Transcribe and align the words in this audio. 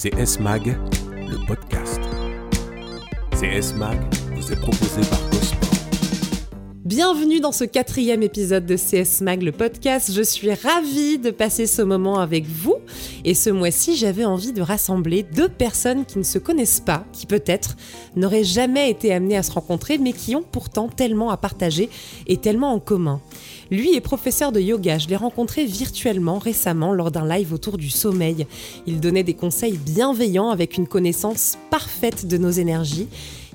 C'est 0.00 0.14
S-Mag, 0.14 0.76
le 1.10 1.44
podcast. 1.44 1.98
C'est 3.34 3.48
S-Mag 3.48 3.98
vous 4.36 4.52
est 4.52 4.60
proposé 4.60 5.00
par 5.10 5.18
Gosport. 5.32 5.67
Bienvenue 6.88 7.40
dans 7.40 7.52
ce 7.52 7.64
quatrième 7.64 8.22
épisode 8.22 8.64
de 8.64 8.74
CS 8.74 9.20
Mag, 9.20 9.42
le 9.42 9.52
podcast. 9.52 10.10
Je 10.10 10.22
suis 10.22 10.54
ravie 10.54 11.18
de 11.18 11.30
passer 11.30 11.66
ce 11.66 11.82
moment 11.82 12.18
avec 12.18 12.46
vous. 12.46 12.76
Et 13.26 13.34
ce 13.34 13.50
mois-ci, 13.50 13.94
j'avais 13.94 14.24
envie 14.24 14.54
de 14.54 14.62
rassembler 14.62 15.22
deux 15.22 15.50
personnes 15.50 16.06
qui 16.06 16.16
ne 16.16 16.22
se 16.22 16.38
connaissent 16.38 16.80
pas, 16.80 17.04
qui 17.12 17.26
peut-être 17.26 17.76
n'auraient 18.16 18.42
jamais 18.42 18.90
été 18.90 19.12
amenées 19.12 19.36
à 19.36 19.42
se 19.42 19.52
rencontrer, 19.52 19.98
mais 19.98 20.14
qui 20.14 20.34
ont 20.34 20.42
pourtant 20.42 20.88
tellement 20.88 21.28
à 21.28 21.36
partager 21.36 21.90
et 22.26 22.38
tellement 22.38 22.72
en 22.72 22.80
commun. 22.80 23.20
Lui 23.70 23.94
est 23.94 24.00
professeur 24.00 24.50
de 24.50 24.60
yoga. 24.60 24.96
Je 24.96 25.08
l'ai 25.08 25.16
rencontré 25.16 25.66
virtuellement 25.66 26.38
récemment 26.38 26.94
lors 26.94 27.10
d'un 27.10 27.28
live 27.28 27.52
autour 27.52 27.76
du 27.76 27.90
sommeil. 27.90 28.46
Il 28.86 29.00
donnait 29.00 29.24
des 29.24 29.34
conseils 29.34 29.76
bienveillants 29.76 30.48
avec 30.48 30.78
une 30.78 30.86
connaissance 30.86 31.58
parfaite 31.70 32.26
de 32.26 32.38
nos 32.38 32.50
énergies. 32.50 33.08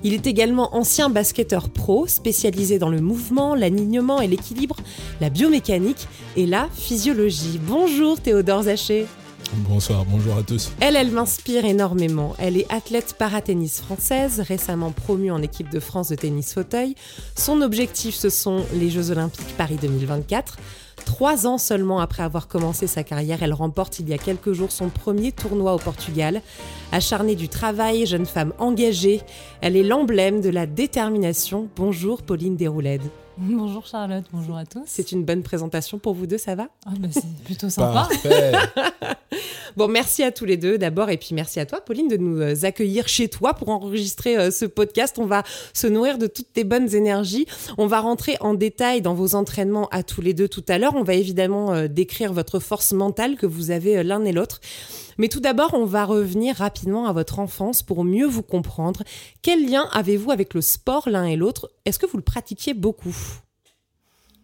Il 0.04 0.12
est 0.12 0.26
également 0.26 0.76
ancien 0.76 1.08
basketteur 1.08 1.70
pro, 1.70 2.06
spécialisé 2.06 2.78
dans 2.78 2.90
le 2.90 3.00
mouvement, 3.00 3.54
l'alignement 3.54 4.20
et 4.20 4.26
l'équilibre, 4.26 4.76
la 5.22 5.30
biomécanique 5.30 6.08
et 6.36 6.44
la 6.44 6.68
physiologie. 6.74 7.58
Bonjour 7.66 8.20
Théodore 8.20 8.64
Zaché. 8.64 9.06
Bonsoir, 9.68 10.04
bonjour 10.04 10.36
à 10.36 10.42
tous. 10.42 10.72
Elle, 10.80 10.96
elle 10.96 11.10
m'inspire 11.10 11.64
énormément. 11.64 12.34
Elle 12.38 12.58
est 12.58 12.70
athlète 12.70 13.14
paratennis 13.18 13.70
française, 13.70 14.40
récemment 14.40 14.90
promue 14.90 15.30
en 15.30 15.40
équipe 15.40 15.70
de 15.70 15.80
France 15.80 16.10
de 16.10 16.16
tennis 16.16 16.52
fauteuil. 16.52 16.96
Son 17.34 17.62
objectif, 17.62 18.14
ce 18.14 18.28
sont 18.28 18.62
les 18.74 18.90
Jeux 18.90 19.10
Olympiques 19.10 19.56
Paris 19.56 19.78
2024. 19.80 20.58
Trois 21.04 21.46
ans 21.46 21.58
seulement 21.58 22.00
après 22.00 22.22
avoir 22.22 22.48
commencé 22.48 22.86
sa 22.86 23.04
carrière, 23.04 23.42
elle 23.42 23.52
remporte 23.52 24.00
il 24.00 24.08
y 24.08 24.12
a 24.12 24.18
quelques 24.18 24.52
jours 24.52 24.72
son 24.72 24.88
premier 24.88 25.32
tournoi 25.32 25.74
au 25.74 25.78
Portugal. 25.78 26.42
Acharnée 26.92 27.36
du 27.36 27.48
travail, 27.48 28.06
jeune 28.06 28.26
femme 28.26 28.52
engagée, 28.58 29.20
elle 29.60 29.76
est 29.76 29.82
l'emblème 29.82 30.40
de 30.40 30.50
la 30.50 30.66
détermination. 30.66 31.68
Bonjour 31.76 32.22
Pauline 32.22 32.56
Desrouledes. 32.56 33.10
Bonjour 33.38 33.84
Charlotte, 33.86 34.24
bonjour 34.32 34.56
à 34.56 34.64
tous. 34.64 34.82
C'est 34.86 35.10
une 35.10 35.24
bonne 35.24 35.42
présentation 35.42 35.98
pour 35.98 36.14
vous 36.14 36.26
deux, 36.26 36.38
ça 36.38 36.54
va? 36.54 36.68
Ah 36.86 36.90
bah 36.98 37.08
C'est 37.10 37.26
plutôt 37.44 37.68
sympa. 37.68 38.08
Bon, 39.76 39.88
merci 39.88 40.22
à 40.22 40.30
tous 40.30 40.44
les 40.44 40.56
deux 40.56 40.78
d'abord, 40.78 41.10
et 41.10 41.16
puis 41.16 41.30
merci 41.32 41.58
à 41.58 41.66
toi, 41.66 41.80
Pauline, 41.80 42.06
de 42.06 42.16
nous 42.16 42.40
euh, 42.40 42.54
accueillir 42.62 43.08
chez 43.08 43.28
toi 43.28 43.54
pour 43.54 43.70
enregistrer 43.70 44.36
euh, 44.36 44.52
ce 44.52 44.66
podcast. 44.66 45.18
On 45.18 45.26
va 45.26 45.42
se 45.72 45.88
nourrir 45.88 46.16
de 46.16 46.28
toutes 46.28 46.52
tes 46.52 46.62
bonnes 46.62 46.94
énergies. 46.94 47.46
On 47.76 47.88
va 47.88 47.98
rentrer 47.98 48.36
en 48.38 48.54
détail 48.54 49.02
dans 49.02 49.14
vos 49.14 49.34
entraînements 49.34 49.88
à 49.88 50.04
tous 50.04 50.20
les 50.20 50.32
deux 50.32 50.46
tout 50.46 50.64
à 50.68 50.78
l'heure. 50.78 50.94
On 50.94 51.02
va 51.02 51.14
évidemment 51.14 51.72
euh, 51.72 51.88
décrire 51.88 52.32
votre 52.32 52.60
force 52.60 52.92
mentale 52.92 53.34
que 53.34 53.46
vous 53.46 53.72
avez 53.72 54.04
l'un 54.04 54.24
et 54.24 54.32
l'autre. 54.32 54.60
Mais 55.18 55.28
tout 55.28 55.40
d'abord, 55.40 55.74
on 55.74 55.86
va 55.86 56.04
revenir 56.04 56.56
rapidement 56.56 57.06
à 57.06 57.12
votre 57.12 57.40
enfance 57.40 57.82
pour 57.82 58.04
mieux 58.04 58.26
vous 58.26 58.42
comprendre. 58.42 59.02
Quel 59.42 59.68
lien 59.68 59.88
avez-vous 59.92 60.30
avec 60.30 60.54
le 60.54 60.60
sport 60.60 61.08
l'un 61.08 61.24
et 61.24 61.36
l'autre? 61.36 61.70
Est-ce 61.84 61.98
que 61.98 62.06
vous 62.06 62.16
le 62.16 62.22
pratiquiez 62.22 62.74
beaucoup? 62.74 63.14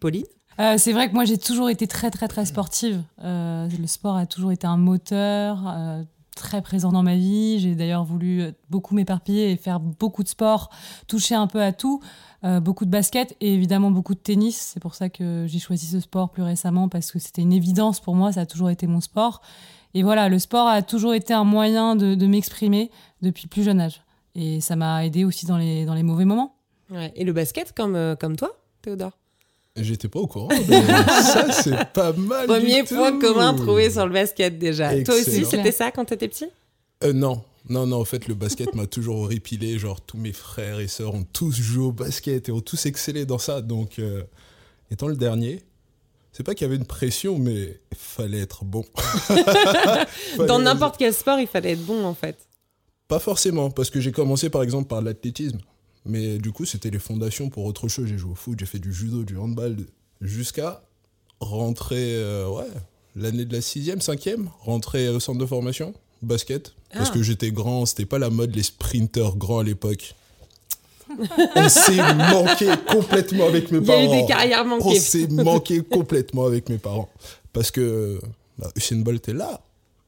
Pauline 0.01 0.25
euh, 0.59 0.77
c'est 0.77 0.93
vrai 0.93 1.09
que 1.09 1.15
moi 1.15 1.25
j'ai 1.25 1.39
toujours 1.39 1.71
été 1.71 1.87
très 1.87 2.11
très 2.11 2.29
très 2.29 2.45
sportive. 2.45 3.03
Euh, 3.23 3.67
le 3.81 3.87
sport 3.87 4.17
a 4.17 4.27
toujours 4.27 4.53
été 4.53 4.67
un 4.67 4.77
moteur 4.77 5.65
euh, 5.67 6.03
très 6.37 6.61
présent 6.61 6.93
dans 6.93 7.03
ma 7.03 7.17
vie. 7.17 7.59
J'ai 7.61 7.75
d'ailleurs 7.75 8.05
voulu 8.05 8.45
beaucoup 8.69 8.95
m'éparpiller 8.95 9.53
et 9.53 9.57
faire 9.57 9.81
beaucoup 9.81 10.23
de 10.23 10.29
sport, 10.29 10.69
toucher 11.07 11.35
un 11.35 11.47
peu 11.47 11.63
à 11.63 11.73
tout, 11.73 12.03
beaucoup 12.43 12.85
de 12.85 12.91
basket 12.91 13.35
et 13.41 13.55
évidemment 13.55 13.91
beaucoup 13.91 14.15
de 14.15 14.21
tennis. 14.21 14.73
C'est 14.75 14.81
pour 14.81 14.95
ça 14.95 15.09
que 15.09 15.47
j'ai 15.47 15.59
choisi 15.59 15.87
ce 15.87 16.01
sport 16.01 16.31
plus 16.31 16.43
récemment 16.43 16.89
parce 16.91 17.11
que 17.11 17.19
c'était 17.19 17.43
une 17.43 17.53
évidence 17.53 18.01
pour 18.01 18.15
moi. 18.15 18.33
Ça 18.33 18.41
a 18.41 18.47
toujours 18.47 18.71
été 18.71 18.87
mon 18.87 19.01
sport. 19.01 19.41
Et 19.95 20.03
voilà, 20.03 20.29
le 20.29 20.39
sport 20.39 20.69
a 20.69 20.83
toujours 20.83 21.15
été 21.15 21.33
un 21.33 21.45
moyen 21.45 21.97
de, 21.97 22.15
de 22.15 22.27
m'exprimer 22.27 22.91
depuis 23.23 23.47
plus 23.47 23.63
jeune 23.63 23.81
âge. 23.81 24.03
Et 24.35 24.61
ça 24.61 24.77
m'a 24.77 25.05
aidé 25.07 25.25
aussi 25.25 25.47
dans 25.47 25.59
les, 25.59 25.85
dans 25.85 25.95
les 25.95 26.03
mauvais 26.03 26.25
moments. 26.27 26.57
Ouais. 26.91 27.13
Et 27.17 27.25
le 27.25 27.33
basket 27.33 27.73
comme, 27.73 28.17
comme 28.19 28.37
toi, 28.37 28.51
Théodore? 28.83 29.20
J'étais 29.77 30.09
pas 30.09 30.19
au 30.19 30.27
courant. 30.27 30.49
mais 30.69 30.83
ça, 31.23 31.53
c'est 31.53 31.93
pas 31.93 32.13
mal. 32.13 32.47
Premier 32.47 32.83
du 32.83 32.95
point 32.95 33.13
tout. 33.13 33.21
commun 33.21 33.55
trouvé 33.55 33.91
sur 33.91 34.07
le 34.07 34.13
basket 34.13 34.59
déjà? 34.59 35.03
Toi 35.03 35.15
aussi, 35.15 35.45
c'était 35.45 35.73
ça 35.73 35.91
quand 35.91 36.05
t'étais 36.05 36.29
petit? 36.29 36.49
Euh, 37.05 37.13
non, 37.13 37.43
non, 37.69 37.87
non. 37.87 38.01
En 38.01 38.05
fait, 38.05 38.29
le 38.29 38.35
basket 38.35 38.75
m'a 38.75 38.87
toujours 38.89 39.21
horripilé. 39.21 39.79
Genre, 39.79 40.01
tous 40.01 40.19
mes 40.19 40.33
frères 40.33 40.81
et 40.81 40.89
sœurs 40.89 41.15
ont 41.15 41.25
tous 41.33 41.53
joué 41.53 41.85
au 41.85 41.93
basket 41.93 42.49
et 42.49 42.53
ont 42.53 42.61
tous 42.61 42.87
excellé 42.87 43.25
dans 43.27 43.39
ça. 43.39 43.61
Donc, 43.63 43.99
euh, 43.99 44.23
étant 44.91 45.09
le 45.09 45.17
dernier, 45.17 45.63
c'est 46.33 46.43
pas 46.43 46.55
qu'il 46.55 46.67
y 46.67 46.69
avait 46.71 46.77
une 46.77 46.87
pression, 46.87 47.39
mais 47.39 47.81
il 47.91 47.99
fallait 47.99 48.41
être 48.41 48.65
bon. 48.65 48.85
Dans 50.47 50.59
n'importe 50.59 50.97
quel 50.97 51.13
sport, 51.13 51.39
il 51.41 51.47
fallait 51.47 51.73
être 51.73 51.85
bon 51.85 52.05
en 52.05 52.15
fait. 52.15 52.37
Pas 53.09 53.19
forcément, 53.19 53.71
parce 53.71 53.91
que 53.91 54.01
j'ai 54.01 54.13
commencé 54.13 54.49
par 54.49 54.63
exemple 54.63 54.87
par 54.87 55.03
l'athlétisme. 55.03 55.59
Mais 56.07 56.39
du 56.39 56.51
coup, 56.53 56.65
c'était 56.65 56.91
les 56.91 56.99
fondations 56.99 57.51
pour 57.51 57.65
autre 57.65 57.89
chose. 57.89 58.07
J'ai 58.09 58.19
joué 58.19 58.33
au 58.33 58.35
foot, 58.35 58.59
j'ai 58.59 58.67
fait 58.67 58.79
du 58.79 58.93
judo, 58.93 59.23
du 59.23 59.37
handball, 59.37 59.77
jusqu'à 60.21 60.83
rentrer, 61.41 62.15
euh, 62.17 62.49
ouais, 62.49 62.67
l'année 63.17 63.45
de 63.45 63.53
la 63.53 63.61
sixième, 63.61 64.01
cinquième, 64.01 64.51
rentrer 64.61 65.09
au 65.09 65.21
centre 65.21 65.39
de 65.39 65.47
formation, 65.47 65.93
basket. 66.23 66.75
Parce 66.93 67.11
Ah. 67.11 67.15
que 67.15 67.23
j'étais 67.23 67.51
grand, 67.53 67.87
c'était 67.87 68.07
pas 68.07 68.19
la 68.19 68.31
mode 68.31 68.55
les 68.57 68.63
sprinters 68.63 69.37
grands 69.37 69.61
à 69.61 69.65
l'époque. 69.65 70.15
On 71.57 71.69
s'est 71.69 71.97
manqué 72.15 72.69
complètement 72.89 73.47
avec 73.47 73.71
mes 73.73 73.79
Il 73.79 73.87
y 73.87 73.91
a 73.91 74.03
eu 74.03 74.07
parents. 74.07 74.21
des 74.21 74.27
carrières 74.27 74.63
On 74.65 74.79
manquées. 74.79 75.01
s'est 75.01 75.27
manqué 75.27 75.83
complètement 75.83 76.47
avec 76.47 76.69
mes 76.69 76.79
parents. 76.79 77.09
Parce 77.53 77.71
que 77.73 78.21
bah, 78.59 78.71
Usain 78.77 79.01
Bolt 79.01 79.29
est 79.29 79.33
là. 79.33 79.61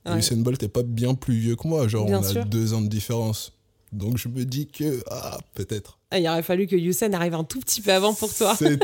Ouais. 0.06 0.18
Usain 0.18 0.36
Bolt 0.36 0.62
est 0.62 0.68
pas 0.68 0.82
bien 0.84 1.14
plus 1.14 1.34
vieux 1.36 1.56
que 1.56 1.66
moi. 1.66 1.88
Genre, 1.88 2.06
Bien 2.06 2.20
on 2.20 2.22
a 2.22 2.28
sûr. 2.28 2.44
deux 2.46 2.72
ans 2.72 2.80
de 2.82 2.86
différence. 2.88 3.52
Donc 3.92 4.16
je 4.16 4.28
me 4.28 4.44
dis 4.44 4.66
que, 4.68 5.02
ah, 5.10 5.38
peut-être. 5.54 5.98
Ah, 6.10 6.18
Il 6.18 6.26
aurait 6.28 6.42
fallu 6.42 6.66
que 6.66 6.76
Youssef 6.76 7.12
arrive 7.14 7.34
un 7.34 7.44
tout 7.44 7.60
petit 7.60 7.80
peu 7.82 7.92
avant 7.92 8.14
pour 8.14 8.32
toi. 8.34 8.54
C'est 8.58 8.78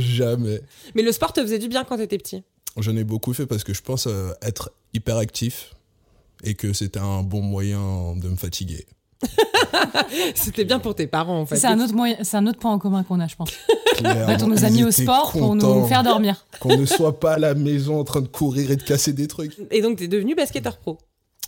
jamais. 0.00 0.60
Mais 0.94 1.02
le 1.02 1.12
sport 1.12 1.32
te 1.32 1.40
faisait 1.40 1.58
du 1.58 1.68
bien 1.68 1.84
quand 1.84 1.96
t'étais 1.96 2.18
petit. 2.18 2.42
J'en 2.78 2.96
ai 2.96 3.04
beaucoup 3.04 3.34
fait 3.34 3.46
parce 3.46 3.64
que 3.64 3.74
je 3.74 3.82
pense 3.82 4.06
euh, 4.06 4.30
être 4.40 4.72
hyper 4.94 5.16
actif 5.16 5.74
et 6.44 6.54
que 6.54 6.72
c'était 6.72 7.00
un 7.00 7.22
bon 7.22 7.42
moyen 7.42 8.14
de 8.16 8.28
me 8.28 8.36
fatiguer. 8.36 8.86
C'était 10.34 10.64
bien 10.64 10.78
pour 10.78 10.94
tes 10.94 11.06
parents 11.06 11.40
en 11.40 11.46
fait. 11.46 11.56
C'est 11.56 11.66
un, 11.66 11.80
autre 11.80 11.94
moyen- 11.94 12.16
c'est 12.22 12.36
un 12.36 12.46
autre 12.46 12.58
point 12.58 12.72
en 12.72 12.78
commun 12.78 13.02
qu'on 13.04 13.20
a, 13.20 13.28
je 13.28 13.36
pense. 13.36 13.50
En 14.04 14.26
fait, 14.26 14.42
on 14.42 14.48
nous 14.48 14.64
a 14.64 14.70
mis 14.70 14.84
au 14.84 14.90
sport 14.90 15.32
pour 15.32 15.54
nous 15.54 15.86
faire 15.86 16.02
dormir. 16.02 16.44
Qu'on 16.60 16.76
ne 16.76 16.86
soit 16.86 17.18
pas 17.20 17.34
à 17.34 17.38
la 17.38 17.54
maison 17.54 18.00
en 18.00 18.04
train 18.04 18.20
de 18.20 18.28
courir 18.28 18.70
et 18.70 18.76
de 18.76 18.82
casser 18.82 19.12
des 19.12 19.28
trucs. 19.28 19.56
Et 19.70 19.80
donc 19.82 19.98
t'es 19.98 20.08
devenu 20.08 20.34
basketteur 20.34 20.76
pro. 20.78 20.98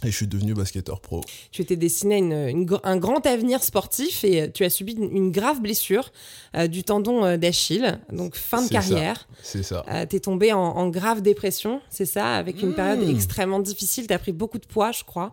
Et 0.05 0.11
je 0.11 0.17
suis 0.17 0.27
devenu 0.27 0.55
basketteur 0.55 1.01
pro. 1.01 1.23
Tu 1.51 1.63
étais 1.63 1.77
destiné 1.77 2.15
à 2.17 2.19
une- 2.19 2.33
une 2.33 2.67
gr- 2.67 2.81
un 2.85 2.97
grand 2.99 3.25
avenir 3.27 3.63
sportif 3.65 4.23
et 4.25 4.43
euh, 4.43 4.49
tu 4.53 4.65
as 4.65 4.71
subi 4.71 4.93
une, 4.93 5.11
une 5.17 5.31
grave 5.33 5.61
blessure 5.63 6.13
euh, 6.57 6.67
du 6.67 6.85
tendon 6.85 7.25
euh, 7.25 7.37
d'Achille, 7.37 7.99
donc 8.13 8.37
fin 8.37 8.63
de 8.63 8.69
carrière. 8.69 9.27
C'est 9.43 9.63
ça. 9.63 9.85
Euh, 9.89 10.05
T'es 10.07 10.21
tombé 10.21 10.53
en, 10.53 10.59
en 10.61 10.89
grave 10.89 11.23
dépression, 11.23 11.81
c'est 11.91 12.07
ça, 12.07 12.35
avec 12.37 12.61
une 12.63 12.71
Mmh. 12.71 12.75
période 12.75 13.09
extrêmement 13.09 13.61
difficile. 13.61 14.07
T'as 14.07 14.19
pris 14.19 14.33
beaucoup 14.33 14.59
de 14.59 14.67
poids, 14.67 14.93
je 14.93 15.05
crois. 15.05 15.33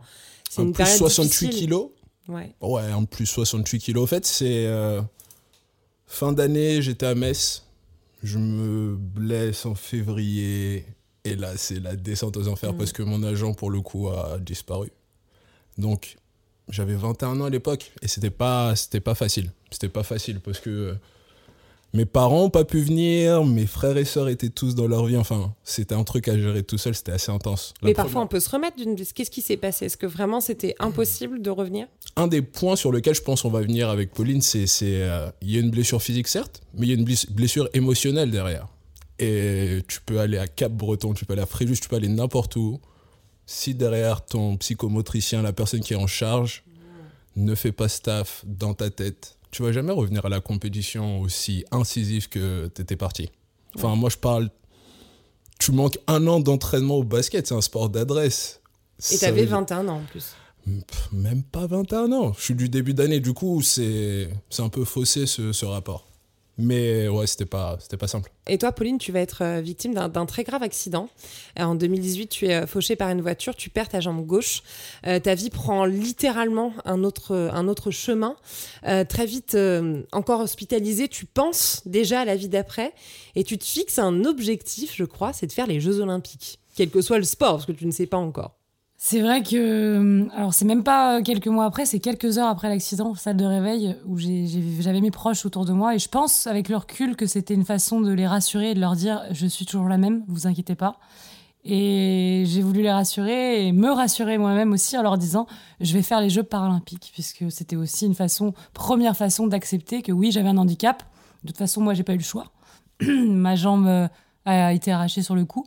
C'est 0.50 0.62
une 0.62 0.72
plus 0.74 0.84
période 0.84 0.98
68 0.98 1.30
difficile. 1.48 1.66
kilos. 1.66 1.90
Ouais. 2.30 2.54
Ouais, 2.62 2.94
en 2.94 3.06
plus 3.06 3.26
68 3.26 3.80
kilos. 3.80 4.04
En 4.04 4.08
fait, 4.08 4.26
c'est 4.26 4.66
euh, 4.68 5.02
fin 6.08 6.32
d'année, 6.34 6.82
j'étais 6.82 7.06
à 7.08 7.16
Metz. 7.16 7.64
Je 8.24 8.38
me 8.38 8.96
blesse 8.96 9.66
en 9.66 9.76
février. 9.76 10.86
Et 11.24 11.36
là, 11.36 11.52
c'est 11.56 11.80
la 11.80 11.96
descente 11.96 12.36
aux 12.38 12.48
enfers 12.48 12.74
Mm. 12.74 12.78
parce 12.78 12.92
que 12.94 13.04
mon 13.04 13.22
agent, 13.24 13.54
pour 13.54 13.70
le 13.70 13.82
coup, 13.82 14.10
a 14.10 14.38
disparu. 14.40 14.90
Donc, 15.78 16.16
j'avais 16.70 16.96
21 16.96 17.40
ans 17.42 17.46
à 17.46 17.50
l'époque 17.50 17.92
et 18.02 18.08
c'était 18.08 18.30
pas, 18.30 18.76
c'était 18.76 19.00
pas 19.00 19.16
facile. 19.16 19.52
C'était 19.70 19.90
pas 19.90 20.04
facile 20.04 20.40
parce 20.40 20.60
que 20.60 20.70
euh, 20.70 20.94
mes 21.94 22.06
parents 22.06 22.44
n'ont 22.44 22.50
pas 22.50 22.64
pu 22.66 22.80
venir, 22.82 23.44
mes 23.46 23.66
frères 23.66 23.98
et 23.98 24.06
sœurs 24.06 24.30
étaient 24.30 24.50
tous 24.50 24.74
dans 24.76 24.88
leur 24.88 25.06
vie. 25.06 25.18
Enfin, 25.18 25.54
c'était 25.64 25.94
un 25.96 26.04
truc 26.04 26.28
à 26.28 26.38
gérer 26.38 26.64
tout 26.64 26.78
seul, 26.78 26.96
c'était 26.96 27.12
assez 27.12 27.32
intense. 27.32 27.74
La 27.82 27.88
Mais 27.88 27.94
première- 27.94 28.06
parfois, 28.06 28.22
on 28.24 28.28
peut 28.28 28.40
se 28.40 28.50
remettre 28.50 28.78
d'une 28.78 28.96
blessure. 28.96 29.14
Qu'est-ce 29.14 29.32
qui 29.32 29.42
s'est 29.42 29.58
passé? 29.58 29.86
Est-ce 29.86 29.98
que 29.98 30.06
vraiment 30.08 30.40
c'était 30.42 30.76
impossible 30.80 31.42
de 31.42 31.50
revenir? 31.50 31.88
Un 32.16 32.28
des 32.28 32.42
points 32.42 32.76
sur 32.76 32.92
lequel 32.92 33.14
je 33.16 33.22
pense 33.22 33.46
on 33.46 33.50
va 33.50 33.62
venir 33.62 33.90
avec 33.90 34.12
Pauline, 34.14 34.42
c'est 34.42 34.66
euh, 34.82 35.30
il 35.42 35.52
y 35.52 35.58
a 35.58 35.60
une 35.60 35.72
blessure 35.72 36.02
physique 36.02 36.28
certes, 36.28 36.62
mais 36.74 36.88
il 36.88 36.90
y 36.90 36.94
a 36.94 36.96
une 36.96 37.06
bless- 37.06 37.30
blessure 37.30 37.70
émotionnelle 37.74 38.32
derrière. 38.32 38.68
Et 39.22 39.84
tu 39.88 40.02
peux 40.02 40.20
aller 40.20 40.38
à 40.38 40.48
Cap-Breton, 40.48 41.14
tu 41.14 41.26
peux 41.26 41.34
aller 41.34 41.42
à 41.44 41.46
Fréjus, 41.46 41.80
tu 41.80 41.88
peux 41.88 41.96
aller 41.96 42.08
n'importe 42.08 42.56
où. 42.56 42.80
Si 43.46 43.76
derrière 43.76 44.26
ton 44.26 44.58
psychomotricien, 44.58 45.42
la 45.42 45.54
personne 45.54 45.82
qui 45.82 45.94
est 45.94 45.98
en 45.98 46.08
charge, 46.08 46.64
ne 47.36 47.54
fait 47.56 47.72
pas 47.72 47.88
staff 47.88 48.44
dans 48.46 48.74
ta 48.74 48.90
tête, 48.90 49.38
tu 49.52 49.62
vas 49.64 49.72
jamais 49.72 49.92
revenir 49.94 50.26
à 50.26 50.30
la 50.30 50.40
compétition 50.42 51.22
aussi 51.22 51.64
incisif 51.72 52.30
que 52.30 52.68
t'étais 52.68 52.96
parti. 52.96 53.30
Enfin, 53.76 53.96
moi 53.96 54.10
je 54.10 54.18
parle. 54.18 54.50
Tu 55.60 55.72
manques 55.72 56.00
un 56.08 56.26
an 56.28 56.40
d'entraînement 56.40 56.96
au 56.96 57.04
basket, 57.04 57.46
c'est 57.48 57.54
un 57.54 57.62
sport 57.62 57.90
d'adresse. 57.90 58.60
Et 59.12 59.18
t'avais 59.18 59.42
veut 59.42 59.48
dire- 59.48 59.58
21 59.58 59.88
ans 59.88 59.98
en 59.98 60.04
plus. 60.06 60.34
Même 61.12 61.44
pas 61.44 61.68
21 61.68 62.12
ans. 62.12 62.34
Je 62.38 62.42
suis 62.42 62.56
du 62.56 62.70
début 62.70 62.94
d'année, 62.94 63.20
du 63.20 63.34
coup, 63.34 63.62
c'est 63.62 64.30
c'est 64.50 64.62
un 64.62 64.70
peu 64.70 64.84
faussé 64.86 65.26
ce, 65.26 65.52
ce 65.54 65.66
rapport. 65.66 66.08
Mais 66.64 67.08
ouais, 67.08 67.26
c'était 67.28 67.46
pas, 67.46 67.78
c'était 67.80 67.98
pas 67.98 68.08
simple. 68.08 68.32
Et 68.48 68.58
toi, 68.58 68.72
Pauline, 68.72 68.98
tu 69.00 69.12
vas 69.12 69.20
être 69.20 69.42
euh, 69.44 69.62
victime 69.62 69.94
d'un- 69.94 70.26
très 70.26 70.44
grave 70.44 70.62
accident. 70.62 71.10
Euh, 71.60 71.64
En 71.64 71.76
2018, 71.76 72.28
tu 72.28 72.46
es 72.48 72.54
euh, 72.54 72.68
fauchée 72.68 72.96
par 72.96 73.10
une 73.10 73.22
voiture, 73.22 73.56
tu 73.56 73.70
perds 73.70 73.90
ta 73.90 74.00
jambe 74.00 74.26
gauche. 74.26 74.62
Euh, 75.08 75.20
ta 75.20 75.34
vie 75.34 75.50
prend 75.50 75.86
littéralement 75.86 76.74
un 76.86 77.04
autre, 77.04 77.36
un 77.54 77.68
autre 77.68 77.90
chemin. 77.90 78.36
Euh, 78.86 79.04
très 79.04 79.26
vite, 79.26 79.56
euh, 79.56 80.04
encore 80.12 80.42
hospitalisée, 80.42 81.08
tu 81.08 81.26
penses 81.26 81.82
déjà 81.86 82.22
à 82.22 82.26
la 82.26 82.36
vie 82.36 82.50
d'après 82.50 82.94
et 83.36 83.44
tu 83.44 83.58
te 83.58 83.66
fixes 83.66 83.98
un 84.00 84.24
objectif, 84.26 84.94
je 84.96 85.06
crois, 85.06 85.34
c'est 85.34 85.48
de 85.48 85.52
faire 85.52 85.68
les 85.68 85.80
Jeux 85.80 86.00
Olympiques. 86.00 86.60
Quel 86.76 86.90
que 86.90 87.02
soit 87.02 87.18
le 87.18 87.24
sport, 87.26 87.54
parce 87.54 87.66
que 87.66 87.72
tu 87.74 87.86
ne 87.86 87.92
sais 87.92 88.06
pas 88.08 88.18
encore. 88.18 88.61
C'est 89.04 89.20
vrai 89.20 89.42
que, 89.42 89.56
euh, 89.56 90.30
alors 90.36 90.54
c'est 90.54 90.64
même 90.64 90.84
pas 90.84 91.24
quelques 91.24 91.48
mois 91.48 91.66
après, 91.66 91.88
c'est 91.88 92.00
quelques 92.00 92.38
heures 92.38 92.48
après 92.48 92.70
l'accident, 92.70 93.16
salle 93.16 93.36
de 93.36 93.46
réveil, 93.46 93.98
où 94.06 94.20
j'avais 94.20 95.02
mes 95.02 95.10
proches 95.10 95.44
autour 95.44 95.66
de 95.66 95.74
moi 95.74 95.96
et 95.96 96.00
je 96.00 96.08
pense 96.08 96.46
avec 96.46 96.70
le 96.70 96.78
recul 96.78 97.16
que 97.16 97.26
c'était 97.26 97.56
une 97.56 97.66
façon 97.66 98.00
de 98.00 98.14
les 98.14 98.28
rassurer 98.28 98.70
et 98.70 98.74
de 98.76 98.80
leur 98.80 98.96
dire 98.96 99.24
je 99.32 99.48
suis 99.48 99.66
toujours 99.66 99.90
la 99.90 99.98
même, 99.98 100.24
vous 100.28 100.46
inquiétez 100.46 100.76
pas. 100.76 101.00
Et 101.66 102.44
j'ai 102.46 102.62
voulu 102.62 102.84
les 102.84 102.92
rassurer 102.92 103.66
et 103.66 103.72
me 103.72 103.90
rassurer 103.90 104.38
moi-même 104.38 104.72
aussi 104.72 104.96
en 104.96 105.02
leur 105.02 105.18
disant 105.18 105.48
je 105.80 105.94
vais 105.94 106.04
faire 106.04 106.22
les 106.22 106.30
Jeux 106.30 106.44
paralympiques, 106.44 107.10
puisque 107.12 107.52
c'était 107.52 107.78
aussi 107.78 108.06
une 108.06 108.14
façon, 108.14 108.54
première 108.76 109.18
façon 109.18 109.48
d'accepter 109.48 110.04
que 110.04 110.12
oui, 110.12 110.32
j'avais 110.32 110.50
un 110.50 110.58
handicap. 110.58 111.02
De 111.44 111.48
toute 111.48 111.58
façon, 111.58 111.82
moi, 111.82 111.96
j'ai 111.96 112.04
pas 112.04 112.14
eu 112.14 112.18
le 112.18 112.24
choix. 112.24 112.52
Ma 113.02 113.56
jambe 113.56 113.88
euh, 113.88 114.08
a 114.46 114.74
été 114.74 114.92
arrachée 114.92 115.24
sur 115.24 115.34
le 115.34 115.46
coup. 115.46 115.66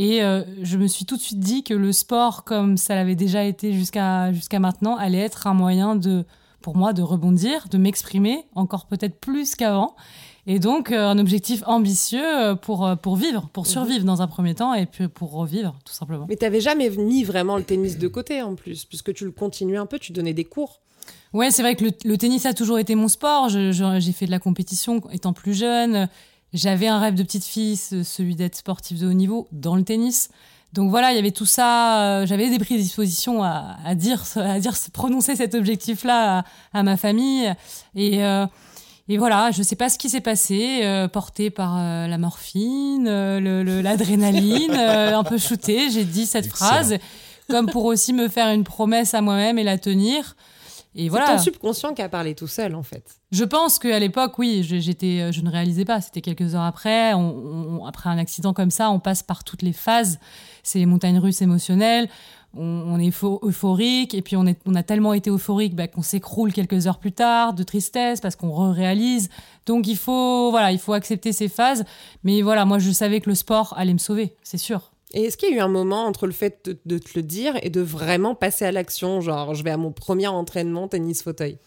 Et 0.00 0.22
euh, 0.22 0.44
je 0.62 0.78
me 0.78 0.86
suis 0.86 1.04
tout 1.06 1.16
de 1.16 1.20
suite 1.20 1.40
dit 1.40 1.64
que 1.64 1.74
le 1.74 1.90
sport, 1.90 2.44
comme 2.44 2.76
ça 2.76 2.94
l'avait 2.94 3.16
déjà 3.16 3.42
été 3.42 3.72
jusqu'à 3.72 4.32
jusqu'à 4.32 4.60
maintenant, 4.60 4.96
allait 4.96 5.18
être 5.18 5.48
un 5.48 5.54
moyen 5.54 5.96
de, 5.96 6.24
pour 6.62 6.76
moi, 6.76 6.92
de 6.92 7.02
rebondir, 7.02 7.66
de 7.68 7.78
m'exprimer 7.78 8.44
encore 8.54 8.86
peut-être 8.86 9.18
plus 9.18 9.56
qu'avant. 9.56 9.96
Et 10.46 10.60
donc, 10.60 10.92
euh, 10.92 11.08
un 11.08 11.18
objectif 11.18 11.64
ambitieux 11.66 12.22
euh, 12.24 12.54
pour, 12.54 12.88
pour 13.02 13.16
vivre, 13.16 13.48
pour 13.52 13.66
survivre 13.66 14.04
dans 14.04 14.22
un 14.22 14.28
premier 14.28 14.54
temps 14.54 14.72
et 14.72 14.86
puis 14.86 15.08
pour 15.08 15.32
revivre, 15.32 15.74
tout 15.84 15.92
simplement. 15.92 16.26
Mais 16.28 16.36
t'avais 16.36 16.60
jamais 16.60 16.90
mis 16.90 17.24
vraiment 17.24 17.56
le 17.56 17.64
tennis 17.64 17.98
de 17.98 18.06
côté 18.06 18.40
en 18.40 18.54
plus, 18.54 18.84
puisque 18.84 19.12
tu 19.12 19.24
le 19.24 19.32
continuais 19.32 19.78
un 19.78 19.86
peu, 19.86 19.98
tu 19.98 20.12
donnais 20.12 20.32
des 20.32 20.44
cours. 20.44 20.80
Ouais, 21.32 21.50
c'est 21.50 21.62
vrai 21.62 21.74
que 21.74 21.82
le, 21.82 21.90
le 22.04 22.16
tennis 22.16 22.46
a 22.46 22.54
toujours 22.54 22.78
été 22.78 22.94
mon 22.94 23.08
sport. 23.08 23.48
J'ai 23.48 24.12
fait 24.12 24.26
de 24.26 24.30
la 24.30 24.38
compétition 24.38 25.02
étant 25.10 25.32
plus 25.32 25.54
jeune. 25.54 26.08
J'avais 26.52 26.88
un 26.88 26.98
rêve 26.98 27.14
de 27.14 27.22
petite 27.22 27.44
fille, 27.44 27.76
ce- 27.76 28.02
celui 28.02 28.34
d'être 28.34 28.56
sportif 28.56 28.98
de 28.98 29.06
haut 29.06 29.12
niveau 29.12 29.48
dans 29.52 29.76
le 29.76 29.82
tennis. 29.84 30.30
Donc 30.72 30.90
voilà, 30.90 31.12
il 31.12 31.16
y 31.16 31.18
avait 31.18 31.30
tout 31.30 31.46
ça. 31.46 32.02
euh, 32.20 32.26
J'avais 32.26 32.50
des 32.50 32.58
prédispositions 32.58 33.42
à, 33.42 33.76
à 33.84 33.94
dire, 33.94 34.22
à 34.36 34.58
dire, 34.60 34.72
prononcer 34.92 35.36
cet 35.36 35.54
objectif-là 35.54 36.38
à, 36.72 36.78
à 36.78 36.82
ma 36.82 36.96
famille. 36.96 37.52
Et, 37.94 38.24
euh, 38.24 38.46
et 39.08 39.16
voilà, 39.18 39.50
je 39.50 39.62
sais 39.62 39.76
pas 39.76 39.88
ce 39.88 39.98
qui 39.98 40.10
s'est 40.10 40.20
passé, 40.20 40.80
euh, 40.82 41.08
porté 41.08 41.48
par 41.50 41.76
la 41.76 42.18
morphine, 42.18 43.08
l'adrénaline, 43.82 44.72
un 44.74 45.24
peu 45.24 45.38
shooté. 45.38 45.90
J'ai 45.90 46.04
dit 46.04 46.26
cette 46.26 46.46
Excellent. 46.46 46.68
phrase, 46.70 46.94
comme 47.48 47.66
pour 47.70 47.84
aussi 47.86 48.12
me 48.12 48.28
faire 48.28 48.48
une 48.52 48.64
promesse 48.64 49.14
à 49.14 49.20
moi-même 49.22 49.58
et 49.58 49.64
la 49.64 49.78
tenir. 49.78 50.36
Et 51.00 51.04
C'est 51.04 51.08
voilà. 51.10 51.26
ton 51.28 51.38
subconscient 51.38 51.94
qui 51.94 52.02
a 52.02 52.08
parlé 52.08 52.34
tout 52.34 52.48
seul, 52.48 52.74
en 52.74 52.82
fait. 52.82 53.04
Je 53.30 53.44
pense 53.44 53.78
qu'à 53.78 54.00
l'époque, 54.00 54.36
oui, 54.38 54.64
je- 54.64 54.78
j'étais, 54.80 55.20
euh, 55.20 55.30
je 55.32 55.42
ne 55.42 55.48
réalisais 55.50 55.84
pas. 55.84 56.00
C'était 56.00 56.20
quelques 56.20 56.56
heures 56.56 56.62
après. 56.64 57.14
On- 57.14 57.80
on- 57.82 57.86
après 57.86 58.10
un 58.10 58.18
accident 58.18 58.52
comme 58.52 58.72
ça, 58.72 58.90
on 58.90 58.98
passe 58.98 59.22
par 59.22 59.44
toutes 59.44 59.62
les 59.62 59.72
phases. 59.72 60.18
C'est 60.64 60.80
les 60.80 60.86
montagnes 60.86 61.18
russes 61.20 61.40
émotionnelles. 61.40 62.08
On, 62.56 62.64
on 62.64 62.98
est 62.98 63.10
eupho- 63.10 63.38
euphorique 63.46 64.12
et 64.14 64.22
puis 64.22 64.34
on, 64.36 64.44
est, 64.46 64.58
on 64.66 64.74
a 64.74 64.82
tellement 64.82 65.12
été 65.12 65.30
euphorique 65.30 65.76
bah, 65.76 65.86
qu'on 65.86 66.02
s'écroule 66.02 66.52
quelques 66.52 66.88
heures 66.88 66.98
plus 66.98 67.12
tard 67.12 67.52
de 67.52 67.62
tristesse 67.62 68.20
parce 68.20 68.34
qu'on 68.36 68.50
re-réalise. 68.50 69.28
Donc 69.66 69.86
il 69.86 69.96
faut, 69.98 70.50
voilà, 70.50 70.72
il 70.72 70.78
faut 70.78 70.94
accepter 70.94 71.32
ces 71.32 71.48
phases. 71.48 71.84
Mais 72.24 72.42
voilà, 72.42 72.64
moi 72.64 72.78
je 72.80 72.90
savais 72.90 73.20
que 73.20 73.28
le 73.28 73.36
sport 73.36 73.74
allait 73.76 73.92
me 73.92 73.98
sauver, 73.98 74.34
c'est 74.42 74.58
sûr. 74.58 74.90
Et 75.14 75.24
est-ce 75.24 75.36
qu'il 75.36 75.50
y 75.50 75.52
a 75.54 75.56
eu 75.56 75.60
un 75.60 75.68
moment 75.68 76.04
entre 76.04 76.26
le 76.26 76.32
fait 76.32 76.70
de, 76.84 76.98
te 76.98 77.10
le 77.16 77.22
dire 77.22 77.54
et 77.62 77.70
de 77.70 77.80
vraiment 77.80 78.34
passer 78.34 78.66
à 78.66 78.72
l'action, 78.72 79.20
genre 79.20 79.54
je 79.54 79.64
vais 79.64 79.70
à 79.70 79.76
mon 79.76 79.90
premier 79.90 80.28
entraînement 80.28 80.88
tennis 80.88 81.22
fauteuil? 81.22 81.58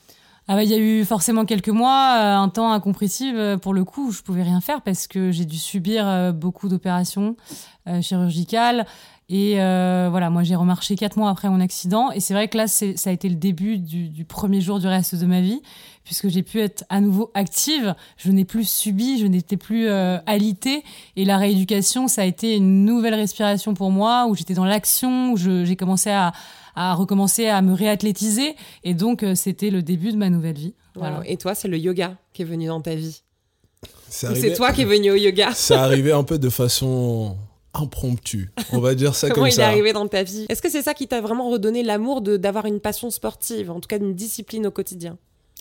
Ah 0.48 0.56
bah, 0.56 0.64
il 0.64 0.70
y 0.70 0.74
a 0.74 0.78
eu 0.78 1.06
forcément 1.06 1.46
quelques 1.46 1.70
mois, 1.70 2.18
euh, 2.20 2.36
un 2.36 2.50
temps 2.50 2.72
incompressible 2.72 3.38
euh, 3.38 3.58
pour 3.58 3.74
le 3.74 3.84
coup, 3.84 4.08
où 4.08 4.12
je 4.12 4.22
pouvais 4.22 4.44
rien 4.44 4.60
faire 4.60 4.82
parce 4.82 5.08
que 5.08 5.32
j'ai 5.32 5.46
dû 5.46 5.58
subir 5.58 6.08
euh, 6.08 6.32
beaucoup 6.32 6.68
d'opérations 6.68 7.36
chirurgicales. 8.02 8.86
Et 9.34 9.62
euh, 9.62 10.10
voilà, 10.12 10.30
moi 10.30 10.44
j'ai 10.44 10.56
remarché 10.56 10.96
quatre 10.96 11.16
mois 11.16 11.30
après 11.30 11.48
mon 11.48 11.62
accident. 11.62 12.12
Et 12.12 12.20
c'est 12.20 12.34
vrai 12.34 12.50
que 12.50 12.58
là, 12.58 12.68
ça 12.68 12.86
a 13.06 13.14
été 13.14 13.30
le 13.30 13.36
début 13.36 13.78
du, 13.78 14.10
du 14.10 14.26
premier 14.26 14.60
jour 14.60 14.78
du 14.80 14.88
reste 14.88 15.16
de 15.16 15.26
ma 15.26 15.40
vie, 15.40 15.62
puisque 16.04 16.28
j'ai 16.28 16.44
pu 16.44 16.60
être 16.60 16.84
à 16.90 17.00
nouveau 17.00 17.32
active. 17.34 17.96
Je 18.18 18.30
n'ai 18.30 18.44
plus 18.44 18.68
subi, 18.68 19.20
je 19.20 19.28
n'étais 19.28 19.56
plus 19.56 19.88
euh, 19.88 20.18
alitée. 20.26 20.84
Et 21.16 21.24
la 21.24 21.38
rééducation, 21.38 22.10
ça 22.10 22.24
a 22.24 22.26
été 22.26 22.58
une 22.58 22.84
nouvelle 22.84 23.14
respiration 23.14 23.74
pour 23.74 23.90
moi, 23.90 24.28
où 24.28 24.36
j'étais 24.36 24.54
dans 24.54 24.66
l'action, 24.66 25.32
où 25.32 25.38
j'ai 25.38 25.78
commencé 25.78 26.10
à, 26.10 26.34
à 26.76 26.94
recommencer 26.94 27.48
à 27.48 27.62
me 27.62 27.74
réathlétiser. 27.74 28.58
Et 28.84 28.94
donc, 28.94 29.24
euh, 29.24 29.34
c'était 29.34 29.70
le 29.70 29.82
début 29.82 30.12
de 30.12 30.18
ma 30.18 30.30
nouvelle 30.30 30.58
vie. 30.58 30.74
Voilà. 30.96 31.22
Et 31.26 31.38
toi, 31.38 31.56
c'est 31.56 31.70
le 31.70 31.78
yoga 31.78 32.18
qui 32.34 32.42
est 32.42 32.46
venu 32.46 32.68
dans 32.68 32.82
ta 32.82 32.96
vie 32.96 33.22
C'est 34.10 34.56
toi 34.56 34.74
qui 34.74 34.82
es 34.82 34.86
venu 34.86 35.10
au 35.12 35.16
yoga 35.16 35.52
C'est 35.54 35.74
arrivé 35.74 36.12
un 36.12 36.24
peu 36.24 36.38
de 36.38 36.50
façon 36.50 37.38
impromptue. 37.74 38.50
On 38.72 38.80
va 38.80 38.96
dire 38.96 39.16
ça 39.16 39.30
Comment 39.30 39.42
comme 39.44 39.48
il 39.48 39.54
est 39.54 39.56
ça. 39.56 39.68
arrivé 39.68 39.94
dans 39.94 40.08
ta 40.08 40.24
vie? 40.24 40.46
Est-ce 40.50 40.62
que 40.62 40.70
c'est 40.70 40.82
ça 40.82 40.94
qui 40.94 41.08
t'a 41.08 41.22
vraiment 41.22 41.50
redonné 41.50 41.84
l'amour 41.84 42.22
de- 42.22 42.38
d'avoir 42.38 42.66
une 42.66 42.80
passion 42.80 43.10
sportive, 43.10 43.72
en 43.72 43.80
tout 43.80 43.88
cas 43.88 44.00
d'une 44.00 44.14
discipline 44.16 44.68
au 44.68 44.72
quotidien? 44.72 45.18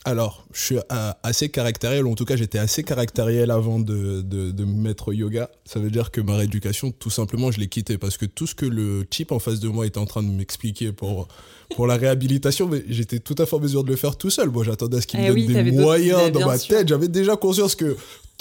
Alors, 0.06 0.46
je 0.54 0.60
suis 0.62 0.76
euh, 0.78 1.12
assez 1.22 1.50
caractériel, 1.50 2.06
ou 2.06 2.12
en 2.12 2.14
tout 2.14 2.24
cas 2.24 2.34
j'étais 2.34 2.58
assez 2.58 2.82
caractériel 2.82 3.50
avant 3.50 3.78
de, 3.78 4.22
de, 4.22 4.50
de 4.50 4.64
me 4.64 4.72
mettre 4.80 5.08
au 5.08 5.12
yoga. 5.12 5.50
Ça 5.66 5.78
veut 5.78 5.90
dire 5.90 6.10
que 6.10 6.22
ma 6.22 6.36
rééducation, 6.36 6.90
tout 6.90 7.10
simplement, 7.10 7.50
je 7.50 7.60
l'ai 7.60 7.68
quitté 7.68 7.98
parce 7.98 8.16
que 8.16 8.24
tout 8.24 8.46
ce 8.46 8.54
que 8.54 8.64
le 8.64 9.04
type 9.04 9.30
en 9.30 9.38
face 9.38 9.60
de 9.60 9.68
moi 9.68 9.84
était 9.86 9.98
en 9.98 10.06
train 10.06 10.22
de 10.22 10.28
m'expliquer 10.30 10.92
pour, 10.92 11.28
pour 11.76 11.86
la 11.86 11.96
réhabilitation, 11.96 12.66
mais 12.66 12.82
j'étais 12.88 13.18
tout 13.18 13.34
à 13.36 13.44
fait 13.44 13.54
en 13.56 13.60
mesure 13.60 13.84
de 13.84 13.90
le 13.90 13.96
faire 13.96 14.16
tout 14.16 14.30
seul. 14.30 14.48
Bon, 14.48 14.62
j'attendais 14.62 14.96
à 14.96 15.00
ce 15.02 15.06
qu'il 15.06 15.20
me 15.20 15.24
Eh 15.26 15.28
donne 15.28 15.36
oui, 15.36 15.46
des 15.64 15.72
moyens 15.72 16.32
dans 16.32 16.46
ma 16.46 16.56
sûr. 16.56 16.78
tête. 16.78 16.88
J'avais 16.88 17.08
déjà 17.08 17.36
conscience 17.36 17.74
que 17.74 17.94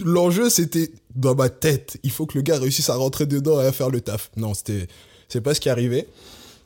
l'enjeu, 0.03 0.49
c'était 0.49 0.91
dans 1.15 1.35
ma 1.35 1.49
tête. 1.49 1.97
Il 2.03 2.11
faut 2.11 2.25
que 2.25 2.37
le 2.37 2.41
gars 2.41 2.57
réussisse 2.57 2.89
à 2.89 2.95
rentrer 2.95 3.25
dedans 3.25 3.61
et 3.61 3.65
à 3.65 3.71
faire 3.71 3.89
le 3.89 4.01
taf. 4.01 4.31
Non, 4.37 4.53
c'était, 4.53 4.87
c'est 5.27 5.41
pas 5.41 5.53
ce 5.53 5.59
qui 5.59 5.69
arrivait. 5.69 6.07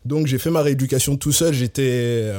Donc 0.05 0.27
j'ai 0.27 0.37
fait 0.37 0.49
ma 0.49 0.61
rééducation 0.61 1.17
tout 1.17 1.31
seul. 1.31 1.53
J'étais, 1.53 2.31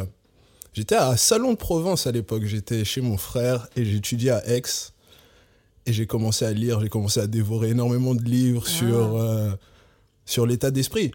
j'étais 0.73 0.97
à 0.97 1.17
Salon 1.17 1.53
de 1.53 1.57
Provence 1.57 2.07
à 2.07 2.13
l'époque. 2.13 2.45
J'étais 2.45 2.85
chez 2.85 3.01
mon 3.01 3.17
frère 3.17 3.69
et 3.77 3.85
j'étudiais 3.85 4.31
à 4.31 4.47
Aix. 4.49 4.63
Et 5.87 5.93
j'ai 5.93 6.07
commencé 6.07 6.45
à 6.45 6.53
lire, 6.53 6.81
j'ai 6.81 6.89
commencé 6.89 7.21
à 7.21 7.27
dévorer 7.27 7.71
énormément 7.71 8.15
de 8.15 8.23
livres 8.23 8.67
sur, 8.67 9.17
euh, 9.17 9.51
sur 10.25 10.47
l'état 10.47 10.71
d'esprit. 10.71 11.13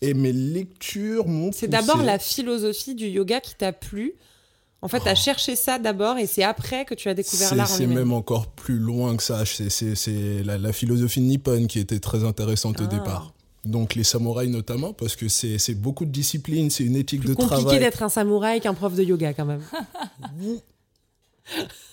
Et 0.00 0.14
mes 0.14 0.32
lectures 0.32 1.28
m'ont 1.28 1.52
C'est 1.52 1.68
d'abord 1.68 2.02
la 2.02 2.18
philosophie 2.18 2.94
du 2.94 3.06
yoga 3.06 3.40
qui 3.40 3.54
t'a 3.54 3.72
plu. 3.72 4.14
En 4.80 4.86
fait, 4.88 5.00
tu 5.00 5.08
as 5.08 5.14
cherché 5.16 5.56
ça 5.56 5.78
d'abord 5.80 6.18
et 6.18 6.26
c'est 6.26 6.44
après 6.44 6.84
que 6.84 6.94
tu 6.94 7.08
as 7.08 7.14
découvert 7.14 7.48
C'est 7.48 7.54
l'art 7.56 7.66
c'est 7.68 7.86
même 7.88 8.12
encore 8.12 8.46
plus 8.46 8.78
loin 8.78 9.16
que 9.16 9.22
ça. 9.24 9.44
C'est- 9.44 9.70
C'est 9.70 9.94
c'est 9.96 10.42
la, 10.44 10.56
la 10.56 10.72
philosophie 10.72 11.20
nippone 11.20 11.66
qui 11.66 11.80
était 11.80 11.98
très 11.98 12.22
intéressante 12.24 12.80
au 12.80 12.84
Ah. 12.84 12.86
départ. 12.86 13.32
Donc 13.64 13.96
les 13.96 14.04
samouraïs 14.04 14.50
notamment, 14.50 14.92
parce 14.92 15.16
que 15.16 15.28
c'est 15.28 15.58
c'est 15.58 15.74
beaucoup 15.74 16.04
de 16.04 16.12
discipline, 16.12 16.70
c'est 16.70 16.84
une 16.84 16.94
éthique 16.94 17.20
Plus 17.22 17.30
de 17.30 17.34
compliqué 17.34 17.60
travail. 17.62 17.78
d'être 17.80 18.02
un 18.04 18.08
samouraï 18.08 18.60
qu'un 18.60 18.72
prof 18.72 18.94
de 18.94 19.02
yoga 19.02 19.34
quand 19.34 19.44
même. 19.46 19.62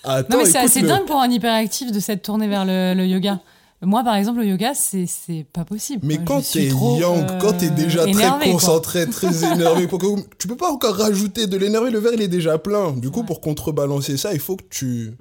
Attends, 0.03 0.29
Non, 0.37 0.43
mais 0.43 0.49
c'est 0.49 0.59
assez 0.59 0.81
le- 0.81 0.87
dingue 0.87 1.05
pour 1.05 1.19
un 1.19 1.29
hyperactif 1.29 1.91
de 1.91 1.99
s'être 1.99 2.21
tourné 2.21 2.47
vers 2.47 2.65
le, 2.65 2.93
le 2.95 3.05
yoga. 3.07 3.39
Moi, 3.82 4.03
par 4.03 4.15
exemple, 4.15 4.39
le 4.39 4.48
yoga, 4.48 4.74
c'est 4.74 5.05
c'est 5.05 5.46
pas 5.51 5.65
possible. 5.65 6.05
Mais 6.08 6.17
quand 6.24 6.41
t'es 6.41 6.70
euh, 6.72 7.38
quand 7.39 7.53
t'es 7.58 7.70
déjà 7.70 8.03
très 8.05 8.13
quoi. 8.13 8.39
concentré, 8.51 9.08
très 9.10 9.44
énervé, 9.53 9.88
pour 9.88 10.00
que- 10.00 10.22
tu 10.39 10.48
peux 10.48 10.55
pas 10.55 10.72
encore 10.72 10.96
rajouter 10.96 11.46
de 11.46 11.58
l'énervé, 11.58 11.91
le 11.91 12.00
verre 12.00 12.13
il 12.13 12.22
est 12.22 12.27
déjà 12.27 12.58
plein. 12.58 12.94
Du 12.94 13.12
coup, 13.12 13.20
Ouais. 13.20 13.25
pour 13.25 13.41
contrebalancer 13.41 14.17
ça, 14.17 14.34
il 14.34 14.39
faut 14.39 14.55
que 14.55 14.63
tu 14.70 15.13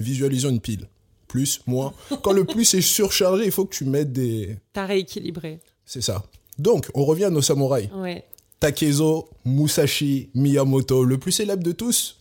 visualises 0.00 0.44
une 0.44 0.60
pile. 0.60 0.88
Plus, 1.28 1.60
moins. 1.66 1.92
Quand 2.22 2.32
le 2.32 2.44
plus 2.44 2.72
est 2.74 2.80
surchargé, 2.80 3.44
il 3.44 3.50
faut 3.50 3.64
que 3.66 3.74
tu 3.74 3.84
mettes 3.84 4.12
des... 4.12 4.56
T'as 4.72 4.86
rééquilibré. 4.86 5.60
C'est 5.84 6.00
ça. 6.02 6.24
Donc, 6.58 6.88
on 6.94 7.04
revient 7.04 7.24
à 7.24 7.30
nos 7.30 7.42
samouraïs. 7.42 7.90
Ouais. 7.94 8.24
Takezo 8.60 9.28
Musashi 9.44 10.30
Miyamoto, 10.34 11.04
le 11.04 11.18
plus 11.18 11.32
célèbre 11.32 11.62
de 11.62 11.72
tous, 11.72 12.18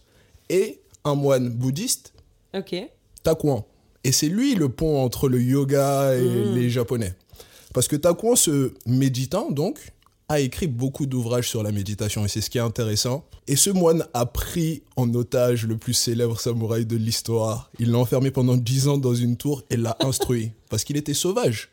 et 0.49 0.79
un 1.05 1.15
moine 1.15 1.49
bouddhiste, 1.49 2.13
Ok. 2.53 2.75
Takuan. 3.23 3.63
Et 4.05 4.11
c'est 4.11 4.29
lui 4.29 4.53
le 4.55 4.69
pont 4.69 5.03
entre 5.03 5.27
le 5.27 5.41
yoga 5.41 6.15
et 6.15 6.21
Mm. 6.21 6.55
les 6.55 6.69
japonais. 6.69 7.13
Parce 7.73 7.87
que 7.87 7.95
Takuan, 7.95 8.35
ce 8.35 8.71
méditant, 8.85 9.49
donc, 9.51 9.79
a 10.29 10.39
écrit 10.39 10.67
beaucoup 10.67 11.07
d'ouvrages 11.07 11.49
sur 11.49 11.63
la 11.63 11.71
méditation, 11.71 12.23
et 12.23 12.27
c'est 12.27 12.39
ce 12.41 12.49
qui 12.49 12.59
est 12.59 12.61
intéressant. 12.61 13.25
Et 13.47 13.55
ce 13.55 13.71
moine 13.71 14.05
a 14.13 14.25
pris 14.27 14.83
en 14.95 15.11
otage 15.13 15.65
le 15.67 15.75
plus 15.77 15.93
célèbre 15.93 16.39
samouraï 16.39 16.85
de 16.85 16.95
l'histoire. 16.95 17.71
Il 17.79 17.91
l'a 17.91 17.97
enfermé 17.97 18.29
pendant 18.31 18.55
10 18.57 18.87
ans 18.87 18.97
dans 18.99 19.13
une 19.15 19.37
tour 19.37 19.63
et 19.71 19.75
l'a 19.77 19.97
instruit, 20.01 20.51
parce 20.69 20.83
qu'il 20.83 20.97
était 20.97 21.13
sauvage. 21.15 21.69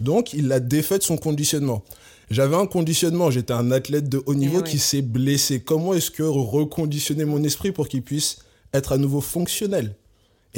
Donc, 0.00 0.32
il 0.32 0.48
l'a 0.48 0.60
défait 0.60 0.98
de 0.98 1.04
son 1.04 1.16
conditionnement. 1.16 1.82
J'avais 2.30 2.56
un 2.56 2.66
conditionnement, 2.66 3.30
j'étais 3.30 3.54
un 3.54 3.70
athlète 3.70 4.08
de 4.08 4.20
haut 4.26 4.34
niveau 4.34 4.58
ouais. 4.58 4.68
qui 4.68 4.78
s'est 4.78 5.00
blessé. 5.02 5.60
Comment 5.60 5.94
est-ce 5.94 6.10
que 6.10 6.24
reconditionner 6.24 7.24
mon 7.24 7.42
esprit 7.42 7.72
pour 7.72 7.88
qu'il 7.88 8.02
puisse 8.02 8.38
être 8.74 8.92
à 8.92 8.98
nouveau 8.98 9.20
fonctionnel? 9.20 9.94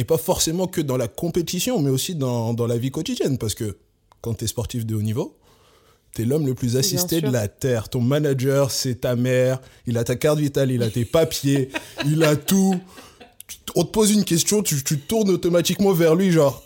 Et 0.00 0.04
pas 0.04 0.16
forcément 0.16 0.66
que 0.66 0.80
dans 0.80 0.96
la 0.96 1.08
compétition, 1.08 1.78
mais 1.82 1.90
aussi 1.90 2.14
dans, 2.14 2.54
dans 2.54 2.66
la 2.66 2.78
vie 2.78 2.90
quotidienne. 2.90 3.36
Parce 3.36 3.54
que 3.54 3.76
quand 4.22 4.32
tu 4.32 4.44
es 4.44 4.48
sportif 4.48 4.86
de 4.86 4.94
haut 4.94 5.02
niveau, 5.02 5.36
tu 6.14 6.22
es 6.22 6.24
l'homme 6.24 6.46
le 6.46 6.54
plus 6.54 6.78
assisté 6.78 7.20
de 7.20 7.28
la 7.28 7.48
Terre. 7.48 7.90
Ton 7.90 8.00
manager, 8.00 8.70
c'est 8.70 9.02
ta 9.02 9.14
mère. 9.14 9.60
Il 9.86 9.98
a 9.98 10.04
ta 10.04 10.16
carte 10.16 10.38
vitale, 10.38 10.70
il 10.70 10.82
a 10.82 10.88
tes 10.88 11.04
papiers, 11.04 11.68
il 12.06 12.24
a 12.24 12.34
tout. 12.34 12.80
On 13.76 13.84
te 13.84 13.90
pose 13.90 14.10
une 14.12 14.24
question, 14.24 14.62
tu, 14.62 14.82
tu 14.82 14.98
tournes 15.00 15.28
automatiquement 15.28 15.92
vers 15.92 16.14
lui, 16.14 16.30
genre, 16.30 16.62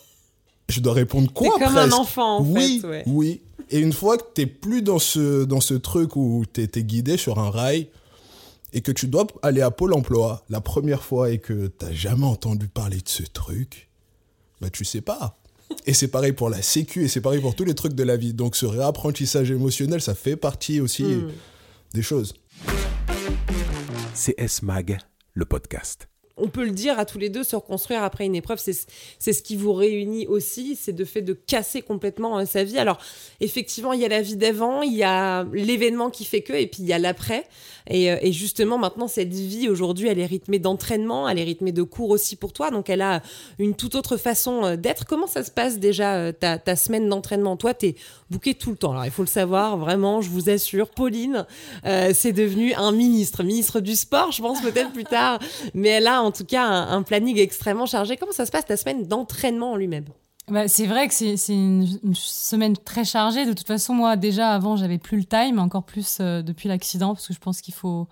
je 0.69 0.79
dois 0.79 0.93
répondre 0.93 1.33
quoi 1.33 1.59
comme 1.59 1.76
un 1.76 1.91
enfant, 1.91 2.38
en 2.38 2.45
oui, 2.45 2.79
fait. 2.83 2.87
ouais. 2.87 3.03
Oui, 3.07 3.41
Et 3.69 3.81
une 3.81 3.93
fois 3.93 4.17
que 4.17 4.23
t'es 4.33 4.47
plus 4.47 4.81
dans 4.83 5.00
ce, 5.00 5.43
dans 5.43 5.61
ce 5.61 5.75
truc 5.75 6.14
où 6.14 6.45
t'es 6.53 6.71
es 6.73 6.85
guidé 6.85 7.17
sur 7.17 7.41
un 7.41 7.50
rail 7.50 7.88
et 8.75 8.83
que 8.83 8.93
tu 8.93 9.07
dois 9.09 9.26
aller 9.43 9.62
à 9.62 9.71
Pôle 9.71 9.95
emploi 9.95 10.45
la 10.50 10.61
première 10.61 11.02
fois 11.02 11.31
et 11.31 11.38
que 11.38 11.69
t'as 11.69 11.93
jamais 11.93 12.26
entendu 12.26 12.69
parler 12.69 12.99
de 12.99 13.09
ce 13.09 13.23
truc, 13.23 13.88
bah 14.61 14.69
tu 14.69 14.85
sais 14.85 15.00
pas. 15.00 15.38
Et 15.87 15.95
c'est 15.95 16.09
pareil 16.09 16.33
pour 16.33 16.50
la 16.50 16.61
sécu 16.61 17.04
et 17.04 17.09
c'est 17.09 17.23
pareil 17.23 17.40
pour 17.40 17.54
tous 17.54 17.64
les 17.64 17.75
trucs 17.75 17.95
de 17.95 18.02
la 18.02 18.19
vie. 18.19 18.35
Donc 18.35 18.54
ce 18.54 18.66
réapprentissage 18.66 19.50
émotionnel, 19.50 20.00
ça 20.02 20.14
fait 20.14 20.37
partie 20.37 20.78
aussi 20.81 21.04
Hmm. 21.04 21.31
des 21.95 22.02
choses. 22.02 22.35
CS 24.14 24.62
Mag, 24.62 24.99
le 25.33 25.45
podcast. 25.47 26.09
On 26.37 26.49
peut 26.49 26.64
le 26.64 26.73
dire 26.73 26.99
à 26.99 27.05
tous 27.05 27.19
les 27.19 27.29
deux, 27.29 27.45
se 27.45 27.55
reconstruire 27.55 28.03
après 28.03 28.26
une 28.26 28.35
épreuve, 28.35 28.59
c'est 28.59 29.33
ce 29.33 29.43
qui 29.43 29.55
vous 29.57 29.73
réunit 29.73 30.26
aussi, 30.26 30.76
c'est 30.76 30.93
de 30.93 31.05
fait 31.05 31.23
de 31.23 31.33
casser 31.33 31.81
complètement 31.81 32.38
euh, 32.38 32.45
sa 32.45 32.64
vie. 32.64 32.79
Alors, 32.79 32.99
effectivement, 33.41 33.93
il 33.93 34.00
y 34.00 34.05
a 34.05 34.09
la 34.09 34.21
vie 34.21 34.37
d'avant, 34.37 34.83
il 34.83 34.95
y 34.95 35.05
a 35.05 35.45
l'événement 35.53 36.11
qui 36.11 36.25
fait 36.25 36.43
que, 36.43 36.53
et 36.53 36.67
puis 36.67 36.83
il 36.83 36.88
y 36.88 36.93
a 36.93 36.99
l'après. 36.99 37.45
Et, 37.88 38.11
euh, 38.11 38.17
et 38.21 38.33
justement, 38.33 38.79
maintenant, 38.79 39.07
cette 39.07 39.33
vie, 39.33 39.69
aujourd'hui, 39.69 40.09
elle 40.09 40.19
est 40.19 40.26
rythmée 40.26 40.59
d'entraînement, 40.59 41.29
elle 41.29 41.38
est 41.38 41.45
rythmée 41.45 41.73
de 41.73 41.83
cours 41.83 42.11
aussi 42.11 42.35
pour 42.35 42.53
toi, 42.53 42.71
donc 42.71 42.91
elle 42.91 43.03
a 43.03 43.23
une 43.59 43.75
toute 43.75 43.95
autre 43.95 44.17
façon 44.17 44.64
euh, 44.64 44.76
d'être. 44.76 45.07
Comment 45.07 45.29
ça 45.29 45.45
se 45.45 45.53
passe 45.53 45.79
déjà, 45.79 46.33
ta, 46.33 46.76
semaine 46.76 47.09
d'entraînement? 47.09 47.57
Toi, 47.57 47.75
t'es 47.75 47.95
bouqué 48.31 48.55
tout 48.55 48.71
le 48.71 48.76
temps. 48.76 48.91
Alors, 48.93 49.05
il 49.05 49.12
faut 49.12 49.23
le 49.23 49.29
savoir, 49.29 49.76
vraiment, 49.76 50.21
je 50.21 50.31
vous 50.31 50.50
assure, 50.50 50.88
Pauline, 50.88 51.47
c'est 51.85 52.33
devenu 52.33 52.75
un 52.75 52.91
ministre, 52.91 53.43
ministre 53.43 53.81
du 53.81 53.95
sport, 53.95 54.33
je 54.33 54.43
pense 54.43 54.61
peut-être 54.61 54.93
plus 54.93 55.05
tard, 55.05 55.38
mais 55.75 55.91
elle 55.91 56.07
a 56.07 56.24
en 56.25 56.33
tout 56.33 56.45
cas 56.45 56.66
un, 56.66 57.02
planning 57.02 57.38
extrêmement 57.38 57.87
chargé. 57.87 58.16
Comment 58.16 58.33
ça 58.33 58.47
se 58.47 58.50
passe 58.50 58.66
ta 58.66 58.76
semaine 58.76 59.07
d'entraînement 59.07 59.73
en 59.73 59.76
lui-même? 59.76 60.07
Bah, 60.49 60.69
c'est 60.69 60.87
vrai 60.87 61.09
que 61.09 61.14
c'est 61.14 61.37
une, 61.49 61.87
semaine 62.14 62.76
très 62.76 63.04
chargée. 63.04 63.47
De 63.47 63.52
toute 63.52 63.66
façon, 63.66 63.95
moi, 63.95 64.16
déjà 64.16 64.50
avant, 64.50 64.76
j'avais 64.76 64.99
plus 64.99 65.19
le 65.19 65.25
time, 65.25 65.59
encore 65.59 65.85
plus 65.85 66.19
euh, 66.21 66.43
depuis 66.43 66.69
l'accident, 66.69 67.14
parce 67.14 67.26
que 67.26 67.33
je 67.33 67.38
pense 67.38 67.62
qu'il 67.62 67.73
faut, 67.73 68.07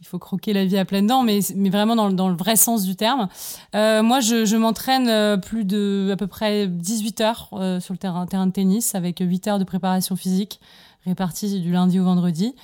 il 0.00 0.06
faut 0.06 0.18
croquer 0.18 0.52
la 0.52 0.66
vie 0.66 0.76
à 0.76 0.84
pleines 0.84 1.06
dents, 1.06 1.22
mais, 1.22 1.40
mais 1.54 1.70
vraiment 1.70 1.96
dans, 1.96 2.08
le- 2.08 2.14
dans 2.14 2.28
le 2.28 2.36
vrai 2.36 2.56
sens 2.56 2.84
du 2.84 2.94
terme. 2.94 3.28
Euh, 3.74 4.02
moi, 4.02 4.20
je, 4.20 4.56
m'entraîne 4.56 5.08
euh, 5.08 5.38
plus 5.38 5.64
de 5.64 6.10
à 6.12 6.16
peu 6.16 6.26
près 6.26 6.66
18 6.66 7.20
heures 7.22 7.48
sur 7.80 7.94
le 7.94 7.98
terrain, 7.98 8.26
terrain 8.26 8.46
de 8.46 8.52
tennis, 8.52 8.94
avec 8.94 9.20
8 9.20 9.48
heures 9.48 9.58
de 9.58 9.64
préparation 9.64 10.14
physique 10.14 10.60
réparties 11.08 11.60
du 11.60 11.72
lundi 11.72 11.98
au 11.98 12.04
vendredi. 12.04 12.54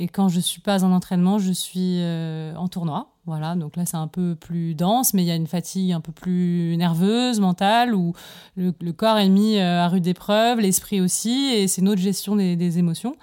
Et 0.00 0.08
quand 0.08 0.30
je 0.30 0.40
suis 0.40 0.62
pas 0.62 0.82
en 0.82 0.92
entraînement, 0.92 1.38
je 1.38 1.52
suis 1.52 1.98
euh, 1.98 2.54
en 2.56 2.68
tournoi. 2.68 3.08
Voilà, 3.26 3.54
donc 3.54 3.76
là 3.76 3.84
c'est 3.84 3.98
un 3.98 4.08
peu 4.08 4.34
plus 4.34 4.74
dense, 4.74 5.12
mais 5.12 5.22
il 5.22 5.26
y 5.26 5.30
a 5.30 5.34
une 5.34 5.46
fatigue 5.46 5.92
un 5.92 6.00
peu 6.00 6.10
plus 6.10 6.74
nerveuse, 6.78 7.38
mentale, 7.38 7.94
où 7.94 8.14
le, 8.56 8.72
corps 8.92 9.18
est 9.18 9.28
mis 9.28 9.58
euh, 9.58 9.84
à 9.84 9.88
rude 9.88 10.06
épreuve, 10.06 10.60
l'esprit 10.60 11.02
aussi, 11.02 11.52
et 11.52 11.68
c'est 11.68 11.82
notre 11.82 12.00
gestion 12.00 12.34
des, 12.34 12.78
émotions. 12.78 13.14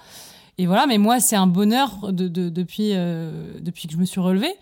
Et 0.59 0.67
voilà, 0.67 0.85
mais 0.85 0.99
moi 0.99 1.19
c'est 1.19 1.35
un 1.35 1.47
bonheur 1.47 1.97
euh, 2.03 2.11
depuis 2.11 3.87
que 3.87 3.93
je 3.93 3.97
me 3.97 4.05
suis 4.05 4.21
relevée, 4.21 4.53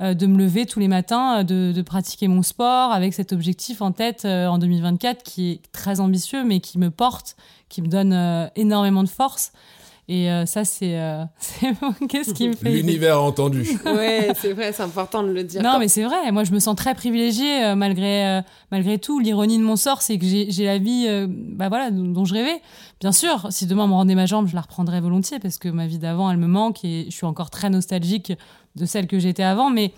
de 0.00 0.26
me 0.26 0.38
lever 0.38 0.66
tous 0.66 0.78
les 0.78 0.88
matins, 0.88 1.42
de, 1.42 1.82
pratiquer 1.82 2.28
mon 2.28 2.42
sport 2.42 2.92
avec 2.92 3.14
cet 3.14 3.32
objectif 3.32 3.82
en 3.82 3.90
tête 3.90 4.24
en 4.24 4.58
2024 4.58 5.24
qui 5.24 5.50
est 5.50 5.72
très 5.72 5.98
ambitieux, 5.98 6.44
mais 6.44 6.60
qui 6.60 6.78
me 6.78 6.90
porte, 6.90 7.34
qui 7.68 7.82
me 7.82 7.88
donne 7.88 8.50
énormément 8.54 9.02
de 9.02 9.08
force. 9.08 9.52
Et 10.06 10.30
euh, 10.30 10.44
ça, 10.44 10.64
c'est. 10.64 10.98
euh, 11.00 11.24
Qu'est-ce 12.10 12.34
qui 12.34 12.48
me 12.48 12.54
fait. 12.54 12.68
L'univers 12.68 13.22
entendu. 13.22 13.66
Ouais, 13.86 14.32
c'est 14.36 14.52
vrai, 14.52 14.70
c'est 14.72 14.82
important 14.82 15.22
de 15.22 15.28
le 15.32 15.44
dire. 15.44 15.62
Non, 15.62 15.78
mais 15.78 15.88
c'est 15.88 16.02
vrai. 16.02 16.30
Moi, 16.30 16.44
je 16.44 16.52
me 16.52 16.58
sens 16.58 16.76
très 16.76 16.94
privilégiée 16.94 17.64
euh, 17.64 17.74
malgré, 17.74 18.26
euh, 18.26 18.42
malgré 18.70 18.98
tout. 18.98 19.18
L'ironie 19.18 19.56
de 19.56 19.62
mon 19.62 19.76
sort, 19.76 20.02
c'est 20.02 20.18
que 20.18 20.26
j'ai 20.26 20.50
j'ai 20.50 20.66
la 20.66 20.76
vie 20.76 21.06
euh, 21.08 21.26
bah 21.30 21.70
voilà, 21.70 21.90
dont, 21.90 22.04
dont 22.04 22.24
je 22.26 22.34
rêvais. 22.34 22.60
Bien 23.00 23.12
sûr, 23.12 23.46
si 23.50 23.66
demain 23.66 23.84
on 23.84 23.88
me 23.88 23.92
rendait 23.94 24.14
ma 24.14 24.26
jambe, 24.26 24.46
je 24.46 24.54
la 24.54 24.60
reprendrais 24.60 25.00
volontiers 25.00 25.38
parce 25.38 25.56
que 25.56 25.70
ma 25.70 25.86
vie 25.86 25.98
d'avant, 25.98 26.30
elle 26.30 26.36
me 26.36 26.48
manque 26.48 26.84
et 26.84 27.06
je 27.08 27.14
suis 27.14 27.26
encore 27.26 27.48
très 27.48 27.70
nostalgique 27.70 28.32
de 28.76 28.84
celle 28.84 29.06
que 29.06 29.18
j'étais 29.18 29.42
avant. 29.42 29.70
Mais 29.70 29.92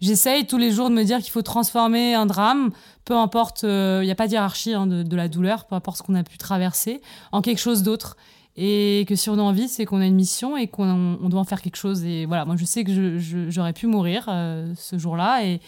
j'essaye 0.00 0.46
tous 0.46 0.58
les 0.58 0.70
jours 0.70 0.88
de 0.88 0.94
me 0.94 1.02
dire 1.02 1.18
qu'il 1.18 1.32
faut 1.32 1.42
transformer 1.42 2.14
un 2.14 2.26
drame, 2.26 2.70
peu 3.04 3.16
importe, 3.16 3.64
il 3.64 4.02
n'y 4.04 4.10
a 4.10 4.14
pas 4.14 4.28
de 4.28 4.32
hiérarchie 4.32 4.72
hein, 4.74 4.86
de, 4.86 5.02
de 5.02 5.16
la 5.16 5.26
douleur, 5.26 5.64
peu 5.64 5.74
importe 5.74 5.98
ce 5.98 6.02
qu'on 6.04 6.14
a 6.14 6.22
pu 6.22 6.38
traverser, 6.38 7.00
en 7.32 7.42
quelque 7.42 7.58
chose 7.58 7.82
d'autre. 7.82 8.16
Et 8.56 9.06
que 9.08 9.14
si 9.14 9.30
on 9.30 9.38
a 9.38 9.42
envie, 9.42 9.68
c'est 9.68 9.86
qu'on 9.86 10.00
a 10.00 10.06
une 10.06 10.14
mission 10.14 10.56
et 10.56 10.66
qu'on 10.66 11.18
on 11.22 11.28
doit 11.28 11.40
en 11.40 11.44
faire 11.44 11.62
quelque 11.62 11.76
chose. 11.76 12.04
Et 12.04 12.26
voilà, 12.26 12.44
moi 12.44 12.56
je 12.56 12.64
sais 12.64 12.84
que 12.84 13.18
j'aurais 13.48 13.72
pu 13.72 13.86
mourir 13.86 14.26
euh, 14.28 14.72
ce 14.76 14.98
jour-là 14.98 15.44
et 15.46 15.60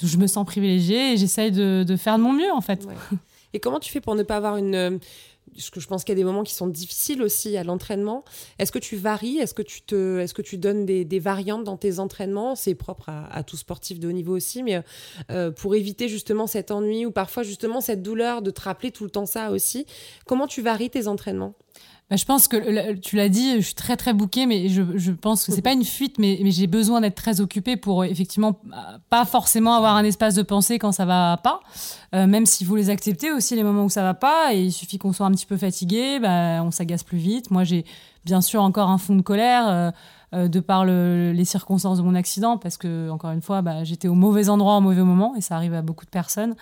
je 0.00 0.16
me 0.16 0.26
sens 0.26 0.46
privilégiée 0.46 1.12
et 1.12 1.16
j'essaye 1.16 1.50
de, 1.52 1.84
faire 1.98 2.16
de 2.16 2.22
mon 2.22 2.32
mieux 2.32 2.52
en 2.52 2.60
fait. 2.62 2.86
Et 3.52 3.60
comment 3.60 3.80
tu 3.80 3.90
fais 3.92 4.00
pour 4.00 4.14
ne 4.14 4.22
pas 4.22 4.36
avoir 4.36 4.56
une. 4.56 4.74
euh, 4.74 4.98
Parce 5.54 5.70
que 5.70 5.80
je 5.80 5.86
pense 5.86 6.04
qu'il 6.04 6.12
y 6.12 6.16
a 6.16 6.20
des 6.20 6.24
moments 6.24 6.44
qui 6.44 6.54
sont 6.54 6.66
difficiles 6.66 7.22
aussi 7.22 7.56
à 7.56 7.64
l'entraînement. 7.64 8.24
Est-ce 8.58 8.72
que 8.72 8.78
tu 8.78 8.96
varies? 8.96 9.38
Est-ce 9.38 9.54
que 9.54 9.62
tu 9.62 9.82
te, 9.82 10.18
est-ce 10.18 10.34
que 10.34 10.42
tu 10.42 10.56
donnes 10.58 10.86
des, 10.86 11.18
variantes 11.18 11.64
dans 11.64 11.76
tes 11.76 11.98
entraînements? 11.98 12.54
C'est 12.54 12.74
propre 12.74 13.08
à, 13.08 13.26
à 13.34 13.42
tout 13.42 13.56
sportif 13.56 13.98
de 14.00 14.08
haut 14.08 14.12
niveau 14.12 14.36
aussi, 14.36 14.62
mais 14.62 14.82
euh, 15.30 15.50
pour 15.50 15.74
éviter 15.74 16.08
justement 16.08 16.46
cet 16.46 16.70
ennui 16.70 17.04
ou 17.06 17.10
parfois 17.10 17.42
justement 17.42 17.80
cette 17.80 18.02
douleur 18.02 18.40
de 18.42 18.50
te 18.50 18.60
rappeler 18.60 18.92
tout 18.92 19.04
le 19.04 19.10
temps 19.10 19.26
ça 19.26 19.50
aussi. 19.50 19.84
Comment 20.26 20.46
tu 20.46 20.62
varies 20.62 20.90
tes 20.90 21.06
entraînements? 21.06 21.54
Bah, 22.10 22.16
je 22.16 22.24
pense 22.24 22.48
que 22.48 22.94
tu 22.94 23.16
l'as 23.16 23.28
dit, 23.28 23.56
je 23.56 23.60
suis 23.60 23.74
très 23.74 23.96
très 23.96 24.14
bouquée, 24.14 24.46
mais 24.46 24.70
je, 24.70 25.12
pense 25.12 25.44
que 25.44 25.52
c'est 25.52 25.60
pas 25.60 25.74
une 25.74 25.84
fuite, 25.84 26.18
mais, 26.18 26.40
j'ai 26.50 26.66
besoin 26.66 27.02
d'être 27.02 27.14
très 27.14 27.42
occupée 27.42 27.76
pour 27.76 28.00
euh, 28.00 28.06
effectivement 28.06 28.58
euh, 28.72 28.98
pas 29.10 29.26
forcément 29.26 29.74
avoir 29.74 29.94
un 29.94 30.04
espace 30.04 30.34
de 30.34 30.40
pensée 30.42 30.78
quand 30.78 30.92
ça 30.92 31.04
va 31.04 31.38
pas, 31.42 31.60
Euh, 32.14 32.26
même 32.26 32.46
s'il 32.46 32.66
faut 32.66 32.76
les 32.76 32.88
accepter 32.88 33.30
aussi 33.32 33.54
les 33.54 33.62
moments 33.62 33.84
où 33.84 33.90
ça 33.90 34.02
va 34.02 34.14
pas, 34.14 34.54
et 34.54 34.62
il 34.62 34.72
suffit 34.72 34.96
qu'on 34.96 35.12
soit 35.12 35.26
un 35.26 35.32
petit 35.32 35.44
peu 35.44 35.58
fatigué, 35.58 36.18
bah, 36.18 36.62
on 36.62 36.70
s'agace 36.70 37.04
plus 37.04 37.18
vite. 37.18 37.50
Moi 37.50 37.64
j'ai 37.64 37.84
bien 38.24 38.40
sûr 38.40 38.62
encore 38.62 38.88
un 38.88 38.98
fond 38.98 39.14
de 39.14 39.22
colère. 39.22 39.92
de 40.32 40.60
par 40.60 40.84
le- 40.84 41.32
les 41.32 41.46
circonstances 41.46 41.96
de 41.98 42.02
mon 42.02 42.14
accident, 42.14 42.58
parce 42.58 42.76
que 42.76 43.08
encore 43.08 43.30
une 43.30 43.40
fois, 43.40 43.62
bah, 43.62 43.84
j'étais 43.84 44.08
au 44.08 44.14
mauvais 44.14 44.50
endroit 44.50 44.76
au 44.76 44.80
mauvais 44.82 45.02
moment, 45.02 45.34
et 45.36 45.40
ça 45.40 45.56
arrive 45.56 45.72
à 45.72 45.80
beaucoup 45.80 46.04
de 46.04 46.10
personnes. 46.10 46.54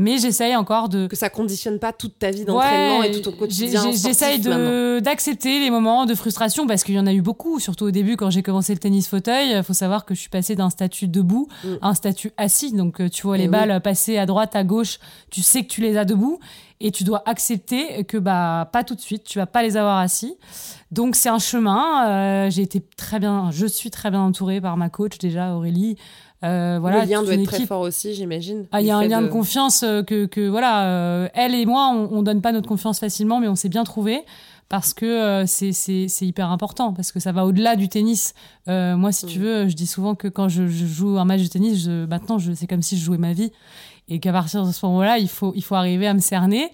Mais 0.00 0.18
j'essaye 0.18 0.54
encore 0.54 0.88
de, 0.88 1.08
Que 1.08 1.16
ça 1.16 1.28
conditionne 1.28 1.78
pas 1.80 1.92
toute 1.92 2.18
ta 2.20 2.30
vie 2.30 2.44
d'entraînement 2.44 3.02
et 3.02 3.10
tout 3.10 3.20
ton 3.30 3.32
quotidien. 3.36 3.90
J'essaye 3.90 4.38
de- 4.38 5.00
d'accepter 5.00 5.58
les 5.58 5.70
moments 5.70 6.06
de 6.06 6.14
frustration 6.14 6.66
parce 6.68 6.84
qu'il 6.84 6.94
y 6.94 6.98
en 7.00 7.06
a 7.06 7.12
eu 7.12 7.20
beaucoup, 7.20 7.58
surtout 7.58 7.84
au 7.86 7.90
début 7.90 8.16
quand 8.16 8.30
j'ai 8.30 8.42
commencé 8.44 8.72
le 8.72 8.78
tennis 8.78 9.08
fauteuil. 9.08 9.50
Il 9.56 9.62
faut 9.64 9.72
savoir 9.74 10.04
que 10.04 10.14
je 10.14 10.20
suis 10.20 10.30
passée 10.30 10.54
d'un 10.54 10.70
statut 10.70 11.08
debout 11.08 11.48
Mm. 11.64 11.68
à 11.82 11.88
un 11.88 11.94
statut 11.94 12.30
assis. 12.36 12.72
Donc 12.72 13.00
euh, 13.00 13.08
tu 13.08 13.22
vois 13.26 13.36
Eh 13.36 13.40
les 13.40 13.44
oui. 13.46 13.50
balles 13.50 13.80
passer 13.82 14.18
à 14.18 14.24
droite, 14.26 14.54
à 14.54 14.62
gauche, 14.64 15.00
tu 15.30 15.42
sais 15.42 15.62
que 15.64 15.68
tu 15.68 15.80
les 15.80 15.96
as 15.96 16.04
debout 16.04 16.38
et 16.80 16.92
tu 16.92 17.02
dois 17.02 17.24
accepter 17.26 18.04
que 18.04 18.16
bah 18.18 18.70
pas 18.72 18.84
tout 18.84 18.94
de 18.94 19.00
suite, 19.00 19.24
tu 19.24 19.38
vas 19.40 19.46
pas 19.46 19.64
les 19.64 19.76
avoir 19.76 19.98
assis. 19.98 20.36
Donc 20.92 21.16
c'est 21.16 21.28
un 21.28 21.40
chemin. 21.40 22.06
Euh, 22.08 22.50
j'ai 22.50 22.62
été 22.62 22.80
très 22.96 23.18
bien, 23.18 23.50
je 23.50 23.66
suis 23.66 23.90
très 23.90 24.10
bien 24.12 24.20
entourée 24.20 24.60
par 24.60 24.76
ma 24.76 24.88
coach 24.88 25.18
déjà 25.18 25.54
Aurélie. 25.56 25.96
Euh, 26.44 26.78
voilà, 26.80 27.04
le 27.04 27.10
lien 27.10 27.22
doit 27.22 27.34
être 27.34 27.44
très 27.44 27.66
fort 27.66 27.80
aussi, 27.80 28.14
j'imagine. 28.14 28.66
Ah, 28.70 28.80
il 28.80 28.86
y 28.86 28.90
a 28.90 28.96
un 28.96 29.04
lien 29.06 29.22
de, 29.22 29.26
confiance 29.28 29.82
euh, 29.82 30.02
que, 30.02 30.26
que 30.26 30.48
voilà, 30.48 30.84
euh, 30.84 31.28
elle 31.34 31.54
et 31.54 31.66
moi, 31.66 31.90
on, 31.92 32.08
on 32.12 32.22
donne 32.22 32.40
pas 32.40 32.52
notre 32.52 32.68
confiance 32.68 33.00
facilement, 33.00 33.40
mais 33.40 33.48
on 33.48 33.56
s'est 33.56 33.68
bien 33.68 33.82
trouvé 33.82 34.22
parce 34.68 34.92
que 34.94 35.44
c'est 35.46 35.72
hyper 36.20 36.50
important 36.50 36.92
parce 36.92 37.10
que 37.10 37.18
ça 37.20 37.32
va 37.32 37.44
au-delà 37.46 37.74
du 37.74 37.88
tennis. 37.88 38.34
Euh, 38.68 38.96
moi, 38.96 39.10
si 39.12 39.26
tu 39.26 39.38
Mm. 39.38 39.42
veux, 39.42 39.68
je 39.68 39.74
dis 39.74 39.86
souvent 39.86 40.14
que 40.14 40.28
quand 40.28 40.48
je, 40.48 40.68
je 40.68 40.86
joue 40.86 41.18
un 41.18 41.24
match 41.24 41.42
de 41.42 41.48
tennis, 41.48 41.82
je, 41.84 42.04
maintenant, 42.06 42.38
je, 42.38 42.52
c'est 42.52 42.66
comme 42.66 42.82
si 42.82 42.98
je 42.98 43.04
jouais 43.04 43.18
ma 43.18 43.32
vie. 43.32 43.50
Et 44.10 44.20
qu'à 44.20 44.32
partir 44.32 44.64
de 44.64 44.72
ce 44.72 44.86
moment-là, 44.86 45.18
il 45.18 45.28
faut, 45.28 45.52
il 45.54 45.62
faut 45.62 45.74
arriver 45.74 46.06
à 46.06 46.14
me 46.14 46.18
cerner 46.20 46.70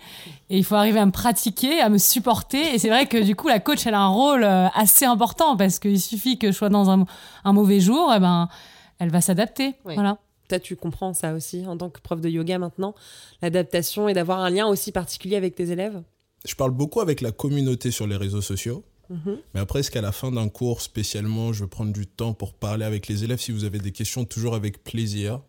et 0.50 0.58
il 0.58 0.64
faut 0.64 0.76
arriver 0.76 1.00
à 1.00 1.06
me 1.06 1.10
pratiquer, 1.10 1.80
à 1.80 1.88
me 1.88 1.98
supporter. 1.98 2.74
Et 2.74 2.78
c'est 2.78 2.88
vrai 2.88 3.06
que 3.06 3.20
du 3.20 3.34
coup, 3.34 3.48
la 3.48 3.58
coach, 3.58 3.86
elle 3.86 3.94
a 3.94 4.00
un 4.00 4.08
rôle 4.08 4.44
assez 4.44 5.04
important 5.04 5.56
parce 5.56 5.80
qu'il 5.80 6.00
suffit 6.00 6.38
que 6.38 6.48
je 6.52 6.56
sois 6.56 6.68
dans 6.68 6.90
un, 6.90 7.04
un 7.44 7.52
mauvais 7.52 7.80
jour, 7.80 8.12
et 8.14 8.20
ben, 8.20 8.48
elle 8.98 9.10
va 9.10 9.20
s'adapter. 9.20 9.74
Oui. 9.84 9.94
Voilà. 9.94 10.18
Toi, 10.48 10.58
tu 10.58 10.76
comprends 10.76 11.14
ça 11.14 11.34
aussi 11.34 11.66
en 11.66 11.76
tant 11.76 11.88
que 11.90 12.00
prof 12.00 12.20
de 12.20 12.28
yoga 12.28 12.58
maintenant, 12.58 12.94
l'adaptation 13.40 14.08
et 14.08 14.14
d'avoir 14.14 14.40
un 14.40 14.50
lien 14.50 14.66
aussi 14.66 14.92
particulier 14.92 15.36
avec 15.36 15.54
tes 15.54 15.70
élèves? 15.70 16.02
Je 16.44 16.54
parle 16.54 16.72
beaucoup 16.72 17.00
avec 17.00 17.22
la 17.22 17.32
communauté 17.32 17.90
sur 17.90 18.06
les 18.06 18.16
réseaux 18.16 18.42
sociaux. 18.42 18.84
Mhm. 19.08 19.38
Mais 19.54 19.60
après, 19.60 19.80
est-ce 19.80 19.90
qu'à 19.90 20.02
la 20.02 20.12
fin 20.12 20.30
d'un 20.30 20.48
cours 20.48 20.80
spécialement, 20.80 21.52
je 21.52 21.64
vais 21.64 21.70
prendre 21.70 21.92
du 21.92 22.06
temps 22.06 22.34
pour 22.34 22.52
parler 22.52 22.84
avec 22.84 23.08
les 23.08 23.24
élèves 23.24 23.40
Si 23.40 23.52
vous 23.52 23.64
avez 23.64 23.78
des 23.78 23.92
questions, 23.92 24.24
toujours 24.24 24.54
avec 24.54 24.84
plaisir? 24.84 25.40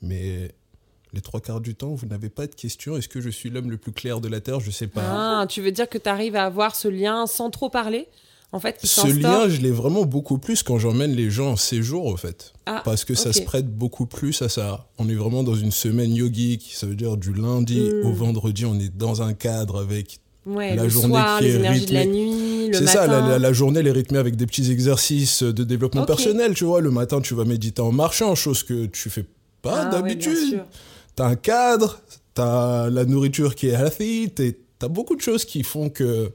Mais 0.00 0.54
les 1.12 1.20
trois 1.20 1.40
quarts 1.40 1.60
du 1.60 1.74
temps, 1.74 1.94
vous 1.94 2.06
n'avez 2.06 2.28
pas 2.28 2.46
de 2.46 2.54
questions. 2.54 2.96
Est-ce 2.96 3.08
que 3.08 3.20
je 3.20 3.30
suis 3.30 3.50
l'homme 3.50 3.70
le 3.70 3.78
plus 3.78 3.92
clair 3.92 4.20
de 4.20 4.28
la 4.28 4.40
Terre? 4.40 4.60
Je 4.60 4.70
sais 4.70 4.86
pas. 4.86 5.42
Ah, 5.42 5.46
tu 5.46 5.62
veux 5.62 5.72
dire 5.72 5.88
que 5.88 5.98
tu 5.98 6.08
arrives 6.08 6.36
à 6.36 6.44
avoir 6.44 6.74
ce 6.74 6.88
lien 6.88 7.26
sans 7.26 7.50
trop 7.50 7.70
parler? 7.70 8.08
En 8.54 8.60
fait, 8.60 8.78
qui 8.78 8.86
Ce 8.86 9.06
lien, 9.06 9.48
je 9.48 9.60
l'ai 9.60 9.70
vraiment 9.70 10.04
beaucoup 10.04 10.38
plus 10.38 10.62
quand 10.62 10.78
j'emmène 10.78 11.12
les 11.12 11.28
gens 11.30 11.52
en 11.52 11.56
séjour, 11.56 12.06
au 12.06 12.16
fait. 12.16 12.52
Ah, 12.66 12.80
Parce 12.84 13.04
que 13.04 13.14
ça 13.14 13.32
se 13.32 13.42
prête 13.42 13.66
beaucoup 13.68 14.06
plus 14.06 14.40
à 14.42 14.48
ça. 14.48 14.86
On 14.98 15.08
est 15.08 15.14
vraiment 15.14 15.42
dans 15.42 15.54
une 15.56 15.72
semaine 15.72 16.14
yogique, 16.14 16.70
ça 16.74 16.86
veut 16.86 16.94
dire 16.94 17.16
du 17.16 17.32
lundi 17.34 17.80
Mm. 17.80 18.06
au 18.06 18.12
vendredi, 18.12 18.64
on 18.64 18.78
est 18.78 18.96
dans 18.96 19.22
un 19.22 19.34
cadre 19.34 19.80
avec. 19.80 20.20
Ouais, 20.46 20.76
la 20.76 20.82
le 20.84 20.88
journée 20.90 21.08
soir, 21.14 21.38
qui 21.38 21.44
les 21.44 21.50
est 21.52 21.58
énergies 21.58 21.86
de 21.86 21.94
la 21.94 22.00
rythmée. 22.00 22.16
nuit, 22.26 22.68
le 22.68 22.74
C'est 22.74 22.86
ça, 22.86 23.06
la, 23.06 23.20
la- 23.26 23.38
la 23.38 23.52
journée, 23.54 23.80
elle 23.80 23.86
est 23.86 23.92
rythmée 23.92 24.18
avec 24.18 24.36
des 24.36 24.44
petits 24.46 24.70
exercices 24.70 25.42
de 25.42 25.64
développement 25.64 26.04
personnel, 26.04 26.52
tu 26.54 26.64
vois. 26.64 26.80
Le 26.82 26.90
matin, 26.90 27.20
tu 27.22 27.34
vas 27.34 27.44
méditer 27.46 27.80
en 27.80 27.92
marchant, 27.92 28.34
chose 28.34 28.62
que 28.62 28.84
tu 28.86 29.08
fais 29.10 29.24
pas 29.62 29.84
Ah 29.84 29.84
ouais, 29.86 29.90
d'habitude. 30.02 30.36
sûr. 30.50 30.64
T'as 31.16 31.26
un 31.28 31.36
cadre, 31.36 32.00
t'as 32.34 32.90
la 32.90 33.04
nourriture 33.06 33.54
qui 33.54 33.68
est 33.68 33.72
healthy, 33.72 34.30
t'as 34.78 34.88
beaucoup 34.88 35.16
de 35.16 35.22
choses 35.22 35.44
qui 35.46 35.62
font 35.62 35.88
que 35.88 36.30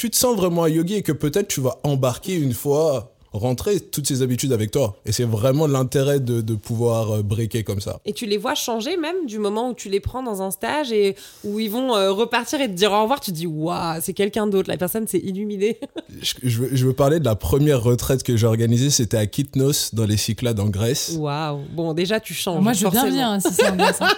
tu 0.00 0.08
te 0.08 0.16
sens 0.16 0.34
vraiment 0.34 0.64
un 0.64 0.70
yogi 0.70 0.94
et 0.94 1.02
que 1.02 1.12
peut-être 1.12 1.48
tu 1.48 1.60
vas 1.60 1.78
embarquer 1.82 2.34
une 2.34 2.54
fois, 2.54 3.12
rentrer 3.34 3.80
toutes 3.80 4.06
ces 4.06 4.22
habitudes 4.22 4.50
avec 4.54 4.70
toi. 4.70 4.96
Et 5.04 5.12
c'est 5.12 5.24
vraiment 5.24 5.66
l'intérêt 5.66 6.20
de, 6.20 6.40
de 6.40 6.54
pouvoir 6.54 7.16
euh, 7.16 7.22
breaker 7.22 7.64
comme 7.64 7.82
ça. 7.82 8.00
Et 8.06 8.14
tu 8.14 8.24
les 8.24 8.38
vois 8.38 8.54
changer 8.54 8.96
même 8.96 9.26
du 9.26 9.38
moment 9.38 9.68
où 9.68 9.74
tu 9.74 9.90
les 9.90 10.00
prends 10.00 10.22
dans 10.22 10.40
un 10.40 10.50
stage 10.50 10.90
et 10.90 11.16
où 11.44 11.60
ils 11.60 11.70
vont 11.70 11.94
euh, 11.94 12.12
repartir 12.12 12.62
et 12.62 12.68
te 12.68 12.72
dire 12.72 12.92
au 12.92 13.02
revoir. 13.02 13.20
Tu 13.20 13.30
te 13.30 13.36
dis, 13.36 13.46
waouh, 13.46 14.00
c'est 14.00 14.14
quelqu'un 14.14 14.46
d'autre. 14.46 14.70
La 14.70 14.78
personne 14.78 15.06
s'est 15.06 15.20
illuminée. 15.22 15.78
Je, 16.22 16.34
je 16.42 16.62
veux, 16.62 16.70
je 16.74 16.86
veux 16.86 16.94
parler 16.94 17.20
de 17.20 17.26
la 17.26 17.36
première 17.36 17.82
retraite 17.82 18.22
que 18.22 18.36
j'ai 18.36 18.46
organisée, 18.46 18.88
c'était 18.88 19.18
à 19.18 19.26
Kitnos, 19.26 19.94
dans 19.94 20.06
les 20.06 20.16
Cyclades 20.16 20.60
en 20.60 20.68
Grèce. 20.68 21.14
Waouh. 21.18 21.60
Bon, 21.72 21.92
déjà, 21.92 22.20
tu 22.20 22.32
changes. 22.32 22.62
Moi, 22.62 22.72
je 22.72 22.86
veux 22.86 22.90
bien 22.90 23.32
hein, 23.32 23.40
si 23.40 23.52
c'est 23.52 23.68
en 23.68 23.76
Grèce, 23.76 24.00
hein. 24.00 24.08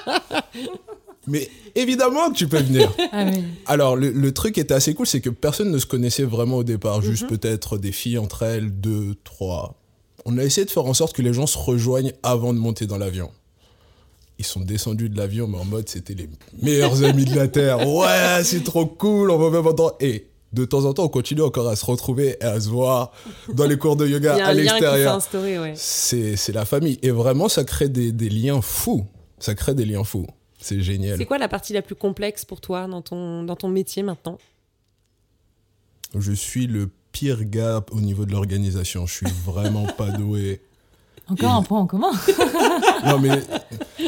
Mais 1.26 1.48
évidemment 1.74 2.30
que 2.30 2.36
tu 2.36 2.48
peux 2.48 2.58
venir. 2.60 2.92
Ah 3.12 3.24
oui. 3.30 3.44
Alors, 3.66 3.94
le, 3.96 4.10
le 4.10 4.32
truc 4.32 4.54
qui 4.54 4.60
était 4.60 4.74
assez 4.74 4.94
cool, 4.94 5.06
c'est 5.06 5.20
que 5.20 5.30
personne 5.30 5.70
ne 5.70 5.78
se 5.78 5.86
connaissait 5.86 6.24
vraiment 6.24 6.56
au 6.58 6.64
départ. 6.64 7.00
Juste 7.02 7.28
peut-être 7.28 7.78
des 7.78 7.92
filles 7.92 8.18
entre 8.18 8.42
elles, 8.42 8.70
deux, 8.70 9.14
trois. 9.24 9.74
On 10.24 10.38
a 10.38 10.42
essayé 10.44 10.64
de 10.64 10.70
faire 10.70 10.86
en 10.86 10.94
sorte 10.94 11.14
que 11.14 11.22
les 11.22 11.32
gens 11.32 11.46
se 11.46 11.58
rejoignent 11.58 12.12
avant 12.22 12.52
de 12.54 12.58
monter 12.58 12.86
dans 12.86 12.98
l'avion. 12.98 13.30
Ils 14.38 14.44
sont 14.44 14.60
descendus 14.60 15.08
de 15.08 15.16
l'avion, 15.16 15.46
mais 15.46 15.58
en 15.58 15.64
mode 15.64 15.88
c'était 15.88 16.14
les 16.14 16.28
meilleurs 16.60 17.04
amis 17.04 17.24
de 17.24 17.34
la 17.36 17.48
Terre. 17.48 17.86
Ouais, 17.88 18.42
c'est 18.44 18.64
trop 18.64 18.86
cool, 18.86 19.30
on 19.30 19.38
va 19.38 19.50
même 19.50 19.66
entendre. 19.66 19.94
Et 20.00 20.26
de 20.52 20.64
temps 20.64 20.84
en 20.84 20.92
temps, 20.94 21.04
on 21.04 21.08
continue 21.08 21.42
encore 21.42 21.68
à 21.68 21.76
se 21.76 21.84
retrouver 21.84 22.36
et 22.40 22.44
à 22.44 22.60
se 22.60 22.68
voir 22.68 23.12
dans 23.52 23.66
les 23.66 23.76
cours 23.78 23.96
de 23.96 24.06
yoga 24.06 24.34
à 24.44 24.52
l'extérieur. 24.54 25.18
ouais. 25.34 25.74
C'est 25.76 26.52
la 26.52 26.64
famille. 26.64 26.98
Et 27.02 27.10
vraiment, 27.10 27.48
ça 27.48 27.64
crée 27.64 27.88
des, 27.88 28.10
des 28.12 28.28
liens 28.28 28.60
fous. 28.62 29.06
Ça 29.38 29.54
crée 29.54 29.74
des 29.74 29.84
liens 29.84 30.04
fous. 30.04 30.26
C'est 30.62 30.80
génial. 30.80 31.18
C'est 31.18 31.26
quoi 31.26 31.38
la 31.38 31.48
partie 31.48 31.72
la 31.72 31.82
plus 31.82 31.94
complexe 31.94 32.44
pour 32.44 32.60
toi 32.60 32.86
dans 32.86 33.02
ton, 33.02 33.42
dans 33.42 33.56
ton 33.56 33.68
métier 33.68 34.02
maintenant? 34.02 34.38
Je 36.18 36.32
suis 36.32 36.66
le 36.66 36.88
pire 37.12 37.44
gars 37.44 37.84
au 37.90 38.00
niveau 38.00 38.24
de 38.26 38.32
l'organisation. 38.32 39.06
Je 39.06 39.14
suis 39.14 39.26
vraiment 39.44 39.84
pas 39.86 40.10
doué. 40.10 40.60
Encore 41.28 41.52
un 41.52 41.62
point 41.62 41.78
en 41.80 41.86
commun. 41.86 42.10
Non, 43.04 43.18
mais 43.18 43.42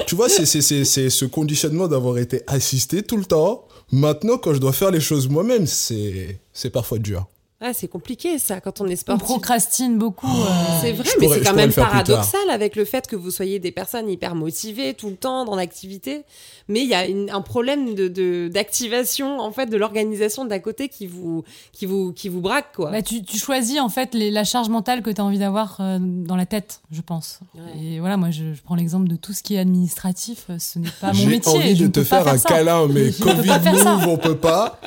tu 0.06 0.14
vois, 0.14 0.28
c'est- 0.28 0.46
c'est 0.46 0.62
c'est- 0.62 0.84
c'est 0.84 1.10
ce 1.10 1.24
conditionnement 1.24 1.88
d'avoir 1.88 2.18
été 2.18 2.42
assisté 2.46 3.02
tout 3.02 3.16
le 3.16 3.24
temps. 3.24 3.66
Maintenant, 3.90 4.38
quand 4.38 4.54
je 4.54 4.60
dois 4.60 4.72
faire 4.72 4.90
les 4.92 5.00
choses 5.00 5.28
moi-même, 5.28 5.66
c'est 5.66 6.38
c'est 6.52 6.70
parfois 6.70 6.98
dur. 6.98 7.26
Ah, 7.66 7.72
c'est 7.72 7.88
compliqué 7.88 8.38
ça 8.38 8.60
quand 8.60 8.82
on 8.82 8.86
est 8.86 8.92
On 8.92 8.96
sportif. 8.96 9.24
procrastine 9.24 9.96
beaucoup. 9.96 10.26
euh, 10.26 10.44
C'est 10.82 10.92
vrai, 10.92 11.08
Je 11.14 11.18
mais 11.20 11.28
c'est 11.28 11.40
quand 11.40 11.54
même 11.54 11.72
paradoxal 11.72 12.50
avec 12.50 12.76
le 12.76 12.84
fait 12.84 13.06
que 13.06 13.16
vous 13.16 13.30
soyez 13.30 13.58
des 13.58 13.70
personnes 13.72 14.10
hyper 14.10 14.34
motivées 14.34 14.92
tout 14.92 15.08
le 15.08 15.16
temps 15.16 15.46
dans 15.46 15.56
l'activité. 15.56 16.24
Mais 16.68 16.80
il 16.80 16.88
y 16.88 16.94
a 16.94 17.06
une- 17.06 17.30
un 17.30 17.40
problème 17.40 17.94
de- 17.94 18.08
de- 18.08 18.48
d'activation 18.52 19.38
en 19.40 19.50
fait 19.50 19.66
de 19.66 19.76
l'organisation 19.78 20.44
d'à 20.44 20.58
côté 20.58 20.88
qui 20.90 21.06
vous, 21.06 21.42
qui 21.72 21.86
vous, 21.86 22.12
qui 22.12 22.28
vous 22.28 22.40
braque 22.42 22.74
quoi. 22.74 22.90
Bah, 22.90 23.00
tu, 23.02 23.22
tu 23.22 23.38
choisis 23.38 23.80
en 23.80 23.88
fait 23.88 24.12
les- 24.14 24.30
la 24.30 24.44
charge 24.44 24.68
mentale 24.68 25.02
que 25.02 25.10
tu 25.10 25.20
as 25.20 25.24
envie 25.24 25.38
d'avoir 25.38 25.78
euh, 25.80 25.98
dans 26.00 26.36
la 26.36 26.44
tête, 26.46 26.80
je 26.90 27.00
pense. 27.00 27.40
Ouais. 27.54 27.82
Et 27.82 28.00
voilà, 28.00 28.16
moi 28.18 28.30
je, 28.30 28.52
je 28.52 28.62
prends 28.62 28.74
l'exemple 28.74 29.08
de 29.08 29.16
tout 29.16 29.32
ce 29.32 29.42
qui 29.42 29.54
est 29.54 29.58
administratif, 29.58 30.44
euh, 30.50 30.58
ce 30.58 30.78
n'est 30.78 30.88
pas 31.00 31.08
mon 31.08 31.12
J'ai 31.14 31.26
métier. 31.26 31.52
envie 31.52 31.74
je 31.76 31.80
de 31.80 31.84
ne 31.84 31.92
te 31.92 32.00
peux 32.00 32.06
pas 32.06 32.22
faire 32.24 32.32
un 32.34 32.38
ça. 32.38 32.48
câlin, 32.50 32.88
mais 32.88 33.10
Covid 33.20 33.48
move, 33.72 34.06
on 34.08 34.16
peut 34.18 34.36
pas. 34.36 34.78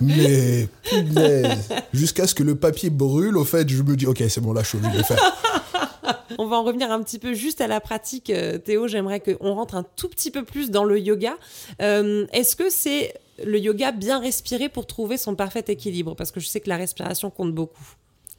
Mais 0.00 0.68
punaise, 0.82 1.68
jusqu'à 1.92 2.17
ce 2.26 2.34
que 2.34 2.42
le 2.42 2.54
papier 2.54 2.90
brûle, 2.90 3.36
au 3.36 3.44
fait, 3.44 3.68
je 3.68 3.82
me 3.82 3.96
dis, 3.96 4.06
ok, 4.06 4.22
c'est 4.28 4.40
bon, 4.40 4.52
là, 4.52 4.62
je 4.62 4.68
suis 4.68 4.78
obligé 4.78 4.92
de 4.94 4.98
le 4.98 5.04
faire. 5.04 5.18
On 6.38 6.46
va 6.46 6.56
en 6.56 6.64
revenir 6.64 6.90
un 6.92 7.02
petit 7.02 7.18
peu 7.18 7.34
juste 7.34 7.60
à 7.60 7.66
la 7.66 7.80
pratique, 7.80 8.30
euh, 8.30 8.58
Théo. 8.58 8.86
J'aimerais 8.86 9.20
qu'on 9.20 9.54
rentre 9.54 9.74
un 9.74 9.84
tout 9.96 10.08
petit 10.08 10.30
peu 10.30 10.44
plus 10.44 10.70
dans 10.70 10.84
le 10.84 10.98
yoga. 10.98 11.34
Euh, 11.82 12.26
Est-ce 12.32 12.54
que 12.54 12.70
c'est 12.70 13.14
le 13.44 13.58
yoga 13.58 13.92
bien 13.92 14.20
respirer 14.20 14.68
pour 14.68 14.86
trouver 14.86 15.16
son 15.16 15.34
parfait 15.34 15.64
équilibre? 15.68 16.14
Parce 16.14 16.30
que 16.30 16.38
je 16.40 16.46
sais 16.46 16.60
que 16.60 16.68
la 16.68 16.76
respiration 16.76 17.30
compte 17.30 17.54
beaucoup. 17.54 17.84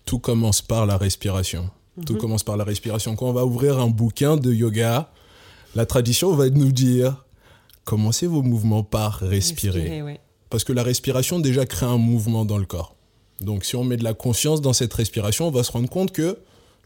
Tout 0.06 0.19
commence 0.19 0.62
par 0.62 0.86
la 0.86 0.97
respiration. 0.97 1.69
Tout 2.06 2.15
commence 2.15 2.43
par 2.43 2.56
la 2.56 2.63
respiration. 2.63 3.15
Quand 3.15 3.27
on 3.27 3.34
va 3.34 3.45
ouvrir 3.45 3.80
un 3.80 3.88
bouquin 3.88 4.38
de 4.38 4.53
yoga, 4.53 5.12
la 5.75 5.86
tradition 5.86 6.34
va 6.34 6.49
nous 6.49 6.71
dire 6.71 7.25
commencez 7.84 8.27
vos 8.27 8.41
mouvements 8.41 8.84
par 8.84 9.19
respirer. 9.19 10.01
ouais. 10.01 10.19
Parce 10.49 10.63
que 10.63 10.73
la 10.73 10.84
respiration 10.84 11.39
déjà 11.39 11.65
crée 11.65 11.86
un 11.86 11.97
mouvement 11.97 12.45
dans 12.45 12.58
le 12.58 12.65
corps. 12.65 12.95
Donc 13.41 13.63
si 13.63 13.75
on 13.75 13.84
met 13.84 13.97
de 13.97 14.04
la 14.04 14.13
conscience 14.13 14.62
dans 14.62 14.73
cette 14.73 14.93
respiration, 14.93 15.47
on 15.47 15.52
va 15.52 15.63
se 15.63 15.71
rendre 15.71 15.89
compte 15.89 16.12
que 16.12 16.38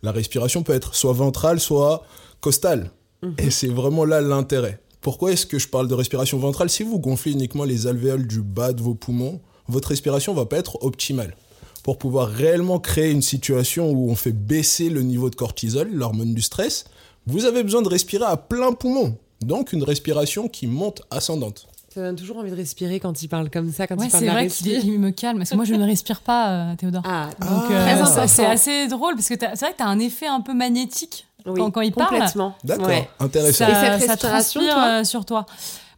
la 0.01 0.11
respiration 0.11 0.63
peut 0.63 0.73
être 0.73 0.95
soit 0.95 1.13
ventrale, 1.13 1.59
soit 1.59 2.05
costale. 2.41 2.91
Et 3.37 3.51
c'est 3.51 3.67
vraiment 3.67 4.03
là 4.03 4.19
l'intérêt. 4.19 4.79
Pourquoi 4.99 5.31
est-ce 5.31 5.45
que 5.45 5.59
je 5.59 5.67
parle 5.67 5.87
de 5.87 5.93
respiration 5.93 6.37
ventrale 6.37 6.69
Si 6.69 6.83
vous 6.83 6.99
gonflez 6.99 7.31
uniquement 7.31 7.63
les 7.63 7.87
alvéoles 7.87 8.27
du 8.27 8.41
bas 8.41 8.73
de 8.73 8.81
vos 8.81 8.95
poumons, 8.95 9.39
votre 9.67 9.89
respiration 9.89 10.33
va 10.33 10.45
pas 10.45 10.57
être 10.57 10.83
optimale. 10.83 11.35
Pour 11.83 11.97
pouvoir 11.97 12.29
réellement 12.29 12.79
créer 12.79 13.11
une 13.11 13.21
situation 13.21 13.91
où 13.91 14.09
on 14.09 14.15
fait 14.15 14.31
baisser 14.31 14.89
le 14.89 15.01
niveau 15.01 15.29
de 15.29 15.35
cortisol, 15.35 15.89
l'hormone 15.91 16.33
du 16.33 16.41
stress, 16.41 16.85
vous 17.25 17.45
avez 17.45 17.63
besoin 17.63 17.81
de 17.81 17.89
respirer 17.89 18.25
à 18.25 18.37
plein 18.37 18.73
poumon. 18.73 19.17
Donc 19.41 19.73
une 19.73 19.83
respiration 19.83 20.47
qui 20.47 20.67
monte 20.67 21.01
ascendante. 21.11 21.67
Ça 21.93 22.01
donne 22.01 22.15
toujours 22.15 22.37
envie 22.37 22.49
de 22.49 22.55
respirer 22.55 22.99
quand 22.99 23.21
il 23.21 23.27
parle 23.27 23.49
comme 23.49 23.71
ça, 23.71 23.85
quand 23.87 23.95
Ouais, 23.97 24.05
il 24.07 24.09
parle 24.09 24.19
c'est 24.23 24.29
de 24.29 24.33
la 24.35 24.39
vrai 24.45 24.47
qu'il 24.81 24.99
me 24.99 25.11
calme. 25.11 25.37
Parce 25.39 25.51
que 25.51 25.55
moi, 25.55 25.65
je 25.65 25.75
ne 25.75 25.85
respire 25.85 26.21
pas, 26.21 26.49
euh, 26.71 26.75
Théodore. 26.75 27.03
Ah, 27.05 27.29
Donc, 27.39 27.63
Ah. 27.69 28.01
euh, 28.01 28.05
ça, 28.05 28.27
c'est 28.27 28.45
assez 28.45 28.87
drôle 28.87 29.13
parce 29.15 29.29
que 29.29 29.35
t'as- 29.35 29.55
c'est 29.55 29.65
vrai 29.65 29.73
que 29.73 29.77
tu 29.77 29.83
as 29.83 29.87
un 29.87 29.99
effet 29.99 30.25
un 30.27 30.41
peu 30.41 30.53
magnétique 30.53 31.27
oui, 31.45 31.59
quand, 31.59 31.71
quand 31.71 31.81
il 31.81 31.91
parle. 31.91 32.09
complètement. 32.09 32.55
D'accord, 32.63 32.87
Ouais. 32.87 33.07
intéressant. 33.19 33.67
Et 33.67 33.73
cette 33.75 34.01
Ça, 34.01 34.07
ça 34.07 34.17
transpire 34.17 34.73
toi 34.73 34.87
euh, 34.87 35.03
sur 35.03 35.23
toi. 35.25 35.45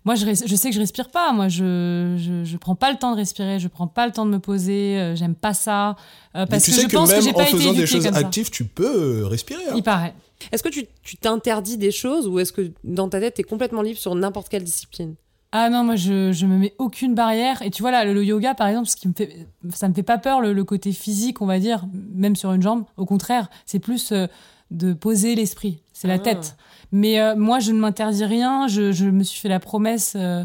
Moi, 0.04 0.14
je, 0.16 0.34
sais 0.36 0.70
que 0.70 0.76
je 0.76 0.80
respire 0.80 1.10
pas. 1.10 1.32
Moi, 1.32 1.48
je, 1.48 2.16
je, 2.20 2.44
je 2.44 2.58
prends 2.58 2.76
pas 2.76 2.92
le 2.92 2.98
temps 2.98 3.12
de 3.12 3.16
respirer. 3.18 3.60
Je 3.60 3.68
prends 3.68 3.88
pas 3.88 4.06
le 4.06 4.12
temps 4.12 4.26
de 4.28 4.32
me 4.32 4.38
poser. 4.40 5.00
euh, 5.00 5.16
J'aime 5.16 5.34
pas 5.34 5.56
ça. 5.56 5.90
euh, 5.90 5.94
Mais 6.42 6.46
parce 6.46 6.64
tu 6.64 6.70
que 6.72 6.76
sais 6.76 6.82
je 6.84 6.88
que 6.90 6.96
pense 6.96 7.10
que 7.10 7.16
même 7.16 7.24
j'ai 7.24 7.30
en 7.32 7.34
pas 7.34 7.44
été 7.48 7.58
faisant 7.58 7.74
des 7.74 7.88
choses 7.88 8.04
ça. 8.04 8.16
actives, 8.16 8.52
tu 8.52 8.66
peux 8.66 9.26
respirer. 9.26 9.64
hein. 9.70 9.74
Il 9.76 9.82
paraît. 9.82 10.14
Est-ce 10.52 10.62
que 10.62 10.70
tu 10.70 10.86
tu 11.02 11.18
t'interdis 11.18 11.78
des 11.78 11.90
choses 11.92 12.28
ou 12.28 12.38
est-ce 12.40 12.52
que 12.52 12.72
dans 12.84 13.08
ta 13.10 13.20
tête, 13.20 13.34
tu 13.36 13.42
es 13.42 13.44
complètement 13.44 13.82
libre 13.82 13.98
sur 13.98 14.14
n'importe 14.14 14.50
quelle 14.50 14.64
discipline? 14.64 15.16
Ah 15.58 15.70
non, 15.70 15.84
moi 15.86 15.96
je, 15.96 16.34
je 16.34 16.46
me 16.46 16.58
mets 16.58 16.74
aucune 16.80 17.16
barrière. 17.16 17.62
Et 17.62 17.70
tu 17.72 17.82
vois 17.82 17.92
là, 17.92 18.04
le, 18.04 18.14
le 18.14 18.26
yoga 18.26 18.54
par 18.56 18.68
exemple, 18.68 18.88
ce 18.90 18.96
qui 18.98 19.08
me 19.08 19.14
fait, 19.14 19.48
ça 19.74 19.88
me 19.88 19.94
fait 19.94 20.04
pas 20.04 20.18
peur 20.18 20.42
le, 20.42 20.52
le 20.52 20.64
côté 20.66 20.92
physique, 20.92 21.42
on 21.42 21.46
va 21.46 21.60
dire, 21.60 21.86
même 22.14 22.36
sur 22.36 22.52
une 22.52 22.62
jambe. 22.62 22.84
Au 22.98 23.06
contraire, 23.06 23.50
c'est 23.66 23.80
plus 23.80 24.12
euh, 24.12 24.28
de 24.72 24.92
poser 24.94 25.34
l'esprit, 25.36 25.82
c'est 25.94 26.08
la 26.10 26.16
Ah. 26.16 26.20
tête. 26.20 26.58
Mais 26.92 27.20
euh, 27.22 27.36
moi, 27.38 27.60
je 27.60 27.72
ne 27.72 27.80
m'interdis 27.80 28.26
rien. 28.26 28.68
Je, 28.68 28.92
je 28.92 29.06
me 29.06 29.24
suis 29.24 29.40
fait 29.40 29.48
la 29.50 29.60
promesse 29.62 30.16
euh, 30.18 30.44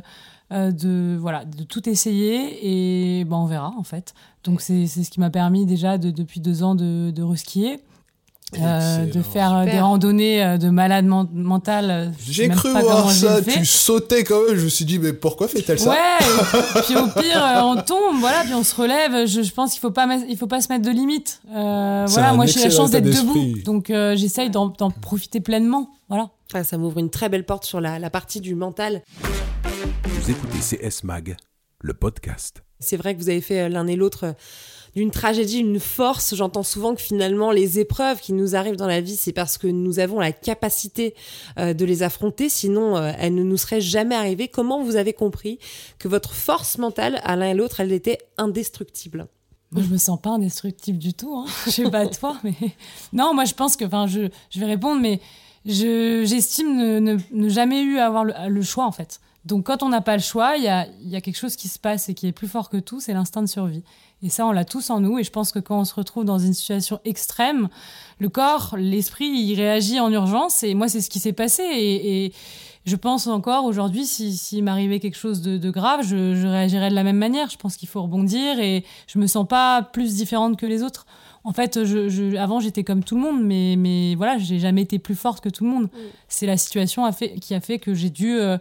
de 0.52 1.16
voilà 1.20 1.44
de 1.44 1.62
tout 1.64 1.88
essayer 1.88 3.18
et 3.20 3.24
ben 3.24 3.36
on 3.36 3.46
verra 3.46 3.72
en 3.76 3.84
fait. 3.84 4.14
Donc 4.44 4.60
c'est 4.60 4.86
c'est 4.86 5.02
ce 5.04 5.10
qui 5.10 5.18
m'a 5.20 5.30
permis 5.30 5.66
déjà 5.66 5.98
de, 5.98 6.10
depuis 6.10 6.40
deux 6.40 6.62
ans 6.62 6.74
de, 6.74 7.10
de 7.10 7.22
reskier. 7.22 7.80
Euh, 8.58 9.06
de 9.06 9.22
faire 9.22 9.54
euh, 9.56 9.64
des 9.64 9.78
randonnées 9.80 10.42
euh, 10.44 10.58
de 10.58 10.68
malade 10.70 11.04
men- 11.04 11.28
mental. 11.32 12.12
J'ai 12.28 12.48
même 12.48 12.56
cru 12.56 12.72
pas 12.72 12.80
voir 12.82 12.96
comment 13.02 13.10
je 13.10 13.26
l'ai 13.26 13.42
ça, 13.42 13.52
tu 13.60 13.64
sautais 13.64 14.24
quand 14.24 14.46
même. 14.48 14.56
Je 14.56 14.64
me 14.64 14.68
suis 14.68 14.84
dit, 14.84 14.98
mais 14.98 15.12
pourquoi 15.12 15.46
fait-elle 15.48 15.78
ça? 15.78 15.90
Ouais, 15.90 16.80
puis 16.84 16.96
au 16.96 17.06
pire, 17.20 17.42
on 17.64 17.76
tombe, 17.82 18.18
voilà, 18.18 18.42
puis 18.42 18.54
on 18.54 18.64
se 18.64 18.74
relève. 18.74 19.26
Je, 19.26 19.42
je 19.42 19.52
pense 19.52 19.72
qu'il 19.72 19.80
faut 19.80 19.90
pas, 19.90 20.08
il 20.28 20.36
faut 20.36 20.46
pas 20.48 20.60
se 20.60 20.68
mettre 20.68 20.84
de 20.84 20.90
limites. 20.90 21.40
Euh, 21.54 22.06
C'est 22.06 22.14
voilà, 22.14 22.32
moi 22.32 22.46
j'ai 22.46 22.60
la 22.60 22.70
chance 22.70 22.90
d'être 22.90 23.04
debout, 23.04 23.62
donc 23.64 23.90
euh, 23.90 24.16
j'essaye 24.16 24.50
d'en 24.50 24.68
d'en 24.68 24.90
profiter 24.90 25.40
pleinement. 25.40 25.90
Voilà. 26.08 26.30
Ah, 26.52 26.64
Ça 26.64 26.76
m'ouvre 26.78 26.98
une 26.98 27.10
très 27.10 27.28
belle 27.28 27.44
porte 27.46 27.64
sur 27.64 27.80
la, 27.80 27.98
la 27.98 28.10
partie 28.10 28.40
du 28.40 28.54
mental. 28.56 29.02
Vous 30.04 30.30
écoutez 30.30 30.58
CS 30.58 31.04
Mag, 31.04 31.36
le 31.80 31.94
podcast. 31.94 32.62
C'est 32.80 32.96
vrai 32.96 33.14
que 33.14 33.20
vous 33.20 33.28
avez 33.28 33.40
fait 33.40 33.68
l'un 33.68 33.86
et 33.86 33.94
l'autre 33.96 34.24
euh, 34.24 34.32
d'une 34.94 35.10
tragédie 35.10 35.58
une 35.58 35.80
force. 35.80 36.34
J'entends 36.34 36.62
souvent 36.62 36.94
que 36.94 37.00
finalement 37.00 37.50
les 37.50 37.78
épreuves 37.78 38.20
qui 38.20 38.32
nous 38.32 38.56
arrivent 38.56 38.76
dans 38.76 38.86
la 38.86 39.00
vie, 39.00 39.16
c'est 39.16 39.32
parce 39.32 39.58
que 39.58 39.66
nous 39.66 39.98
avons 39.98 40.20
la 40.20 40.32
capacité 40.32 41.14
euh, 41.58 41.74
de 41.74 41.84
les 41.84 42.02
affronter, 42.02 42.48
sinon 42.48 42.96
euh, 42.96 43.12
elles 43.18 43.34
ne 43.34 43.42
nous 43.42 43.56
seraient 43.56 43.80
jamais 43.80 44.14
arrivées. 44.14 44.48
Comment 44.48 44.82
vous 44.82 44.96
avez 44.96 45.12
compris 45.12 45.58
que 45.98 46.08
votre 46.08 46.34
force 46.34 46.78
mentale, 46.78 47.20
à 47.24 47.36
l'un 47.36 47.50
et 47.50 47.54
l'autre, 47.54 47.80
elle 47.80 47.92
était 47.92 48.18
indestructible? 48.38 49.28
Moi, 49.72 49.82
je 49.84 49.92
me 49.92 49.98
sens 49.98 50.20
pas 50.20 50.30
indestructible 50.30 50.98
du 50.98 51.14
tout. 51.14 51.32
Hein. 51.36 51.46
Je 51.66 51.70
sais 51.70 51.90
pas 51.90 52.06
toi, 52.06 52.36
mais 52.42 52.54
non, 53.12 53.34
moi 53.34 53.44
je 53.44 53.54
pense 53.54 53.76
que, 53.76 53.84
enfin, 53.84 54.06
je, 54.06 54.28
je 54.50 54.60
vais 54.60 54.66
répondre, 54.66 55.00
mais 55.00 55.20
je 55.64 56.24
j'estime 56.26 56.76
ne, 56.76 56.98
ne, 56.98 57.18
ne 57.32 57.48
jamais 57.48 57.82
eu 57.82 57.98
à 57.98 58.06
avoir 58.06 58.24
le, 58.24 58.32
le 58.48 58.62
choix 58.62 58.86
en 58.86 58.92
fait. 58.92 59.20
Donc 59.44 59.66
quand 59.66 59.82
on 59.82 59.88
n'a 59.88 60.00
pas 60.00 60.16
le 60.16 60.22
choix, 60.22 60.56
il 60.56 60.64
y 60.64 60.68
a, 60.68 60.86
y 61.02 61.16
a 61.16 61.20
quelque 61.20 61.38
chose 61.38 61.56
qui 61.56 61.68
se 61.68 61.78
passe 61.78 62.08
et 62.08 62.14
qui 62.14 62.26
est 62.26 62.32
plus 62.32 62.48
fort 62.48 62.68
que 62.68 62.76
tout, 62.76 63.00
c'est 63.00 63.14
l'instinct 63.14 63.42
de 63.42 63.48
survie. 63.48 63.82
Et 64.22 64.28
ça, 64.28 64.46
on 64.46 64.52
l'a 64.52 64.64
tous 64.64 64.90
en 64.90 65.00
nous. 65.00 65.18
Et 65.18 65.24
je 65.24 65.30
pense 65.30 65.52
que 65.52 65.58
quand 65.58 65.80
on 65.80 65.84
se 65.84 65.94
retrouve 65.94 66.24
dans 66.24 66.38
une 66.38 66.52
situation 66.52 67.00
extrême, 67.04 67.68
le 68.18 68.28
corps, 68.28 68.74
l'esprit, 68.76 69.28
il 69.28 69.54
réagit 69.54 69.98
en 69.98 70.12
urgence. 70.12 70.62
Et 70.62 70.74
moi, 70.74 70.88
c'est 70.88 71.00
ce 71.00 71.08
qui 71.08 71.20
s'est 71.20 71.32
passé. 71.32 71.62
Et, 71.62 72.24
et, 72.26 72.32
je 72.86 72.96
pense 72.96 73.26
encore 73.26 73.66
aujourd'hui, 73.66 74.06
s'il 74.06 74.32
si, 74.32 74.62
m'arrivait 74.62 75.00
quelque 75.00 75.16
chose 75.16 75.42
de, 75.42 75.58
de 75.58 75.70
grave, 75.70 76.00
je, 76.02 76.34
je, 76.34 76.46
réagirais 76.46 76.88
de 76.88 76.94
la 76.94 77.02
même 77.02 77.18
manière. 77.18 77.50
Je 77.50 77.58
pense 77.58 77.76
qu'il 77.76 77.88
faut 77.88 78.02
rebondir 78.02 78.58
et 78.58 78.84
je 79.06 79.18
me 79.18 79.26
sens 79.26 79.46
pas 79.46 79.82
plus 79.82 80.16
différente 80.16 80.58
que 80.58 80.66
les 80.66 80.82
autres. 80.82 81.06
En 81.44 81.52
fait, 81.52 81.84
je, 81.84 82.08
je, 82.08 82.36
avant, 82.36 82.58
j'étais 82.58 82.82
comme 82.82 83.04
tout 83.04 83.16
le 83.16 83.20
monde, 83.20 83.42
mais, 83.42 83.74
mais 83.76 84.14
voilà, 84.14 84.38
j'ai 84.38 84.58
jamais 84.58 84.82
été 84.82 84.98
plus 84.98 85.14
forte 85.14 85.42
que 85.42 85.50
tout 85.50 85.64
le 85.64 85.70
monde. 85.70 85.84
Mm. 85.84 85.98
C'est 86.28 86.46
la 86.46 86.56
situation 86.56 87.04
a 87.04 87.12
fait, 87.12 87.34
qui 87.38 87.54
a 87.54 87.60
fait 87.60 87.78
que 87.78 87.94
j'ai 87.94 88.10
dû 88.10 88.32
euh, 88.32 88.56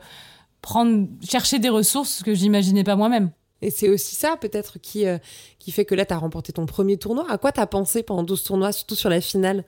prendre, 0.61 1.07
chercher 1.23 1.59
des 1.59 1.69
ressources 1.69 2.21
que 2.21 2.33
j'imaginais 2.33 2.83
pas 2.83 2.95
moi-même. 2.95 3.31
Et 3.61 3.71
c'est 3.71 3.89
aussi 3.89 4.15
ça, 4.15 4.37
peut-être, 4.37 4.79
qui, 4.79 5.05
euh, 5.05 5.17
qui 5.59 5.71
fait 5.71 5.85
que 5.85 5.95
là, 5.95 6.05
tu 6.05 6.13
as 6.13 6.17
remporté 6.17 6.53
ton 6.53 6.65
premier 6.65 6.97
tournoi. 6.97 7.25
À 7.29 7.37
quoi 7.37 7.51
tu 7.51 7.59
as 7.59 7.67
pensé 7.67 8.03
pendant 8.03 8.23
12 8.23 8.43
tournois, 8.43 8.71
surtout 8.71 8.95
sur 8.95 9.09
la 9.09 9.21
finale? 9.21 9.65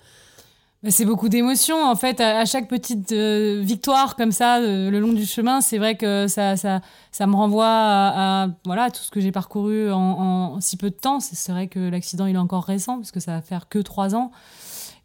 Bah, 0.81 0.89
c'est 0.91 1.05
beaucoup 1.05 1.29
d'émotions. 1.29 1.83
En 1.83 1.95
fait, 1.95 2.21
à, 2.21 2.45
chaque 2.45 2.67
petite 2.67 3.11
euh, 3.11 3.61
victoire 3.61 4.15
comme 4.15 4.31
ça, 4.31 4.59
euh, 4.59 4.89
le 4.89 4.99
long 4.99 5.13
du 5.13 5.25
chemin, 5.25 5.61
c'est 5.61 5.77
vrai 5.77 5.95
que 5.95 6.27
ça, 6.27 6.55
ça, 6.55 6.81
ça 7.11 7.27
me 7.27 7.35
renvoie 7.35 7.67
à, 7.67 8.47
voilà, 8.65 8.89
tout 8.89 9.03
ce 9.03 9.11
que 9.11 9.19
j'ai 9.19 9.31
parcouru 9.31 9.91
en, 9.91 10.59
si 10.61 10.77
peu 10.77 10.89
de 10.89 10.95
temps. 10.95 11.19
C'est 11.19 11.51
vrai 11.51 11.67
que 11.67 11.79
l'accident, 11.79 12.25
il 12.25 12.35
est 12.35 12.39
encore 12.39 12.63
récent, 12.63 12.97
parce 12.97 13.11
que 13.11 13.19
ça 13.19 13.33
va 13.33 13.41
faire 13.41 13.67
que 13.67 13.79
trois 13.79 14.15
ans. 14.15 14.31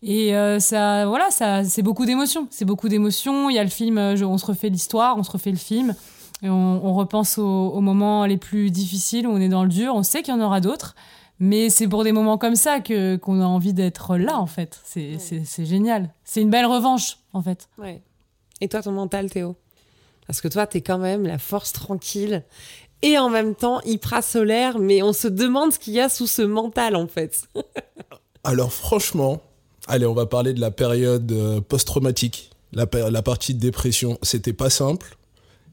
Et 0.03 0.33
ça, 0.61 1.07
voilà, 1.07 1.31
ça, 1.31 1.64
c'est 1.64 1.83
beaucoup 1.83 2.07
d'émotions. 2.07 2.46
C'est 2.51 2.64
beaucoup 2.64 2.88
d'émotions. 2.88 3.51
Il 3.51 3.57
y 3.57 3.59
a 3.59 3.64
le 3.64 3.70
film, 3.70 3.99
on 3.99 4.38
se 4.38 4.46
refait 4.46 4.68
l'histoire, 4.68 5.18
on 5.18 5.25
se 5.25 5.31
refait 5.31 5.51
le 5.51 5.57
film. 5.57 5.96
Et 6.42 6.49
on, 6.49 6.85
on 6.85 6.94
repense 6.94 7.38
aux, 7.38 7.42
aux, 7.70 7.81
moments 7.81 8.27
les 8.27 8.37
plus 8.37 8.70
difficiles 8.70 9.27
où 9.27 9.31
on 9.31 9.40
est 9.40 9.49
dans 9.49 9.62
le 9.62 9.68
dur. 9.68 9.94
On 9.94 10.03
sait 10.03 10.22
qu'il 10.22 10.35
y 10.35 10.37
en 10.37 10.40
aura 10.40 10.61
d'autres. 10.61 10.94
Mais 11.38 11.68
c'est 11.68 11.87
pour 11.87 12.05
des 12.05 12.12
moments 12.12 12.38
comme 12.38 12.57
ça 12.57 12.81
que 12.81 13.16
qu'on 13.16 13.40
a 13.40 13.44
envie 13.44 13.75
d'être 13.75 14.16
là, 14.16 14.38
en 14.38 14.46
fait. 14.46 14.81
C'est 14.85 15.16
ouais. 15.16 15.64
génial. 15.64 16.14
C'est 16.25 16.40
une 16.40 16.51
belle 16.51 16.66
revanche, 16.66 17.18
en 17.33 17.42
fait. 17.42 17.68
Ouais. 17.79 18.03
Et 18.61 18.68
toi, 18.68 18.83
ton 18.83 18.92
mental, 18.92 19.31
Théo? 19.31 19.57
Parce 20.27 20.40
que 20.40 20.49
toi, 20.49 20.66
t'es 20.66 20.81
quand 20.81 20.99
même 20.99 21.27
la 21.27 21.38
force 21.38 21.72
tranquille 21.72 22.42
et 23.03 23.18
en 23.18 23.29
même 23.29 23.55
temps 23.55 23.81
hyper 23.83 24.25
solaire, 24.25 24.79
mais 24.79 25.03
on 25.03 25.12
se 25.12 25.29
demande 25.29 25.72
ce 25.72 25.79
qu'il 25.79 25.92
y 25.92 26.01
a 26.01 26.09
sous 26.09 26.27
ce 26.27 26.42
mental, 26.42 26.96
en 26.96 27.07
fait. 27.07 27.42
Alors, 28.44 28.72
franchement, 28.72 29.42
allez, 29.87 30.07
on 30.07 30.14
va 30.14 30.25
parler 30.25 30.55
de 30.55 30.61
la 30.61 30.70
période 30.70 31.31
euh, 31.33 31.61
post-traumatique. 31.61 32.51
La, 32.72 32.87
la 33.11 33.22
partie 33.22 33.55
de 33.55 33.61
dépression, 33.61 34.18
c'était 34.22 34.53
pas 34.55 34.70
simple. 34.70 35.16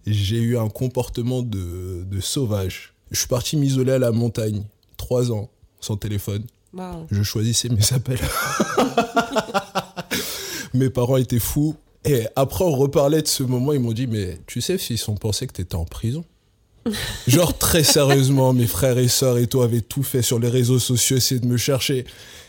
J'ai 0.06 0.38
eu 0.38 0.58
un 0.58 0.70
comportement 0.70 1.42
de, 1.42 2.04
de 2.04 2.20
sauvage. 2.20 2.94
Je 3.12 3.20
suis 3.20 3.28
parti 3.28 3.58
m'isoler 3.58 3.94
à 3.94 4.00
la 4.00 4.12
montagne, 4.12 4.64
trois 4.98 5.32
ans 5.32 5.50
sans 5.80 5.98
téléphone. 5.98 6.44
Wow. 6.74 7.08
Je 7.12 7.24
choisissais 7.24 7.70
mes 7.70 7.94
appels. 7.94 8.20
mes 10.74 10.90
parents 10.90 11.18
étaient 11.18 11.40
fous. 11.40 11.76
Et 12.06 12.26
après, 12.36 12.66
on 12.66 12.76
reparlait 12.76 13.22
de 13.22 13.28
ce 13.28 13.44
moment. 13.44 13.74
Ils 13.74 13.80
m'ont 13.80 13.94
dit 13.94 14.08
Mais 14.08 14.40
tu 14.48 14.62
sais, 14.62 14.78
s'ils 14.78 15.10
ont 15.10 15.16
pensé 15.16 15.48
que 15.48 15.54
tu 15.54 15.62
étais 15.62 15.76
en 15.76 15.86
prison? 15.86 16.26
Genre, 17.28 17.58
très 17.58 17.84
sérieusement, 17.84 18.52
mes 18.52 18.68
frères 18.68 18.98
et 18.98 19.08
sœurs 19.08 19.38
et 19.38 19.48
toi 19.48 19.66
avaient 19.66 19.82
tout 19.82 20.04
fait 20.04 20.22
sur 20.22 20.40
les 20.40 20.50
réseaux 20.50 20.80
sociaux, 20.80 21.18
essayer 21.18 21.40
de 21.40 21.48
me 21.48 21.58
chercher. 21.58 22.06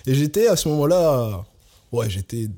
Et 0.06 0.14
j'étais 0.14 0.48
à 0.48 0.56
ce 0.56 0.68
moment-là. 0.70 1.44
Ouais, 1.92 2.10
j'étais 2.10 2.48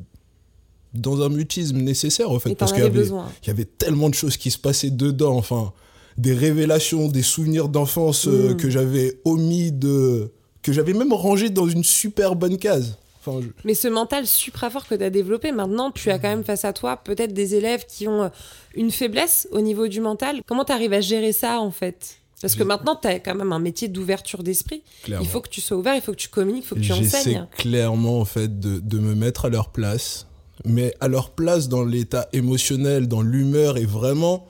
dans 0.96 1.22
un 1.22 1.28
mutisme 1.28 1.78
nécessaire, 1.78 2.30
en 2.30 2.38
fait. 2.38 2.54
parce 2.54 2.72
qu'il 2.72 2.82
y, 2.82 3.46
y 3.46 3.50
avait 3.50 3.64
tellement 3.64 4.08
de 4.08 4.14
choses 4.14 4.36
qui 4.36 4.50
se 4.50 4.58
passaient 4.58 4.90
dedans. 4.90 5.36
Enfin, 5.36 5.72
des 6.18 6.34
révélations, 6.34 7.08
des 7.08 7.22
souvenirs 7.22 7.68
d'enfance 7.68 8.26
mmh. 8.26 8.30
euh, 8.30 8.54
que 8.54 8.70
j'avais 8.70 9.20
omis 9.24 9.72
de 9.72 10.32
que 10.62 10.72
j'avais 10.72 10.94
même 10.94 11.12
rangé 11.12 11.48
dans 11.48 11.68
une 11.68 11.84
super 11.84 12.34
bonne 12.34 12.56
case. 12.56 12.98
Enfin, 13.20 13.40
je... 13.40 13.48
Mais 13.64 13.74
ce 13.74 13.86
mental 13.86 14.26
supra 14.26 14.68
fort 14.68 14.86
que 14.88 14.96
tu 14.96 15.04
as 15.04 15.10
développé, 15.10 15.52
maintenant, 15.52 15.92
tu 15.92 16.10
as 16.10 16.18
quand 16.18 16.28
même 16.28 16.42
face 16.42 16.64
à 16.64 16.72
toi 16.72 16.96
peut-être 16.96 17.32
des 17.32 17.54
élèves 17.54 17.84
qui 17.86 18.08
ont 18.08 18.30
une 18.74 18.90
faiblesse 18.90 19.46
au 19.52 19.60
niveau 19.60 19.86
du 19.86 20.00
mental. 20.00 20.40
Comment 20.44 20.64
tu 20.64 20.72
arrives 20.72 20.92
à 20.92 21.00
gérer 21.00 21.32
ça, 21.32 21.60
en 21.60 21.70
fait? 21.70 22.18
Parce 22.42 22.54
que 22.54 22.64
maintenant, 22.64 22.96
tu 23.00 23.08
as 23.08 23.18
quand 23.20 23.34
même 23.34 23.52
un 23.52 23.58
métier 23.58 23.88
d'ouverture 23.88 24.42
d'esprit. 24.42 24.82
Il 25.08 25.26
faut 25.26 25.40
que 25.40 25.48
tu 25.48 25.60
sois 25.60 25.76
ouvert, 25.76 25.94
il 25.94 26.02
faut 26.02 26.12
que 26.12 26.18
tu 26.18 26.28
communiques, 26.28 26.64
il 26.64 26.66
faut 26.66 26.74
que 26.74 26.80
tu 26.80 26.92
enseignes. 26.92 27.06
J'essaie 27.06 27.46
clairement, 27.56 28.20
en 28.20 28.24
fait, 28.24 28.60
de, 28.60 28.78
de, 28.78 28.98
me 28.98 29.14
mettre 29.14 29.46
à 29.46 29.48
leur 29.48 29.70
place. 29.70 30.25
Mais 30.64 30.94
à 31.00 31.08
leur 31.08 31.30
place 31.30 31.68
dans 31.68 31.84
l'état 31.84 32.28
émotionnel, 32.32 33.08
dans 33.08 33.22
l'humeur, 33.22 33.76
et 33.76 33.84
vraiment 33.84 34.46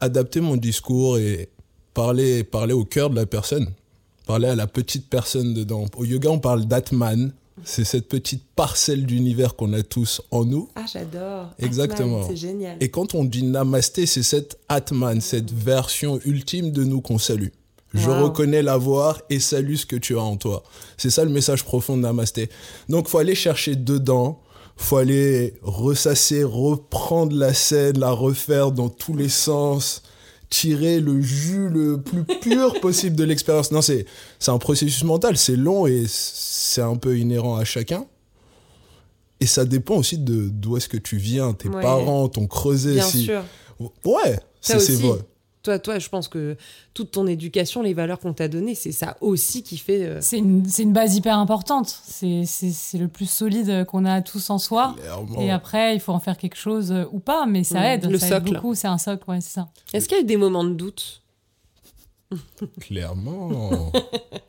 adapter 0.00 0.40
mon 0.40 0.56
discours 0.56 1.18
et 1.18 1.48
parler, 1.94 2.44
parler 2.44 2.72
au 2.72 2.84
cœur 2.84 3.10
de 3.10 3.16
la 3.16 3.26
personne 3.26 3.68
parler 4.28 4.48
à 4.48 4.54
la 4.54 4.66
petite 4.66 5.08
personne 5.08 5.54
dedans. 5.54 5.86
Au 5.96 6.04
yoga, 6.04 6.28
on 6.28 6.38
parle 6.38 6.66
d'Atman. 6.66 7.32
C'est 7.64 7.84
cette 7.84 8.08
petite 8.08 8.44
parcelle 8.54 9.04
d'univers 9.04 9.56
qu'on 9.56 9.72
a 9.72 9.82
tous 9.82 10.20
en 10.30 10.44
nous. 10.44 10.68
Ah, 10.76 10.84
j'adore. 10.90 11.48
Exactement. 11.58 12.28
C'est 12.28 12.36
génial. 12.36 12.76
Et 12.80 12.90
quand 12.90 13.14
on 13.16 13.24
dit 13.24 13.42
namasté, 13.42 14.06
c'est 14.06 14.22
cette 14.22 14.58
Atman, 14.68 15.20
cette 15.20 15.50
version 15.50 16.20
ultime 16.24 16.70
de 16.70 16.84
nous 16.84 17.00
qu'on 17.00 17.18
salue. 17.18 17.48
Je 17.94 18.08
wow. 18.08 18.24
reconnais 18.24 18.62
l'avoir 18.62 19.22
et 19.30 19.40
salue 19.40 19.74
ce 19.76 19.86
que 19.86 19.96
tu 19.96 20.16
as 20.16 20.22
en 20.22 20.36
toi. 20.36 20.62
C'est 20.98 21.10
ça 21.10 21.24
le 21.24 21.30
message 21.30 21.64
profond 21.64 21.96
de 21.96 22.02
Namasté. 22.02 22.50
Donc, 22.90 23.08
faut 23.08 23.18
aller 23.18 23.34
chercher 23.34 23.76
dedans, 23.76 24.40
faut 24.78 24.96
aller 24.96 25.54
ressasser, 25.62 26.44
reprendre 26.44 27.36
la 27.36 27.52
scène, 27.52 27.98
la 27.98 28.10
refaire 28.10 28.72
dans 28.72 28.88
tous 28.88 29.14
les 29.14 29.28
sens, 29.28 30.02
tirer 30.50 31.00
le 31.00 31.20
jus 31.20 31.68
le 31.68 32.00
plus 32.00 32.24
pur 32.24 32.80
possible 32.80 33.16
de 33.16 33.24
l'expérience. 33.24 33.72
Non, 33.72 33.82
c'est 33.82 34.06
un 34.46 34.58
processus 34.58 35.04
mental, 35.04 35.36
c'est 35.36 35.56
long 35.56 35.86
et 35.86 36.04
c'est 36.06 36.80
un 36.80 36.96
peu 36.96 37.18
inhérent 37.18 37.56
à 37.56 37.64
chacun. 37.64 38.06
Et 39.40 39.46
ça 39.46 39.64
dépend 39.64 39.96
aussi 39.96 40.18
de 40.18 40.48
d'où 40.48 40.76
est-ce 40.76 40.88
que 40.88 40.96
tu 40.96 41.16
viens, 41.16 41.52
tes 41.52 41.68
ouais. 41.68 41.82
parents, 41.82 42.28
ton 42.28 42.46
creuset. 42.46 42.94
Bien 42.94 43.04
si... 43.04 43.24
sûr. 43.24 43.44
Ouais, 44.04 44.40
c'est 44.60 44.78
vrai. 44.94 45.18
Toi, 45.62 45.78
toi, 45.78 45.98
je 45.98 46.08
pense 46.08 46.28
que 46.28 46.56
toute 46.94 47.10
ton 47.10 47.26
éducation, 47.26 47.82
les 47.82 47.94
valeurs 47.94 48.18
qu'on 48.20 48.32
t'a 48.32 48.48
données, 48.48 48.74
c'est 48.74 48.92
ça 48.92 49.16
aussi 49.20 49.62
qui 49.62 49.76
fait. 49.76 50.04
Euh... 50.04 50.18
C'est 50.20 50.38
une, 50.38 50.64
une, 50.78 50.92
base 50.92 51.16
hyper 51.16 51.36
importante. 51.38 51.88
C'est 52.04 52.44
le 52.94 53.08
plus 53.08 53.28
solide 53.28 53.84
qu'on 53.86 54.04
a 54.04 54.22
tous 54.22 54.50
en 54.50 54.58
soi. 54.58 54.94
Clairement. 55.00 55.40
Et 55.40 55.50
après, 55.50 55.94
il 55.94 56.00
faut 56.00 56.12
en 56.12 56.20
faire 56.20 56.36
quelque 56.36 56.56
chose 56.56 56.94
ou 57.12 57.18
pas, 57.18 57.46
mais 57.46 57.64
ça 57.64 57.80
Mmh, 57.80 57.84
aide. 57.84 58.10
le 58.10 58.18
ça 58.18 58.28
socle. 58.28 58.48
aide 58.48 58.54
beaucoup. 58.54 58.74
C'est 58.74 58.88
un 58.88 58.98
socle, 58.98 59.24
ouais, 59.28 59.40
c'est 59.40 59.54
ça. 59.54 59.68
Est-ce 59.92 60.08
qu'il 60.08 60.16
y 60.16 60.20
a 60.20 60.22
eu 60.22 60.26
des 60.26 60.36
moments 60.36 60.64
de 60.64 60.74
doute? 60.74 61.22
Clairement. 62.80 63.90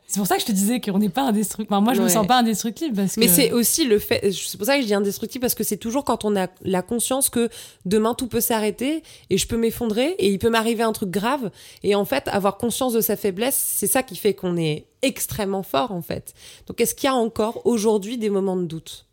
c'est 0.06 0.18
pour 0.18 0.26
ça 0.26 0.34
que 0.36 0.42
je 0.42 0.46
te 0.46 0.52
disais 0.52 0.80
qu'on 0.80 0.98
n'est 0.98 1.08
pas 1.08 1.22
indestructible. 1.22 1.72
Enfin, 1.74 1.82
moi, 1.82 1.94
je 1.94 1.98
Ouais. 1.98 2.04
me 2.04 2.10
sens 2.10 2.26
pas 2.26 2.38
indestructible 2.38 2.94
parce 2.94 3.14
que. 3.14 3.20
Mais 3.20 3.28
c'est 3.28 3.52
aussi 3.52 3.84
le 3.86 3.98
fait. 3.98 4.32
C'est 4.32 4.56
pour 4.56 4.66
ça 4.66 4.76
que 4.76 4.82
je 4.82 4.86
dis 4.86 4.94
indestructible 4.94 5.40
parce 5.42 5.54
que 5.54 5.64
c'est 5.64 5.76
toujours 5.76 6.04
quand 6.04 6.24
on 6.24 6.36
a 6.36 6.48
la 6.62 6.82
conscience 6.82 7.28
que 7.30 7.48
demain 7.86 8.14
tout 8.14 8.26
peut 8.26 8.40
s'arrêter 8.40 9.02
et 9.30 9.38
je 9.38 9.46
peux 9.46 9.56
m'effondrer 9.56 10.10
et 10.18 10.28
il 10.30 10.38
peut 10.38 10.50
m'arriver 10.50 10.82
un 10.82 10.92
truc 10.92 11.10
grave. 11.10 11.50
Et 11.82 11.94
en 11.94 12.04
fait, 12.04 12.28
avoir 12.28 12.58
conscience 12.58 12.92
de 12.92 13.00
sa 13.00 13.16
faiblesse, 13.16 13.56
c'est 13.56 13.86
ça 13.86 14.02
qui 14.02 14.16
fait 14.16 14.34
qu'on 14.34 14.56
est 14.56 14.86
extrêmement 15.02 15.62
fort 15.62 15.92
en 15.92 16.02
fait. 16.02 16.34
Donc, 16.66 16.80
est-ce 16.80 16.94
qu'il 16.94 17.06
y 17.06 17.10
a 17.10 17.14
encore 17.14 17.62
aujourd'hui 17.66 18.18
des 18.18 18.30
moments 18.30 18.56
de 18.56 18.64
doute? 18.64 19.06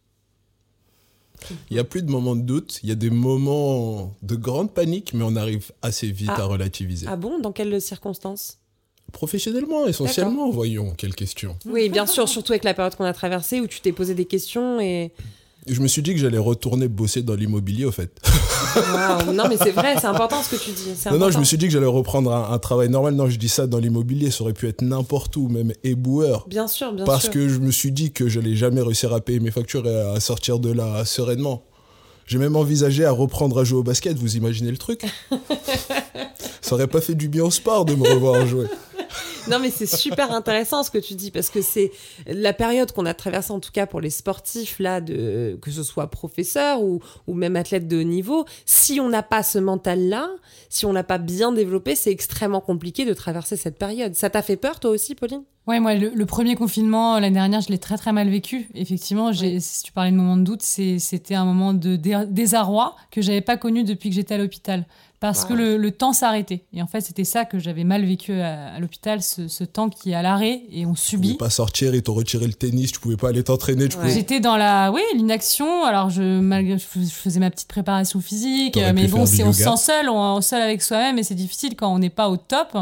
Il 1.70 1.74
n'y 1.76 1.80
a 1.80 1.84
plus 1.84 2.02
de 2.02 2.10
moments 2.12 2.36
de 2.36 2.42
doute, 2.42 2.80
il 2.84 2.90
y 2.90 2.92
a 2.92 2.96
des 2.96 3.10
moments 3.10 4.14
de 4.22 4.36
grande 4.36 4.72
panique, 4.72 5.14
mais 5.14 5.24
on 5.26 5.36
arrive 5.36 5.72
assez 5.82 6.12
vite 6.12 6.30
Ah. 6.34 6.42
à 6.42 6.46
relativiser. 6.46 7.06
Ah 7.10 7.16
bon? 7.16 7.40
Dans 7.40 7.52
quelles 7.52 7.80
circonstances? 7.82 8.58
Professionnellement, 9.14 9.88
essentiellement, 9.88 10.50
voyons, 10.50 10.94
quelle 10.98 11.16
question. 11.16 11.56
Oui, 11.66 11.88
bien 11.90 12.06
sûr, 12.06 12.28
surtout 12.28 12.52
avec 12.52 12.66
la 12.66 12.74
période 12.74 12.96
qu'on 12.96 13.06
a 13.06 13.14
traversée 13.14 13.62
où 13.62 13.68
tu 13.68 13.80
t'es 13.80 13.94
posé 13.94 14.14
des 14.16 14.26
questions 14.26 14.82
et. 14.82 15.14
Je 15.70 15.82
me 15.82 15.88
suis 15.88 16.02
dit 16.02 16.14
que 16.14 16.20
j'allais 16.20 16.38
retourner 16.38 16.88
bosser 16.88 17.22
dans 17.22 17.36
l'immobilier, 17.36 17.86
au 17.86 17.92
fait. 17.92 18.12
Non, 19.34 19.46
mais 19.50 19.58
c'est 19.58 19.72
vrai, 19.72 19.96
c'est 20.00 20.08
important 20.08 20.42
ce 20.42 20.56
que 20.56 20.62
tu 20.62 20.72
dis. 20.72 20.90
Non, 21.12 21.18
non, 21.18 21.32
je 21.32 21.40
me 21.40 21.44
suis 21.44 21.58
dit 21.58 21.66
que 21.68 21.72
j'allais 21.74 21.86
reprendre 21.86 22.32
un, 22.34 22.52
un 22.54 22.60
travail 22.60 22.90
normal. 22.90 23.16
Non, 23.16 23.30
je 23.30 23.38
dis 23.38 23.50
ça 23.50 23.68
dans 23.68 23.80
l'immobilier, 23.80 24.32
ça 24.32 24.44
aurait 24.44 24.54
pu 24.54 24.68
être 24.68 24.82
n'importe 24.82 25.36
où, 25.36 25.48
même 25.50 25.74
éboueur. 25.84 26.46
Bien 26.48 26.68
sûr, 26.68 26.94
bien 26.94 27.06
Parce 27.06 27.24
sûr. 27.24 27.32
que 27.32 27.50
je 27.50 27.60
me 27.60 27.72
suis 27.72 27.92
dit 27.92 28.12
que 28.12 28.28
j'allais 28.30 28.56
jamais 28.56 28.82
réussir 28.82 29.14
à 29.14 29.20
payer 29.22 29.40
mes 29.40 29.52
factures 29.52 29.86
et 29.88 30.00
à 30.16 30.20
sortir 30.20 30.60
de 30.60 30.72
là 30.72 31.04
sereinement. 31.06 31.64
J'ai 32.28 32.38
même 32.38 32.56
envisagé 32.58 33.06
à 33.06 33.12
reprendre 33.12 33.60
à 33.60 33.64
jouer 33.64 33.80
au 33.80 33.84
basket, 33.84 34.18
vous 34.18 34.36
imaginez 34.36 34.70
le 34.72 34.78
truc 34.78 35.02
Ça 36.62 36.76
aurait 36.76 36.88
pas 36.88 37.00
fait 37.00 37.16
du 37.16 37.30
bien 37.30 37.46
au 37.46 37.52
sport 37.52 37.86
de 37.86 37.96
me 37.96 38.04
revoir 38.08 38.46
jouer. 38.46 38.66
Non, 39.50 39.60
mais 39.60 39.70
c'est 39.72 39.86
super 39.86 40.32
intéressant 40.32 40.84
ce 40.84 40.92
que 40.92 40.98
tu 40.98 41.16
dis 41.16 41.32
parce 41.32 41.50
que 41.50 41.62
c'est 41.62 41.92
la 42.26 42.54
période 42.54 42.92
qu'on 42.92 43.06
a 43.06 43.14
traversée, 43.14 43.52
en 43.52 43.60
tout 43.60 43.72
cas 43.72 43.86
pour 43.86 44.02
les 44.02 44.10
sportifs, 44.10 44.80
là, 44.80 45.02
de, 45.02 45.58
que 45.62 45.72
ce 45.72 45.84
soit 45.84 46.08
professeur 46.08 46.82
ou, 46.82 47.00
ou 47.28 47.34
même 47.34 47.56
athlète 47.56 47.88
de 47.88 47.98
haut 48.00 48.04
niveau. 48.04 48.46
Si 48.66 49.00
on 49.00 49.10
n'a 49.10 49.24
pas 49.24 49.44
ce 49.44 49.60
mental-là, 49.60 50.30
si 50.70 50.86
on 50.86 50.92
l'a 50.92 51.04
pas 51.04 51.18
bien 51.18 51.52
développé, 51.52 51.96
c'est 51.96 52.12
extrêmement 52.12 52.62
compliqué 52.62 53.06
de 53.06 53.14
traverser 53.14 53.56
cette 53.56 53.78
période. 53.78 54.16
Ça 54.16 54.30
t'a 54.30 54.42
fait 54.42 54.58
peur, 54.58 54.80
toi 54.80 54.92
aussi, 54.92 55.16
Pauline? 55.16 55.44
Ouais, 55.68 55.82
moi, 55.82 55.96
le, 55.96 56.10
le 56.10 56.26
premier 56.26 56.56
confinement 56.56 57.20
l'année 57.20 57.34
dernière, 57.34 57.60
je 57.60 57.68
l'ai 57.68 57.78
très 57.78 57.98
très 57.98 58.14
mal 58.14 58.30
vécu. 58.30 58.70
Effectivement, 58.74 59.34
si 59.34 59.84
tu 59.84 59.92
parlais 59.92 60.12
de 60.12 60.16
moment 60.16 60.38
de 60.38 60.44
doute, 60.44 60.62
c'était 60.62 61.36
un 61.36 61.44
moment 61.44 61.74
de 61.74 61.98
dé- 61.98 62.24
désarroi 62.28 62.96
que 63.12 63.22
j'avais 63.22 63.42
pas 63.42 63.58
connu 63.58 63.84
depuis 63.84 64.10
que 64.10 64.16
j'étais 64.16 64.36
à 64.36 64.38
l'hôpital. 64.38 64.86
Parce 65.20 65.46
que 65.46 65.54
le, 65.54 65.78
le 65.78 65.92
temps 65.92 66.14
s'arrêtait. 66.14 66.66
Et 66.74 66.82
en 66.82 66.88
fait, 66.88 67.02
c'était 67.02 67.24
ça 67.24 67.44
que 67.46 67.58
j'avais 67.58 67.84
mal 67.84 68.06
vécu 68.06 68.34
à, 68.40 68.74
à 68.76 68.80
l'hôpital, 68.80 69.22
ce, 69.24 69.48
ce 69.48 69.64
temps 69.64 69.90
qui 69.90 70.12
est 70.12 70.16
à 70.16 70.22
l'arrêt 70.22 70.62
et 70.72 70.86
on 70.86 70.94
Tu 70.94 71.16
pouvais 71.18 71.28
subit. 71.28 71.34
pas 71.36 71.50
sortir, 71.50 71.96
ils 71.96 72.04
t'ont 72.04 72.14
retiré 72.14 72.46
le 72.46 72.54
tennis, 72.54 72.92
tu 72.92 73.00
pouvais 73.00 73.18
pas 73.18 73.30
aller 73.30 73.44
t'entraîner, 73.44 73.88
tu 73.90 73.98
Ouais. 73.98 74.04
pouvais... 74.04 74.14
J'étais 74.14 74.40
dans 74.40 74.58
la, 74.58 74.92
oui, 74.92 75.02
l'inaction. 75.16 75.84
Alors, 75.86 76.10
je, 76.12 76.40
malgré, 76.40 76.78
je 76.78 76.86
fais- 76.86 77.00
je 77.04 77.10
faisais 77.10 77.40
ma 77.40 77.50
petite 77.50 77.68
préparation 77.68 78.22
physique, 78.22 78.78
mais 78.94 79.08
bon, 79.08 79.22
on 79.22 79.26
se 79.26 79.36
sent 79.54 79.78
seul, 79.78 80.10
on 80.10 80.40
est 80.40 80.42
seul 80.44 80.62
avec 80.62 80.82
soi-même 80.84 81.18
et 81.18 81.24
c'est 81.24 81.36
difficile 81.36 81.76
quand 81.76 81.94
on 81.94 82.00
n'est 82.00 82.10
pas 82.12 82.30
au 82.30 82.38
top. 82.38 82.78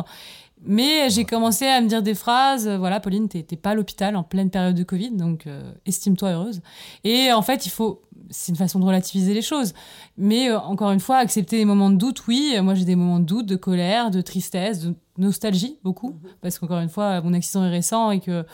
Mais 0.67 1.09
j'ai 1.11 1.25
commencé 1.25 1.65
à 1.67 1.79
me 1.79 1.87
dire 1.87 2.01
des 2.01 2.15
phrases. 2.15 2.67
Voilà, 2.67 2.99
Pauline, 2.99 3.29
t'es, 3.29 3.43
t'es 3.43 3.55
pas 3.55 3.71
à 3.71 3.75
l'hôpital 3.75 4.15
en 4.15 4.23
pleine 4.23 4.49
période 4.49 4.73
de 4.75 4.83
Covid, 4.83 5.11
donc 5.11 5.45
euh, 5.45 5.61
estime-toi 5.85 6.29
heureuse. 6.31 6.61
Et 7.03 7.31
en 7.31 7.43
fait, 7.43 7.67
il 7.67 7.69
faut, 7.69 8.01
c'est 8.29 8.51
une 8.51 8.55
façon 8.57 8.79
de 8.79 8.85
relativiser 8.85 9.33
les 9.33 9.41
choses. 9.41 9.73
Mais 10.17 10.49
euh, 10.49 10.59
encore 10.59 10.91
une 10.91 10.99
fois, 10.99 11.17
accepter 11.17 11.57
les 11.57 11.65
moments 11.65 11.89
de 11.89 11.95
doute, 11.97 12.27
oui. 12.27 12.55
Moi, 12.61 12.73
j'ai 12.75 12.85
des 12.85 12.95
moments 12.95 13.19
de 13.19 13.25
doute, 13.25 13.45
de 13.45 13.55
colère, 13.55 14.11
de 14.11 14.21
tristesse, 14.21 14.79
de 14.81 14.95
nostalgie, 15.17 15.77
beaucoup. 15.83 16.15
Parce 16.41 16.59
qu'encore 16.59 16.79
une 16.79 16.89
fois, 16.89 17.21
mon 17.21 17.33
accident 17.33 17.63
est 17.65 17.69
récent 17.69 18.11
et 18.11 18.19
que. 18.19 18.45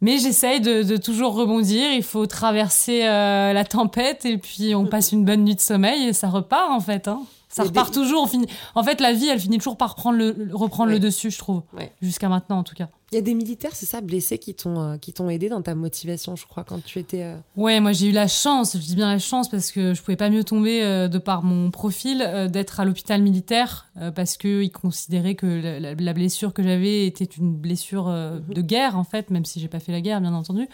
Mais 0.00 0.18
j'essaye 0.18 0.60
de, 0.60 0.82
de 0.82 0.96
toujours 0.96 1.34
rebondir. 1.34 1.92
Il 1.92 2.02
faut 2.02 2.26
traverser 2.26 3.04
euh, 3.06 3.52
la 3.52 3.64
tempête 3.64 4.26
et 4.26 4.36
puis 4.38 4.74
on 4.74 4.84
passe 4.86 5.12
une 5.12 5.24
bonne 5.24 5.44
nuit 5.44 5.54
de 5.54 5.60
sommeil 5.60 6.08
et 6.08 6.12
ça 6.12 6.28
repart 6.28 6.70
en 6.70 6.80
fait. 6.80 7.08
hein. 7.08 7.22
Ça 7.48 7.62
repart 7.62 7.94
des- 7.94 8.00
toujours. 8.00 8.24
on 8.24 8.26
finit... 8.26 8.46
En 8.74 8.82
fait, 8.82 9.00
la 9.00 9.12
vie, 9.12 9.28
elle 9.28 9.38
finit 9.38 9.58
toujours 9.58 9.76
par 9.76 9.94
prendre 9.94 10.18
le, 10.18 10.32
le- 10.36 10.54
reprendre 10.54 10.88
Ouais. 10.88 10.94
le 10.94 11.00
dessus, 11.00 11.30
je 11.30 11.38
trouve. 11.38 11.62
Ouais. 11.72 11.92
Jusqu'à 12.02 12.28
maintenant, 12.28 12.58
en 12.58 12.64
tout 12.64 12.74
cas. 12.74 12.88
Il 13.14 13.18
y 13.18 13.20
a 13.20 13.22
des 13.22 13.34
militaires, 13.34 13.70
c'est 13.76 13.86
ça, 13.86 14.00
blessés, 14.00 14.38
qui 14.38 14.54
t'ont 14.54 14.80
euh, 14.80 14.96
qui 14.96 15.12
t'ont 15.12 15.30
aidé 15.30 15.48
dans 15.48 15.62
ta 15.62 15.76
motivation, 15.76 16.34
je 16.34 16.46
crois, 16.48 16.64
quand 16.64 16.82
tu 16.84 16.98
étais. 16.98 17.22
euh, 17.22 17.36
Ouais, 17.56 17.78
moi 17.78 17.92
j'ai 17.92 18.08
eu 18.08 18.10
la 18.12 18.26
chance, 18.26 18.72
je 18.76 18.78
dis 18.82 18.96
bien 18.96 19.06
la 19.06 19.20
chance 19.20 19.48
parce 19.48 19.70
que 19.70 19.94
je 19.94 20.02
pouvais 20.02 20.16
pas 20.16 20.30
mieux 20.30 20.42
tomber 20.42 20.82
euh, 20.82 21.06
de 21.06 21.18
par 21.18 21.44
mon 21.44 21.70
profil 21.70 22.24
euh, 22.26 22.48
d'être 22.48 22.80
à 22.80 22.84
l'hôpital 22.84 23.22
militaire 23.22 23.86
euh, 24.00 24.10
parce 24.10 24.36
que 24.36 24.64
ils 24.64 24.72
considéraient 24.72 25.36
que 25.36 25.46
la, 25.46 25.78
la- 25.78 25.94
la 25.94 26.12
blessure 26.12 26.52
que 26.52 26.64
j'avais 26.64 27.06
était 27.06 27.24
une 27.24 27.54
blessure 27.54 28.08
euh, 28.08 28.40
de 28.48 28.60
guerre 28.62 28.98
en 28.98 29.04
fait, 29.04 29.30
même 29.30 29.44
si 29.44 29.60
j'ai 29.60 29.68
pas 29.68 29.78
fait 29.78 29.92
la 29.92 30.00
guerre 30.00 30.20
bien 30.20 30.34
entendu. 30.34 30.68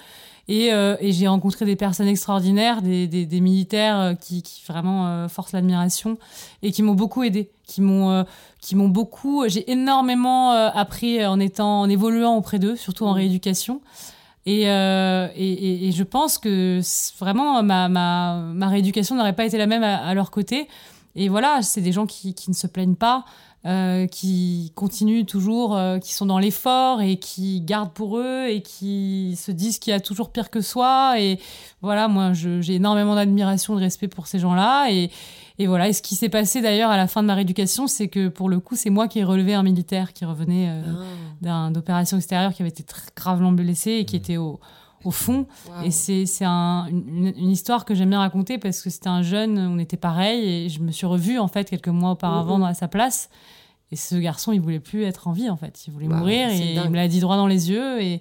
Et, 0.49 0.73
euh, 0.73 0.97
et 1.01 1.13
j'ai 1.13 1.29
rencontré 1.29 1.65
des 1.65 1.77
personnes 1.77 2.09
extraordinaires, 2.09 2.83
des, 2.83 3.07
des, 3.07 3.25
des 3.27 3.41
militaires 3.41 4.01
euh, 4.01 4.15
qui, 4.15 4.43
qui 4.43 4.63
vraiment 4.67 5.07
euh, 5.07 5.29
forcent 5.29 5.53
l'admiration 5.53 6.19
et 6.63 6.73
qui 6.73 6.83
m'ont 6.83 6.95
beaucoup 6.95 7.23
aidé, 7.23 7.51
qui 7.67 7.81
m'ont 7.81 8.11
euh, 8.11 8.25
qui 8.61 8.75
m'ont 8.75 8.89
beaucoup. 8.89 9.45
J'ai 9.49 9.71
énormément 9.71 10.51
appris 10.51 11.25
en 11.25 11.39
étant 11.41 11.81
en 11.83 11.89
évoluant 11.89 12.37
auprès 12.37 12.59
d'eux, 12.59 12.77
surtout 12.77 13.05
en 13.07 13.13
rééducation. 13.13 13.81
Et, 14.47 14.63
et, 14.63 15.29
et- 15.37 15.89
et 15.89 15.93
je 15.93 16.03
pense 16.03 16.39
que 16.39 16.81
vraiment 17.19 17.63
ma, 17.63 17.89
ma, 17.89 18.37
ma 18.55 18.69
rééducation 18.69 19.15
n'aurait 19.15 19.35
pas 19.35 19.45
été 19.45 19.59
la 19.59 19.67
même 19.67 19.85
à, 19.85 19.97
à 19.99 20.15
leur 20.15 20.31
côté. 20.31 20.67
Et 21.17 21.29
voilà, 21.29 21.63
c'est 21.63 21.81
des 21.81 21.93
gens 21.93 22.07
qui, 22.07 22.35
qui 22.35 22.51
ne 22.51 22.55
se 22.55 22.67
plaignent 22.67 22.95
pas, 22.95 23.25
euh, 23.67 24.07
qui 24.07 24.73
continuent 24.75 25.27
toujours, 25.27 25.77
euh, 25.77 25.99
qui 25.99 26.15
sont 26.15 26.25
dans 26.25 26.39
l'effort 26.39 27.03
et 27.03 27.17
qui 27.17 27.61
gardent 27.61 27.93
pour 27.93 28.17
eux 28.17 28.47
et 28.49 28.63
qui 28.63 29.37
se 29.37 29.51
disent 29.51 29.79
qu'il 29.79 29.91
y 29.91 29.95
a 29.95 30.01
toujours 30.01 30.31
pire 30.31 30.51
que 30.51 30.61
soi. 30.61 31.21
Et 31.21 31.39
voilà, 31.83 32.09
moi, 32.09 32.33
j'ai 32.33 32.75
énormément 32.75 33.15
d'admiration, 33.15 33.75
de 33.75 33.81
respect 33.81 34.09
pour 34.09 34.29
ces 34.29 34.39
gens-là. 34.39 34.91
Et, 34.91 35.11
et 35.59 35.67
voilà, 35.67 35.89
et 35.89 35.93
ce 35.93 36.01
qui 36.01 36.15
s'est 36.15 36.31
passé 36.31 36.63
d'ailleurs 36.63 36.91
à 36.91 36.97
la 36.97 37.07
fin 37.07 37.21
de 37.21 37.27
ma 37.27 37.35
rééducation, 37.35 37.87
c'est 37.87 38.09
que 38.09 38.29
pour 38.29 38.49
le 38.49 38.61
coup, 38.61 38.77
c'est 38.77 38.89
moi 38.89 39.09
qui 39.09 39.19
ai 39.19 39.25
relevé 39.25 39.53
un 39.53 39.63
militaire 39.63 40.15
qui 40.15 40.25
revenait 40.25 40.71
euh, 40.71 40.83
d'un 41.43 41.71
d'opération 41.71 42.17
extérieure 42.17 42.55
qui 42.55 42.63
avait 42.63 42.71
été 42.71 42.83
très 42.83 43.03
gravement 43.15 43.53
blessé 43.53 43.91
et 43.91 44.05
qui 44.07 44.17
était 44.17 44.39
au, 44.39 44.59
au 45.05 45.11
fond. 45.11 45.47
Et 45.85 45.91
c'est 45.91 46.27
c'est 46.27 46.45
un- 46.45 46.87
une, 46.91 47.33
une 47.37 47.51
histoire 47.51 47.85
que 47.85 47.95
j'aime 47.95 48.11
bien 48.11 48.19
raconter 48.21 48.59
parce 48.59 48.83
que 48.83 48.91
c'était 48.91 49.09
un 49.09 49.23
jeune, 49.23 49.59
on 49.59 49.79
était 49.79 49.97
pareil 49.97 50.45
et 50.67 50.69
je 50.69 50.81
me 50.81 50.93
suis 50.93 51.07
revue 51.07 51.39
en 51.39 51.49
fait 51.49 51.69
quelques 51.71 51.89
mois 51.89 52.11
auparavant 52.13 52.59
dans- 52.59 52.67
à 52.67 52.75
sa 52.75 52.89
place. 52.89 53.31
Et 53.93 53.97
ce 53.97 54.15
garçon, 54.15 54.53
il 54.53 54.61
voulait 54.61 54.79
plus 54.79 55.03
être 55.05 55.27
en 55.27 55.33
vie 55.33 55.51
en 55.51 55.57
fait, 55.57 55.81
il 55.87 55.93
voulait 55.93 56.07
Waouh, 56.07 56.19
mourir 56.19 56.49
et 56.51 56.75
dingue. 56.75 56.85
il 56.85 56.91
me 56.91 56.97
l'a 56.97 57.09
dit 57.09 57.21
droit 57.21 57.37
dans 57.37 57.47
les 57.49 57.71
yeux 57.71 58.01
et 58.03 58.21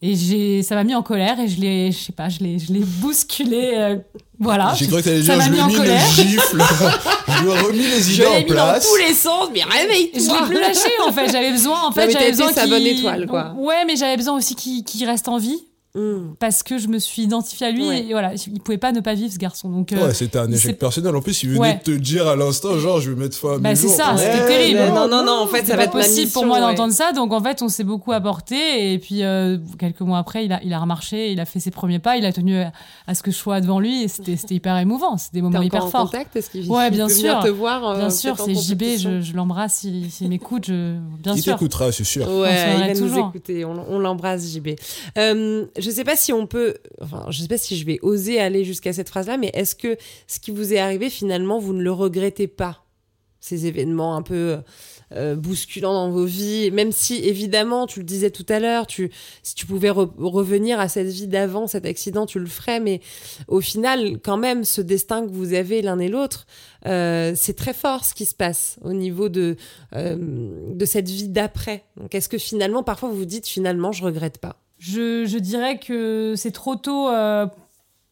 et 0.00 0.14
j'ai 0.14 0.62
ça 0.62 0.76
m'a 0.76 0.84
mis 0.84 0.94
en 0.94 1.02
colère 1.02 1.40
et 1.40 1.48
je 1.48 1.60
l'ai 1.60 1.90
je 1.92 1.98
sais 1.98 2.12
pas, 2.12 2.28
je 2.28 2.38
l'ai 2.38 2.58
je 2.60 2.72
l'ai 2.72 2.84
bousculé 2.84 3.72
euh, 3.76 3.96
voilà. 4.38 4.72
J'ai 4.76 4.86
cru 4.86 4.98
que 4.98 5.04
t'allais 5.04 5.22
dire, 5.22 5.36
m'a 5.36 5.44
je 5.44 5.50
mis 5.50 5.56
lui 5.56 5.58
ai 5.60 5.62
en 5.62 5.66
mis 5.66 5.72
les 5.72 5.78
colère. 5.78 6.06
gifles, 6.06 6.62
je 7.28 7.42
lui 7.42 7.50
ai 7.50 7.58
remis 7.58 7.78
les 7.78 8.14
idées 8.14 8.26
en 8.26 8.34
mis 8.36 8.44
dans 8.44 8.52
place. 8.54 8.88
tous 8.88 8.96
les 8.96 9.12
sens, 9.14 9.48
mais 9.52 9.58
Et 9.58 9.62
Je 9.62 9.68
réveille-toi 9.68 10.40
l'ai 10.40 10.46
plus 10.46 10.60
lâché 10.60 10.88
en 11.06 11.12
fait, 11.12 11.30
j'avais 11.32 11.50
besoin 11.50 11.82
en 11.84 11.92
fait, 11.92 12.10
j'avais 12.10 12.30
besoin 12.30 12.52
sa 12.52 12.66
bonne 12.68 12.82
étoile, 12.86 13.26
quoi. 13.26 13.54
Ouais, 13.58 13.84
mais 13.86 13.96
j'avais 13.96 14.16
besoin 14.16 14.36
aussi 14.36 14.54
qu'il 14.54 14.84
qu'il 14.84 15.04
reste 15.04 15.26
en 15.28 15.38
vie 15.38 15.58
Hum. 15.94 16.34
parce 16.38 16.62
que 16.62 16.76
je 16.76 16.86
me 16.86 16.98
suis 16.98 17.22
identifiée 17.22 17.66
à 17.66 17.70
lui 17.70 17.88
Ouais. 17.88 18.04
et 18.04 18.12
voilà, 18.12 18.32
il 18.34 18.60
pouvait 18.60 18.76
pas 18.78 18.92
ne 18.92 19.00
pas 19.00 19.14
vivre 19.14 19.32
ce 19.32 19.38
garçon. 19.38 19.70
Donc 19.70 19.92
euh, 19.92 20.12
c'était 20.12 20.38
un 20.38 20.52
échec 20.52 20.78
personnel. 20.78 21.16
En 21.16 21.22
plus, 21.22 21.42
il 21.42 21.48
venait 21.48 21.60
Ouais. 21.60 21.80
de 21.84 21.92
te 21.94 21.98
dire 21.98 22.28
à 22.28 22.36
l'instant, 22.36 22.78
genre, 22.78 23.00
je 23.00 23.10
vais 23.10 23.16
mettre 23.20 23.36
fin 23.36 23.54
à 23.54 23.58
Bah, 23.58 23.74
c'est 23.74 23.88
ça, 23.88 24.14
c'était 24.16 24.32
Ouais, 24.42 24.46
terrible. 24.46 24.80
non, 24.94 25.08
non, 25.08 25.24
non, 25.24 25.32
en 25.42 25.46
fait, 25.46 25.58
C'était 25.60 25.70
ça 25.70 25.76
va 25.76 25.84
être 25.84 25.94
ma 25.94 26.02
possible 26.02 26.30
pour 26.30 26.44
moi 26.44 26.56
ouais. 26.56 26.60
d'entendre 26.66 26.92
ça. 26.92 27.12
Donc 27.12 27.32
en 27.32 27.42
fait, 27.42 27.62
on 27.62 27.68
s'est 27.68 27.84
beaucoup 27.84 28.12
apporté. 28.12 28.92
Et 28.92 28.98
puis 28.98 29.22
euh, 29.24 29.56
quelques 29.78 30.02
mois 30.02 30.18
après, 30.18 30.44
il 30.44 30.52
a, 30.52 30.60
il 30.62 30.72
a 30.74 30.78
remarché, 30.78 31.32
il 31.32 31.40
a 31.40 31.46
fait 31.46 31.58
ses 31.58 31.70
premiers 31.70 31.98
pas, 31.98 32.16
il 32.18 32.24
a 32.26 32.32
tenu 32.34 32.58
à, 32.60 32.70
à 33.06 33.14
ce 33.14 33.22
que 33.22 33.30
je 33.30 33.36
sois 33.36 33.60
devant 33.62 33.80
lui. 33.80 34.02
Et 34.04 34.08
c'était 34.08 34.36
c'était 34.36 34.56
hyper 34.56 34.76
émouvant. 34.76 35.16
C'était 35.16 35.38
des 35.38 35.42
moments 35.42 35.62
hyper 35.62 35.86
en 35.86 35.88
forts. 35.88 36.04
contact 36.10 36.36
Est-ce 36.36 36.50
qu'il 36.50 36.70
Ouais, 36.70 36.88
il 36.88 36.92
bien 36.92 37.08
sûr. 37.08 37.40
te 37.42 37.48
voir 37.48 37.88
euh, 37.88 37.96
Bien 37.98 38.10
sûr, 38.10 38.36
c'est 38.38 38.54
JB, 38.54 38.82
je, 38.98 39.20
je 39.22 39.32
l'embrasse 39.34 39.78
s'il 40.10 40.28
m'écoute. 40.28 40.66
Je... 40.68 40.96
Bien 41.22 41.34
Il 41.34 41.42
sûr. 41.42 41.54
t'écoutera, 41.54 41.90
c'est 41.92 42.04
sûr. 42.04 42.28
Ouais, 42.28 42.74
il 42.74 42.80
va 42.80 42.94
nous 42.94 43.00
toujours. 43.08 43.28
écouter. 43.34 43.64
On 43.64 43.98
l'embrasse, 43.98 44.52
JB. 44.52 44.68
Euh, 45.78 45.80
je 45.80 45.90
sais 45.90 46.04
pas 46.04 46.16
si 46.16 46.32
on 46.32 46.46
peut. 46.46 46.74
Enfin, 47.00 47.26
je 47.30 47.40
sais 47.42 47.48
pas 47.48 47.58
si 47.58 47.76
je 47.76 47.86
vais 47.86 47.98
oser 48.02 48.40
aller 48.40 48.64
jusqu'à 48.64 48.92
cette 48.92 49.08
phrase-là, 49.08 49.36
mais 49.36 49.50
est-ce 49.54 49.74
que 49.74 49.96
ce 50.26 50.40
qui 50.40 50.50
vous 50.50 50.72
est 50.72 50.78
arrivé, 50.78 51.10
finalement, 51.10 51.58
vous 51.58 51.72
ne 51.72 51.82
le 51.82 51.92
regrettez 51.92 52.48
pas? 52.48 52.84
Ces 53.40 53.66
événements 53.66 54.16
un 54.16 54.22
peu 54.22 54.58
euh, 55.12 55.36
bousculants 55.36 55.94
dans 55.94 56.10
vos 56.10 56.24
vies, 56.24 56.72
même 56.72 56.90
si, 56.90 57.14
évidemment, 57.18 57.86
tu 57.86 58.00
le 58.00 58.04
disais 58.04 58.32
tout 58.32 58.44
à 58.48 58.58
l'heure, 58.58 58.86
si 58.90 59.54
tu 59.54 59.64
pouvais 59.64 59.90
re- 59.90 60.10
revenir 60.18 60.80
à 60.80 60.88
cette 60.88 61.06
vie 61.06 61.28
d'avant, 61.28 61.68
cet 61.68 61.86
accident, 61.86 62.26
tu 62.26 62.40
le 62.40 62.46
ferais, 62.46 62.80
mais 62.80 63.00
au 63.46 63.60
final, 63.60 64.18
quand 64.20 64.36
même, 64.36 64.64
ce 64.64 64.80
destin 64.80 65.24
que 65.24 65.30
vous 65.30 65.54
avez 65.54 65.82
l'un 65.82 66.00
et 66.00 66.08
l'autre, 66.08 66.46
euh, 66.86 67.32
c'est 67.36 67.54
très 67.54 67.74
fort 67.74 68.04
ce 68.04 68.12
qui 68.12 68.26
se 68.26 68.34
passe 68.34 68.76
au 68.82 68.92
niveau 68.92 69.28
de, 69.28 69.54
euh, 69.94 70.16
de 70.74 70.84
cette 70.84 71.08
vie 71.08 71.28
d'après. 71.28 71.84
Donc, 71.96 72.16
est-ce 72.16 72.28
que 72.28 72.38
finalement, 72.38 72.82
parfois, 72.82 73.08
vous 73.08 73.18
vous 73.18 73.24
dites, 73.24 73.46
finalement, 73.46 73.92
je 73.92 74.02
regrette 74.02 74.38
pas? 74.38 74.60
Je, 74.78 75.24
je 75.26 75.38
dirais 75.38 75.78
que 75.78 76.34
c'est 76.36 76.52
trop 76.52 76.76
tôt 76.76 77.08
euh, 77.08 77.46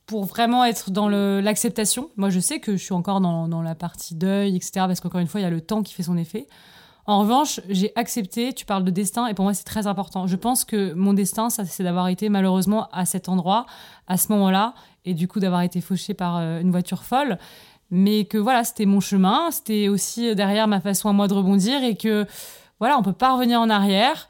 pour 0.06 0.24
vraiment 0.24 0.64
être 0.64 0.90
dans 0.90 1.08
l'acceptation. 1.08 2.10
Moi, 2.16 2.30
je 2.30 2.40
sais 2.40 2.60
que 2.60 2.76
je 2.76 2.82
suis 2.82 2.94
encore 2.94 3.20
dans, 3.20 3.48
dans 3.48 3.62
la 3.62 3.74
partie 3.74 4.14
deuil, 4.14 4.56
etc. 4.56 4.70
Parce 4.74 5.00
qu'encore 5.00 5.20
une 5.20 5.26
fois, 5.26 5.40
il 5.40 5.44
y 5.44 5.46
a 5.46 5.50
le 5.50 5.60
temps 5.60 5.82
qui 5.82 5.94
fait 5.94 6.02
son 6.02 6.16
effet. 6.16 6.46
En 7.08 7.20
revanche, 7.20 7.60
j'ai 7.68 7.92
accepté, 7.94 8.52
tu 8.52 8.66
parles 8.66 8.82
de 8.82 8.90
destin, 8.90 9.28
et 9.28 9.34
pour 9.34 9.44
moi, 9.44 9.54
c'est 9.54 9.64
très 9.64 9.86
important. 9.86 10.26
Je 10.26 10.34
pense 10.34 10.64
que 10.64 10.92
mon 10.94 11.12
destin, 11.12 11.50
ça, 11.50 11.64
c'est 11.64 11.84
d'avoir 11.84 12.08
été 12.08 12.28
malheureusement 12.28 12.88
à 12.92 13.04
cet 13.04 13.28
endroit, 13.28 13.66
à 14.08 14.16
ce 14.16 14.32
moment-là, 14.32 14.74
et 15.04 15.14
du 15.14 15.28
coup 15.28 15.38
d'avoir 15.38 15.62
été 15.62 15.80
fauché 15.80 16.14
par 16.14 16.38
euh, 16.38 16.60
une 16.60 16.72
voiture 16.72 17.04
folle. 17.04 17.38
Mais 17.92 18.24
que 18.24 18.38
voilà, 18.38 18.64
c'était 18.64 18.86
mon 18.86 18.98
chemin, 18.98 19.52
c'était 19.52 19.86
aussi 19.86 20.34
derrière 20.34 20.66
ma 20.66 20.80
façon 20.80 21.08
à 21.08 21.12
moi 21.12 21.28
de 21.28 21.34
rebondir, 21.34 21.84
et 21.84 21.96
que 21.96 22.26
voilà, 22.80 22.98
on 22.98 23.02
peut 23.02 23.12
pas 23.12 23.34
revenir 23.34 23.60
en 23.60 23.70
arrière. 23.70 24.26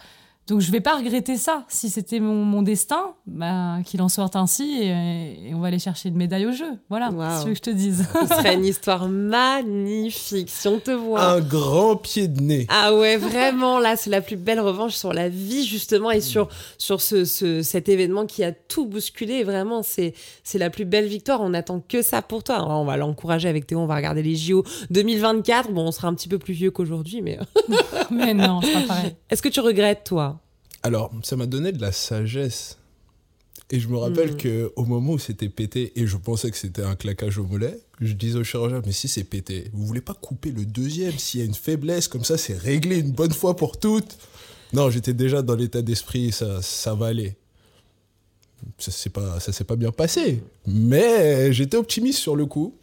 Donc 0.46 0.60
je 0.60 0.70
vais 0.70 0.80
pas 0.80 0.96
regretter 0.96 1.36
ça. 1.36 1.64
Si 1.68 1.90
c'était 1.90 2.20
mon, 2.20 2.44
mon 2.44 2.62
destin, 2.62 3.14
bah, 3.26 3.78
qu'il 3.84 4.00
en 4.00 4.08
sorte 4.08 4.36
ainsi 4.36 4.78
et, 4.80 5.48
et 5.48 5.54
on 5.54 5.58
va 5.58 5.66
aller 5.68 5.80
chercher 5.80 6.08
une 6.08 6.16
médaille 6.16 6.46
au 6.46 6.52
jeu. 6.52 6.78
Voilà, 6.88 7.10
c'est 7.10 7.40
ce 7.42 7.46
que 7.46 7.54
je 7.54 7.60
te 7.62 7.70
dise. 7.70 8.06
Ce 8.22 8.26
serait 8.28 8.54
une 8.54 8.64
histoire 8.64 9.08
magnifique 9.08 10.48
si 10.50 10.68
on 10.68 10.78
te 10.78 10.90
voit. 10.92 11.20
Un 11.32 11.40
grand 11.40 11.96
pied 11.96 12.28
de 12.28 12.40
nez. 12.40 12.66
Ah 12.68 12.94
ouais, 12.94 13.16
vraiment, 13.16 13.78
là, 13.80 13.96
c'est 13.96 14.10
la 14.10 14.20
plus 14.20 14.36
belle 14.36 14.60
revanche 14.60 14.94
sur 14.94 15.12
la 15.12 15.28
vie, 15.28 15.64
justement, 15.66 16.10
et 16.12 16.20
sur, 16.20 16.48
sur 16.78 17.00
ce, 17.00 17.24
ce- 17.24 17.62
cet 17.62 17.88
événement 17.88 18.26
qui 18.26 18.44
a 18.44 18.52
tout 18.52 18.86
bousculé. 18.86 19.42
Vraiment, 19.44 19.82
c'est, 19.82 20.14
c'est 20.44 20.58
la 20.58 20.70
plus 20.70 20.84
belle 20.84 21.06
victoire. 21.06 21.40
On 21.40 21.50
n'attend 21.50 21.80
que 21.80 22.02
ça 22.02 22.22
pour 22.22 22.44
toi. 22.44 22.56
Alors, 22.56 22.80
on 22.80 22.84
va 22.84 22.96
l'encourager 22.96 23.48
avec 23.48 23.66
Théo, 23.66 23.80
on 23.80 23.86
va 23.86 23.96
regarder 23.96 24.22
les 24.22 24.36
JO 24.36 24.64
2024. 24.90 25.72
Bon, 25.72 25.88
on 25.88 25.92
sera 25.92 26.06
un 26.08 26.14
petit 26.14 26.28
peu 26.28 26.38
plus 26.38 26.54
vieux 26.54 26.70
qu'aujourd'hui, 26.70 27.20
mais 27.22 27.38
Mais 28.10 28.34
non, 28.34 28.60
c'est 28.62 28.72
pas 28.72 28.80
pareil. 28.86 29.16
est-ce 29.30 29.42
que 29.42 29.48
tu 29.48 29.60
regrettes, 29.60 30.04
toi 30.04 30.35
Alors, 30.86 31.10
ça 31.24 31.34
m'a 31.36 31.46
donné 31.46 31.72
de 31.72 31.80
la 31.80 31.90
sagesse. 31.92 32.78
Et 33.72 33.80
je 33.80 33.88
me 33.88 33.96
rappelle 33.96 34.34
Mm. 34.34 34.36
que 34.36 34.72
au 34.76 34.84
moment 34.84 35.14
où 35.14 35.18
c'était 35.18 35.48
pété, 35.48 35.92
et 35.96 36.06
je 36.06 36.16
pensais 36.16 36.50
que 36.52 36.56
c'était 36.56 36.82
un 36.82 36.94
claquage 36.94 37.38
au 37.38 37.44
mollet, 37.44 37.76
je 38.00 38.12
disais 38.12 38.38
au 38.38 38.44
chirurgien, 38.44 38.80
mais 38.86 38.92
si 38.92 39.08
c'est 39.08 39.24
pété, 39.24 39.68
vous 39.72 39.84
voulez 39.84 40.00
pas 40.00 40.14
couper 40.14 40.52
le 40.52 40.64
deuxième? 40.64 41.18
S'il 41.18 41.40
y 41.40 41.42
a 41.42 41.46
une 41.46 41.54
faiblesse, 41.54 42.06
comme 42.06 42.22
ça, 42.24 42.38
c'est 42.38 42.56
réglé 42.56 42.98
une 42.98 43.10
bonne 43.10 43.32
fois 43.32 43.56
pour 43.56 43.78
toutes. 43.80 44.16
Non, 44.72 44.88
j'étais 44.90 45.14
déjà 45.14 45.42
dans 45.42 45.56
l'état 45.56 45.82
d'esprit, 45.82 46.30
ça, 46.30 46.62
ça 46.62 46.94
va 46.94 47.06
aller. 47.06 47.34
Ça 48.78 48.92
s'est 48.92 49.10
pas, 49.10 49.40
ça 49.40 49.52
s'est 49.52 49.64
pas 49.64 49.76
bien 49.76 49.90
passé. 49.90 50.42
Mais 50.66 51.52
j'étais 51.52 51.76
optimiste 51.76 52.20
sur 52.20 52.36
le 52.36 52.46
coup. 52.46 52.74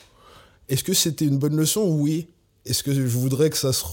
Est-ce 0.68 0.84
que 0.84 0.94
c'était 0.94 1.26
une 1.26 1.38
bonne 1.38 1.56
leçon? 1.56 1.84
Oui. 1.98 2.28
Est-ce 2.66 2.84
que 2.84 2.94
je 2.94 3.02
voudrais 3.02 3.50
que 3.50 3.58
ça 3.58 3.72
se, 3.72 3.86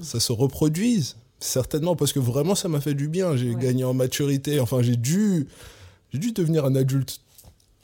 ça 0.00 0.20
se 0.20 0.32
reproduise? 0.32 1.16
Certainement, 1.40 1.96
parce 1.96 2.12
que 2.12 2.18
vraiment, 2.18 2.54
ça 2.54 2.68
m'a 2.68 2.80
fait 2.80 2.94
du 2.94 3.08
bien. 3.08 3.36
J'ai 3.36 3.50
Ouais. 3.54 3.62
gagné 3.62 3.84
en 3.84 3.94
maturité. 3.94 4.58
Enfin, 4.60 4.82
j'ai 4.82 4.96
dû, 4.96 5.46
j'ai 6.12 6.18
dû 6.18 6.32
devenir 6.32 6.64
un 6.64 6.74
adulte 6.74 7.20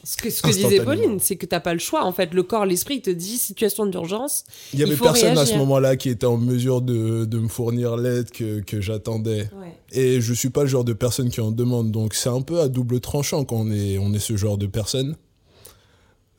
Ce 0.04 0.16
que, 0.16 0.30
ce 0.30 0.42
que 0.42 0.48
disait 0.48 0.80
Pauline, 0.80 1.18
c'est 1.20 1.36
que 1.36 1.46
t'as 1.46 1.60
pas 1.60 1.74
le 1.74 1.78
choix. 1.78 2.04
En 2.04 2.10
fait, 2.12 2.34
le 2.34 2.42
corps, 2.42 2.66
l'esprit, 2.66 2.96
il 2.96 3.02
te 3.02 3.10
dit 3.10 3.38
situation 3.38 3.86
d'urgence. 3.86 4.42
Il 4.72 4.80
y 4.80 4.82
avait 4.82 4.96
faut 4.96 5.04
personne 5.04 5.38
à 5.38 5.46
ce 5.46 5.54
moment-là 5.58 5.94
qui 5.96 6.08
était 6.08 6.26
en 6.26 6.38
mesure 6.38 6.80
de, 6.82 7.24
de 7.24 7.38
me 7.38 7.46
fournir 7.46 7.96
l'aide 7.96 8.30
que, 8.32 8.60
que 8.60 8.80
j'attendais. 8.80 9.42
Ouais. 9.60 9.76
Et 9.92 10.20
je 10.20 10.32
suis 10.34 10.50
pas 10.50 10.62
le 10.62 10.68
genre 10.68 10.82
de 10.84 10.92
personne 10.94 11.30
qui 11.30 11.40
en 11.40 11.52
demande, 11.52 11.92
donc 11.92 12.14
c'est 12.14 12.30
un 12.30 12.40
peu 12.40 12.60
à 12.60 12.68
double 12.68 12.98
tranchant 13.00 13.44
quand 13.44 13.56
on 13.58 13.70
est, 13.70 13.96
on 13.98 14.12
est 14.12 14.18
ce 14.18 14.36
genre 14.36 14.58
de 14.58 14.66
personne. 14.66 15.14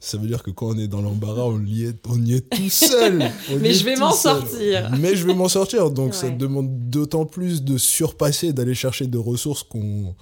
Ça 0.05 0.17
veut 0.17 0.27
dire 0.27 0.43
que 0.43 0.51
quand 0.51 0.67
on 0.67 0.77
est 0.77 0.89
dans 0.89 1.01
l'embarras, 1.01 1.43
on 1.43 1.63
y 1.65 1.85
est, 1.85 1.95
on 2.09 2.21
y 2.21 2.33
est 2.33 2.49
tout 2.49 2.69
seul. 2.69 3.31
Mais 3.61 3.73
je 3.73 3.85
vais 3.85 3.95
m'en 3.95 4.11
sortir. 4.11 4.91
Mais 4.99 5.15
je 5.15 5.25
vais 5.25 5.33
m'en 5.33 5.47
sortir. 5.47 5.91
Donc 5.91 6.13
ça 6.13 6.29
demande 6.29 6.89
d'autant 6.89 7.25
plus 7.25 7.63
de 7.63 7.77
surpasser, 7.77 8.51
d'aller 8.51 8.75
chercher 8.75 9.07
des 9.07 9.17
ressources 9.17 9.63
qu'on 9.63 10.13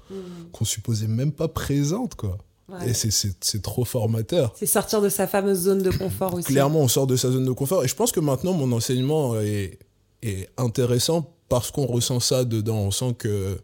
qu'on 0.52 0.66
supposait 0.66 1.08
même 1.08 1.32
pas 1.32 1.48
présentes. 1.48 2.14
Quoi. 2.14 2.38
Ouais. 2.70 2.92
Et 2.92 2.94
c'est- 2.94 3.62
trop 3.64 3.84
formateur. 3.84 4.54
C'est 4.56 4.68
sortir 4.68 5.02
de 5.02 5.10
sa 5.10 5.26
fameuse 5.26 5.62
zone 5.64 5.82
de 5.82 5.90
confort 5.90 6.36
aussi. 6.36 6.46
Clairement, 6.46 6.82
on 6.82 6.88
sort 6.88 7.08
de 7.08 7.16
sa 7.16 7.32
zone 7.32 7.46
de 7.46 7.52
confort. 7.52 7.84
Et 7.84 7.88
je 7.88 7.96
pense 7.96 8.12
que 8.12 8.20
maintenant, 8.20 8.54
mon 8.54 8.72
enseignement 8.74 9.40
est, 9.40 9.80
est 10.22 10.48
intéressant 10.58 11.34
parce 11.50 11.72
qu'on 11.72 11.88
ressent 11.88 12.20
ça 12.20 12.46
dedans. 12.46 12.78
On 12.78 12.92
sent 12.92 13.16
que 13.18 13.58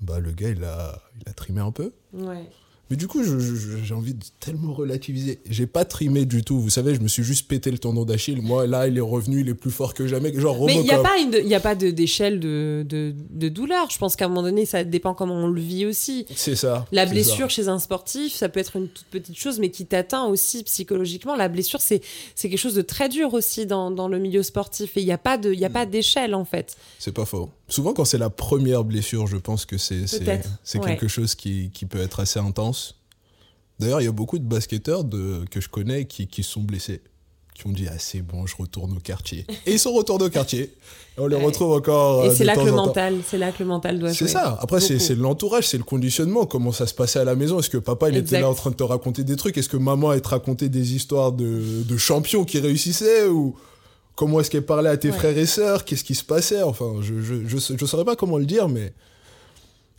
bah, 0.00 0.18
le 0.18 0.32
gars, 0.32 0.48
il 0.48 0.64
a, 0.64 0.98
il 1.20 1.28
a 1.28 1.32
trimé 1.34 1.60
un 1.60 1.72
peu. 1.72 1.92
Ouais. 2.14 2.48
Mais 2.90 2.96
du 2.96 3.08
coup, 3.08 3.20
j'ai 3.82 3.94
envie 3.94 4.14
de 4.14 4.24
tellement 4.38 4.72
relativiser. 4.72 5.40
J'ai 5.50 5.66
pas 5.66 5.84
trimé 5.84 6.24
du 6.24 6.44
tout. 6.44 6.60
Vous 6.60 6.70
savez, 6.70 6.94
je 6.94 7.00
me 7.00 7.08
suis 7.08 7.24
juste 7.24 7.48
pété 7.48 7.70
le 7.70 7.78
tendon 7.78 8.04
d'Achille. 8.04 8.40
Moi, 8.42 8.66
là, 8.66 8.86
il 8.86 8.96
est 8.96 9.00
revenu, 9.00 9.40
il 9.40 9.48
est 9.48 9.54
plus 9.54 9.70
fort 9.72 9.92
que 9.92 10.06
jamais. 10.06 10.32
Genre, 10.38 10.64
Mais 10.64 10.74
il 10.76 10.82
n'y 10.82 10.90
a 10.90 10.96
Robocop. 10.98 11.62
pas, 11.62 11.74
de- 11.74 11.90
d'échelle 11.90 12.38
de, 12.38 12.84
de, 12.88 13.14
de 13.30 13.48
douleur. 13.48 13.90
Je 13.90 13.98
pense 13.98 14.14
qu'à 14.14 14.26
un 14.26 14.28
moment 14.28 14.42
donné, 14.42 14.66
ça 14.66 14.84
dépend 14.84 15.14
comment 15.14 15.34
on 15.34 15.48
le 15.48 15.60
vit 15.60 15.84
aussi. 15.86 16.26
C'est 16.36 16.54
ça. 16.56 16.86
La 16.92 17.06
blessure 17.06 17.50
ça. 17.50 17.56
chez 17.56 17.68
un 17.68 17.78
sportif, 17.78 18.32
ça 18.34 18.48
peut 18.48 18.60
être 18.60 18.76
une 18.76 18.88
toute 18.88 19.06
petite 19.06 19.36
chose, 19.36 19.58
mais 19.58 19.70
qui 19.70 19.86
t'atteint 19.86 20.24
aussi 20.26 20.62
psychologiquement. 20.62 21.34
La 21.34 21.48
blessure, 21.48 21.80
c'est 21.80 22.00
quelque 22.40 22.56
chose 22.56 22.74
de 22.74 22.82
très 22.82 23.08
dur 23.08 23.34
aussi 23.34 23.66
dans, 23.66 23.90
dans 23.90 24.08
le 24.08 24.18
milieu 24.18 24.42
sportif. 24.42 24.96
Et 24.96 25.00
il 25.00 25.06
n'y 25.06 25.12
a 25.12 25.18
pas 25.18 25.36
pas 25.76 25.86
d'échelle, 25.86 26.34
en 26.34 26.44
fait. 26.44 26.76
C'est 26.98 27.12
pas 27.12 27.24
faux. 27.24 27.50
Souvent, 27.68 27.92
quand 27.92 28.04
c'est 28.04 28.18
la 28.18 28.30
première 28.30 28.84
blessure, 28.84 29.26
je 29.26 29.36
pense 29.36 29.66
que 29.66 29.76
c'est 29.76 30.04
ouais. 30.24 30.40
quelque 30.86 31.08
chose 31.08 31.34
qui, 31.34 31.70
qui 31.74 31.84
peut 31.84 32.00
être 32.00 32.20
assez 32.20 32.38
intense. 32.38 32.75
D'ailleurs, 33.78 34.00
il 34.00 34.04
y 34.04 34.08
a 34.08 34.12
beaucoup 34.12 34.38
de 34.38 34.44
basketteurs 34.44 35.04
de, 35.04 35.44
que 35.50 35.60
je 35.60 35.68
connais 35.68 36.06
qui, 36.06 36.26
qui 36.26 36.42
sont 36.42 36.62
blessés, 36.62 37.02
qui 37.54 37.66
ont 37.66 37.72
dit 37.72 37.86
Ah, 37.88 37.98
c'est 37.98 38.22
bon, 38.22 38.46
je 38.46 38.56
retourne 38.56 38.92
au 38.96 39.00
quartier. 39.00 39.46
Et 39.66 39.72
ils 39.74 39.78
sont 39.78 39.92
retournés 39.92 40.24
au 40.24 40.30
quartier. 40.30 40.62
Et 41.18 41.20
on 41.20 41.26
les 41.26 41.36
Ouais. 41.36 41.44
retrouve 41.44 41.72
encore. 41.72 42.24
Et 42.24 42.28
euh, 42.28 42.34
c'est 42.34 42.44
là 42.44 42.54
que 42.56 42.60
le 42.60 42.72
mental, 42.72 43.18
c'est 43.26 43.36
là 43.38 43.52
que 43.52 43.62
le 43.62 43.68
mental 43.68 43.98
doit 43.98 44.12
C'est 44.14 44.28
ça. 44.28 44.58
Après, 44.60 44.80
c'est 44.80 45.14
l'entourage, 45.14 45.66
c'est 45.68 45.78
le 45.78 45.84
conditionnement. 45.84 46.46
Comment 46.46 46.72
ça 46.72 46.86
se 46.86 46.94
passait 46.94 47.18
à 47.18 47.24
la 47.24 47.34
maison? 47.34 47.58
Est-ce 47.58 47.70
que 47.70 47.78
papa, 47.78 48.08
il 48.10 48.16
était 48.16 48.40
là 48.40 48.48
en 48.48 48.54
train 48.54 48.70
de 48.70 48.76
te 48.76 48.82
raconter 48.82 49.24
des 49.24 49.36
trucs? 49.36 49.56
Est-ce 49.58 49.68
que 49.68 49.76
maman, 49.76 50.12
elle 50.12 50.22
te 50.22 50.28
racontait 50.28 50.68
des 50.70 50.94
histoires 50.94 51.32
de, 51.32 51.82
de 51.82 51.96
champions 51.98 52.44
qui 52.44 52.58
réussissaient? 52.60 53.26
Ou 53.28 53.54
comment 54.14 54.40
est-ce 54.40 54.50
qu'elle 54.50 54.64
parlait 54.64 54.88
à 54.88 54.96
tes 54.96 55.10
Ouais. 55.10 55.16
frères 55.16 55.36
et 55.36 55.46
sœurs? 55.46 55.84
Qu'est-ce 55.84 56.04
qui 56.04 56.14
se 56.14 56.24
passait? 56.24 56.62
Enfin, 56.62 56.94
je, 57.02 57.20
je, 57.20 57.46
je, 57.46 57.58
je 57.78 57.84
saurais 57.86 58.04
pas 58.06 58.16
comment 58.16 58.38
le 58.38 58.46
dire, 58.46 58.68
mais 58.68 58.92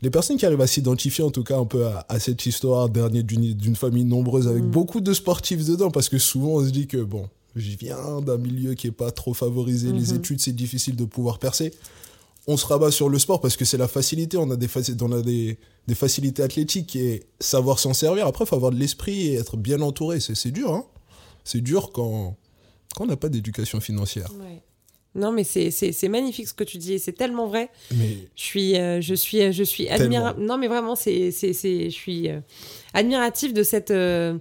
les 0.02 0.10
personnes 0.10 0.38
qui 0.38 0.46
arrivent 0.46 0.62
à 0.62 0.68
s'identifier, 0.68 1.24
en 1.24 1.32
tout 1.32 1.44
cas, 1.44 1.58
un 1.58 1.66
peu 1.66 1.86
à, 1.88 2.06
à 2.10 2.20
cette 2.20 2.46
histoire 2.46 2.90
dernier 2.90 3.24
d'une 3.24 3.76
famille 3.76 4.06
nombreuse 4.06 4.48
avec 4.48 4.64
Mm. 4.64 4.70
beaucoup 4.72 5.02
de 5.02 5.14
sportifs 5.14 5.66
dedans, 5.66 5.90
parce 5.92 6.10
que 6.10 6.18
souvent, 6.20 6.50
on 6.56 6.66
se 6.66 6.70
dit 6.72 6.88
que, 6.88 6.98
bon, 6.98 7.28
je 7.56 7.72
viens 7.78 8.22
d'un 8.22 8.38
milieu 8.38 8.76
qui 8.76 8.88
est 8.88 8.92
pas 8.92 9.10
trop 9.12 9.34
favorisé, 9.34 9.92
les 9.92 10.12
Mhm. 10.12 10.16
études, 10.18 10.40
c'est 10.42 10.52
difficile 10.56 10.96
de 10.96 11.06
pouvoir 11.06 11.40
percer 11.40 11.74
on 12.50 12.56
se 12.56 12.66
rabat 12.66 12.92
sur 12.92 13.10
le 13.10 13.20
sport 13.20 13.42
parce 13.42 13.58
que 13.58 13.66
c'est 13.66 13.76
la 13.78 13.90
facilité. 13.90 14.38
On 14.38 14.50
a 14.52 14.56
des, 14.56 14.68
faci- 14.68 14.96
on 15.02 15.12
a 15.12 15.22
des, 15.22 15.58
des 15.86 15.96
facilités 15.96 16.42
athlétiques 16.42 16.96
et 16.96 17.26
savoir 17.42 17.78
s'en 17.78 17.94
servir. 17.94 18.26
Après, 18.26 18.46
il 18.46 18.48
faut 18.48 18.56
avoir 18.56 18.72
de 18.72 18.78
l'esprit 18.78 19.28
et 19.28 19.34
être 19.34 19.58
bien 19.58 19.82
entouré. 19.82 20.22
C'est 20.22 20.34
c'est 20.34 20.52
dur, 20.52 20.72
hein. 20.72 20.86
C'est 21.44 21.60
dur 21.60 21.92
quand, 21.92 22.38
quand 22.96 23.04
on 23.04 23.08
n'a 23.08 23.18
pas 23.18 23.28
d'éducation 23.28 23.82
financière. 23.82 24.32
Ouais. 24.40 24.62
Non, 25.18 25.32
mais 25.32 25.44
c'est- 25.44 26.08
magnifique 26.10 26.48
ce 26.48 26.54
que 26.54 26.64
tu 26.64 26.78
dis 26.78 26.94
et 26.94 27.00
c'est 27.00 27.12
tellement 27.12 27.48
vrai. 27.48 27.70
Mais 27.92 28.18
Je 28.36 28.44
suis, 28.44 28.78
euh, 28.78 29.02
je 29.02 29.16
suis, 29.16 29.52
je 29.52 29.64
suis 29.64 29.90
admirative. 29.90 30.42
Non, 30.44 30.58
mais 30.58 30.68
vraiment, 30.68 30.96
c'est, 30.96 31.32
je 31.32 31.90
suis 31.90 32.30
euh, 32.30 32.40
admirative 32.94 33.52
de 33.54 33.64
cette, 33.64 33.92
euh, 33.92 34.38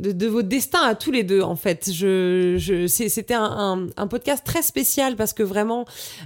de, 0.00 0.10
de 0.10 0.26
votre 0.26 0.48
destin 0.48 0.80
à 0.82 0.94
tous 0.96 1.12
les 1.12 1.22
deux, 1.22 1.40
en 1.42 1.54
fait. 1.54 1.88
Je, 1.92 2.56
je, 2.58 2.86
c'était 2.88 3.34
un, 3.34 3.44
un, 3.44 3.86
un 3.96 4.06
podcast 4.08 4.42
très 4.44 4.62
spécial 4.62 5.14
parce 5.14 5.32
que 5.32 5.44
vraiment, 5.44 5.84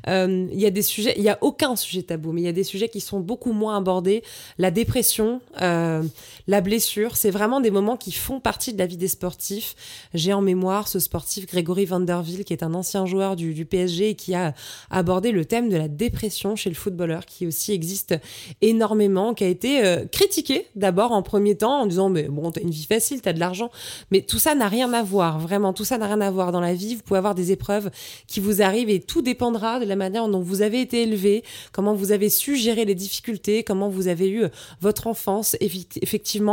euh, 0.08 0.46
il 0.50 0.58
y 0.58 0.64
a 0.64 0.70
des 0.70 0.80
sujets, 0.82 1.12
il 1.18 1.22
y 1.22 1.28
a 1.28 1.36
aucun 1.42 1.76
sujet 1.76 2.02
tabou, 2.02 2.32
mais 2.32 2.40
il 2.40 2.44
y 2.44 2.48
a 2.48 2.52
des 2.52 2.64
sujets 2.64 2.88
qui 2.88 3.00
sont 3.00 3.20
beaucoup 3.20 3.52
moins 3.52 3.76
abordés. 3.76 4.22
La 4.56 4.70
dépression, 4.70 5.42
euh, 5.60 6.02
la 6.48 6.62
blessure, 6.62 7.16
c'est 7.16 7.30
vraiment 7.30 7.60
des 7.60 7.70
moments 7.70 7.98
qui 7.98 8.10
font 8.10 8.40
partie 8.40 8.72
de 8.72 8.78
la 8.78 8.86
vie 8.86 8.96
des 8.96 9.06
sportifs. 9.06 9.76
J'ai 10.14 10.32
en 10.32 10.40
mémoire 10.40 10.88
ce 10.88 10.98
sportif 10.98 11.46
Grégory 11.46 11.84
Vanderville, 11.84 12.44
qui 12.44 12.54
est 12.54 12.62
un 12.62 12.72
ancien 12.72 13.04
joueur 13.04 13.36
du, 13.36 13.66
PSG 13.66 14.10
et 14.10 14.14
qui 14.14 14.34
a 14.34 14.54
abordé 14.90 15.30
le 15.30 15.44
thème 15.44 15.68
de 15.68 15.76
la 15.76 15.88
dépression 15.88 16.56
chez 16.56 16.70
le 16.70 16.74
footballeur, 16.74 17.26
qui 17.26 17.46
aussi 17.46 17.72
existe 17.72 18.14
énormément, 18.62 19.34
qui 19.34 19.44
a 19.44 19.48
été 19.48 19.84
euh, 19.84 20.06
critiqué 20.06 20.66
d'abord 20.74 21.12
en 21.12 21.22
premier 21.22 21.54
temps 21.54 21.82
en 21.82 21.86
disant 21.86 22.08
mais 22.08 22.24
bon 22.24 22.50
t'as 22.50 22.62
une 22.62 22.70
vie 22.70 22.86
facile, 22.86 23.20
t'as 23.20 23.34
de 23.34 23.40
l'argent, 23.40 23.70
mais 24.10 24.22
tout 24.22 24.38
ça 24.38 24.54
n'a 24.54 24.68
rien 24.68 24.90
à 24.94 25.02
voir, 25.02 25.38
vraiment 25.38 25.74
tout 25.74 25.84
ça 25.84 25.98
n'a 25.98 26.06
rien 26.06 26.20
à 26.22 26.30
voir 26.30 26.50
dans 26.50 26.60
la 26.60 26.72
vie. 26.72 26.94
Vous 26.94 27.02
pouvez 27.02 27.18
avoir 27.18 27.34
des 27.34 27.52
épreuves 27.52 27.90
qui 28.26 28.40
vous 28.40 28.62
arrivent 28.62 28.88
et 28.88 29.00
tout 29.00 29.20
dépendra 29.20 29.80
de 29.80 29.84
la 29.84 29.96
manière 29.96 30.26
dont 30.28 30.40
vous 30.40 30.62
avez 30.62 30.80
été 30.80 31.02
élevé, 31.02 31.44
comment 31.72 31.92
vous 31.94 32.10
avez 32.10 32.30
su 32.30 32.56
gérer 32.56 32.86
les 32.86 32.94
difficultés, 32.94 33.64
comment 33.64 33.90
vous 33.90 34.08
avez 34.08 34.28
eu 34.28 34.44
euh, 34.44 34.48
votre 34.80 35.06
enfance, 35.08 35.54
effi- 35.60 35.86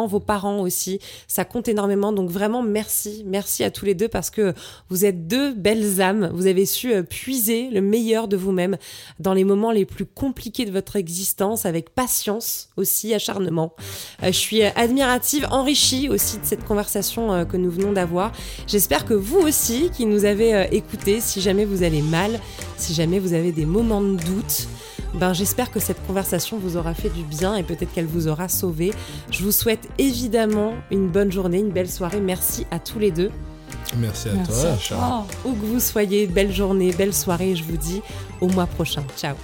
vos 0.07 0.19
parents 0.19 0.59
aussi, 0.59 0.99
ça 1.27 1.45
compte 1.45 1.67
énormément. 1.67 2.11
Donc 2.11 2.29
vraiment 2.29 2.61
merci, 2.61 3.23
merci 3.25 3.63
à 3.63 3.71
tous 3.71 3.85
les 3.85 3.93
deux 3.93 4.07
parce 4.07 4.29
que 4.29 4.53
vous 4.89 5.05
êtes 5.05 5.27
deux 5.27 5.53
belles 5.53 6.01
âmes. 6.01 6.31
Vous 6.33 6.47
avez 6.47 6.65
su 6.65 6.93
euh, 6.93 7.03
puiser 7.03 7.69
le 7.69 7.81
meilleur 7.81 8.27
de 8.27 8.37
vous-même 8.37 8.77
dans 9.19 9.33
les 9.33 9.43
moments 9.43 9.71
les 9.71 9.85
plus 9.85 10.05
compliqués 10.05 10.65
de 10.65 10.71
votre 10.71 10.95
existence 10.95 11.65
avec 11.65 11.89
patience 11.89 12.69
aussi, 12.77 13.13
acharnement. 13.13 13.73
Euh, 14.23 14.27
je 14.27 14.37
suis 14.37 14.63
euh, 14.63 14.69
admirative, 14.75 15.47
enrichie 15.51 16.09
aussi 16.09 16.37
de 16.37 16.45
cette 16.45 16.65
conversation 16.65 17.45
que 17.45 17.57
nous 17.57 17.69
venons 17.69 17.93
d'avoir. 17.93 18.31
J'espère 18.67 19.05
que 19.05 19.13
vous 19.13 19.39
aussi 19.39 19.89
qui 19.95 20.05
nous 20.05 20.25
avez 20.25 20.67
écoutés, 20.71 21.19
si 21.21 21.41
jamais 21.41 21.65
vous 21.65 21.83
allez 21.83 22.01
mal, 22.01 22.39
si 22.77 22.93
jamais 22.93 23.19
vous 23.19 23.33
avez 23.33 23.51
des 23.51 23.65
moments 23.65 24.01
de 24.01 24.15
doute, 24.15 24.67
ben, 25.13 25.33
j'espère 25.33 25.71
que 25.71 25.79
cette 25.79 26.05
conversation 26.07 26.57
vous 26.57 26.75
aura 26.77 26.93
fait 26.93 27.09
du 27.09 27.23
bien 27.23 27.55
et 27.55 27.63
peut-être 27.63 27.93
qu'elle 27.93 28.05
vous 28.05 28.27
aura 28.27 28.47
sauvé. 28.49 28.91
Je 29.31 29.43
vous 29.43 29.51
souhaite 29.51 29.87
évidemment 29.97 30.73
une 30.91 31.07
bonne 31.07 31.31
journée, 31.31 31.59
une 31.59 31.71
belle 31.71 31.89
soirée. 31.89 32.19
Merci 32.19 32.65
à 32.71 32.79
tous 32.79 32.99
les 32.99 33.11
deux. 33.11 33.31
merci 33.97 34.29
à 34.29 34.33
Merci 34.33 34.61
toi, 34.61 34.71
à 34.71 34.77
Charles. 34.77 35.25
toi. 35.41 35.51
Où 35.51 35.53
que 35.55 35.65
vous 35.65 35.79
soyez, 35.79 36.27
belle 36.27 36.51
journée, 36.53 36.91
belle 36.91 37.13
soirée. 37.13 37.55
Je 37.55 37.63
vous 37.63 37.77
dis 37.77 38.01
au 38.41 38.47
mois 38.47 38.65
prochain. 38.67 39.03
Ciao. 39.17 39.35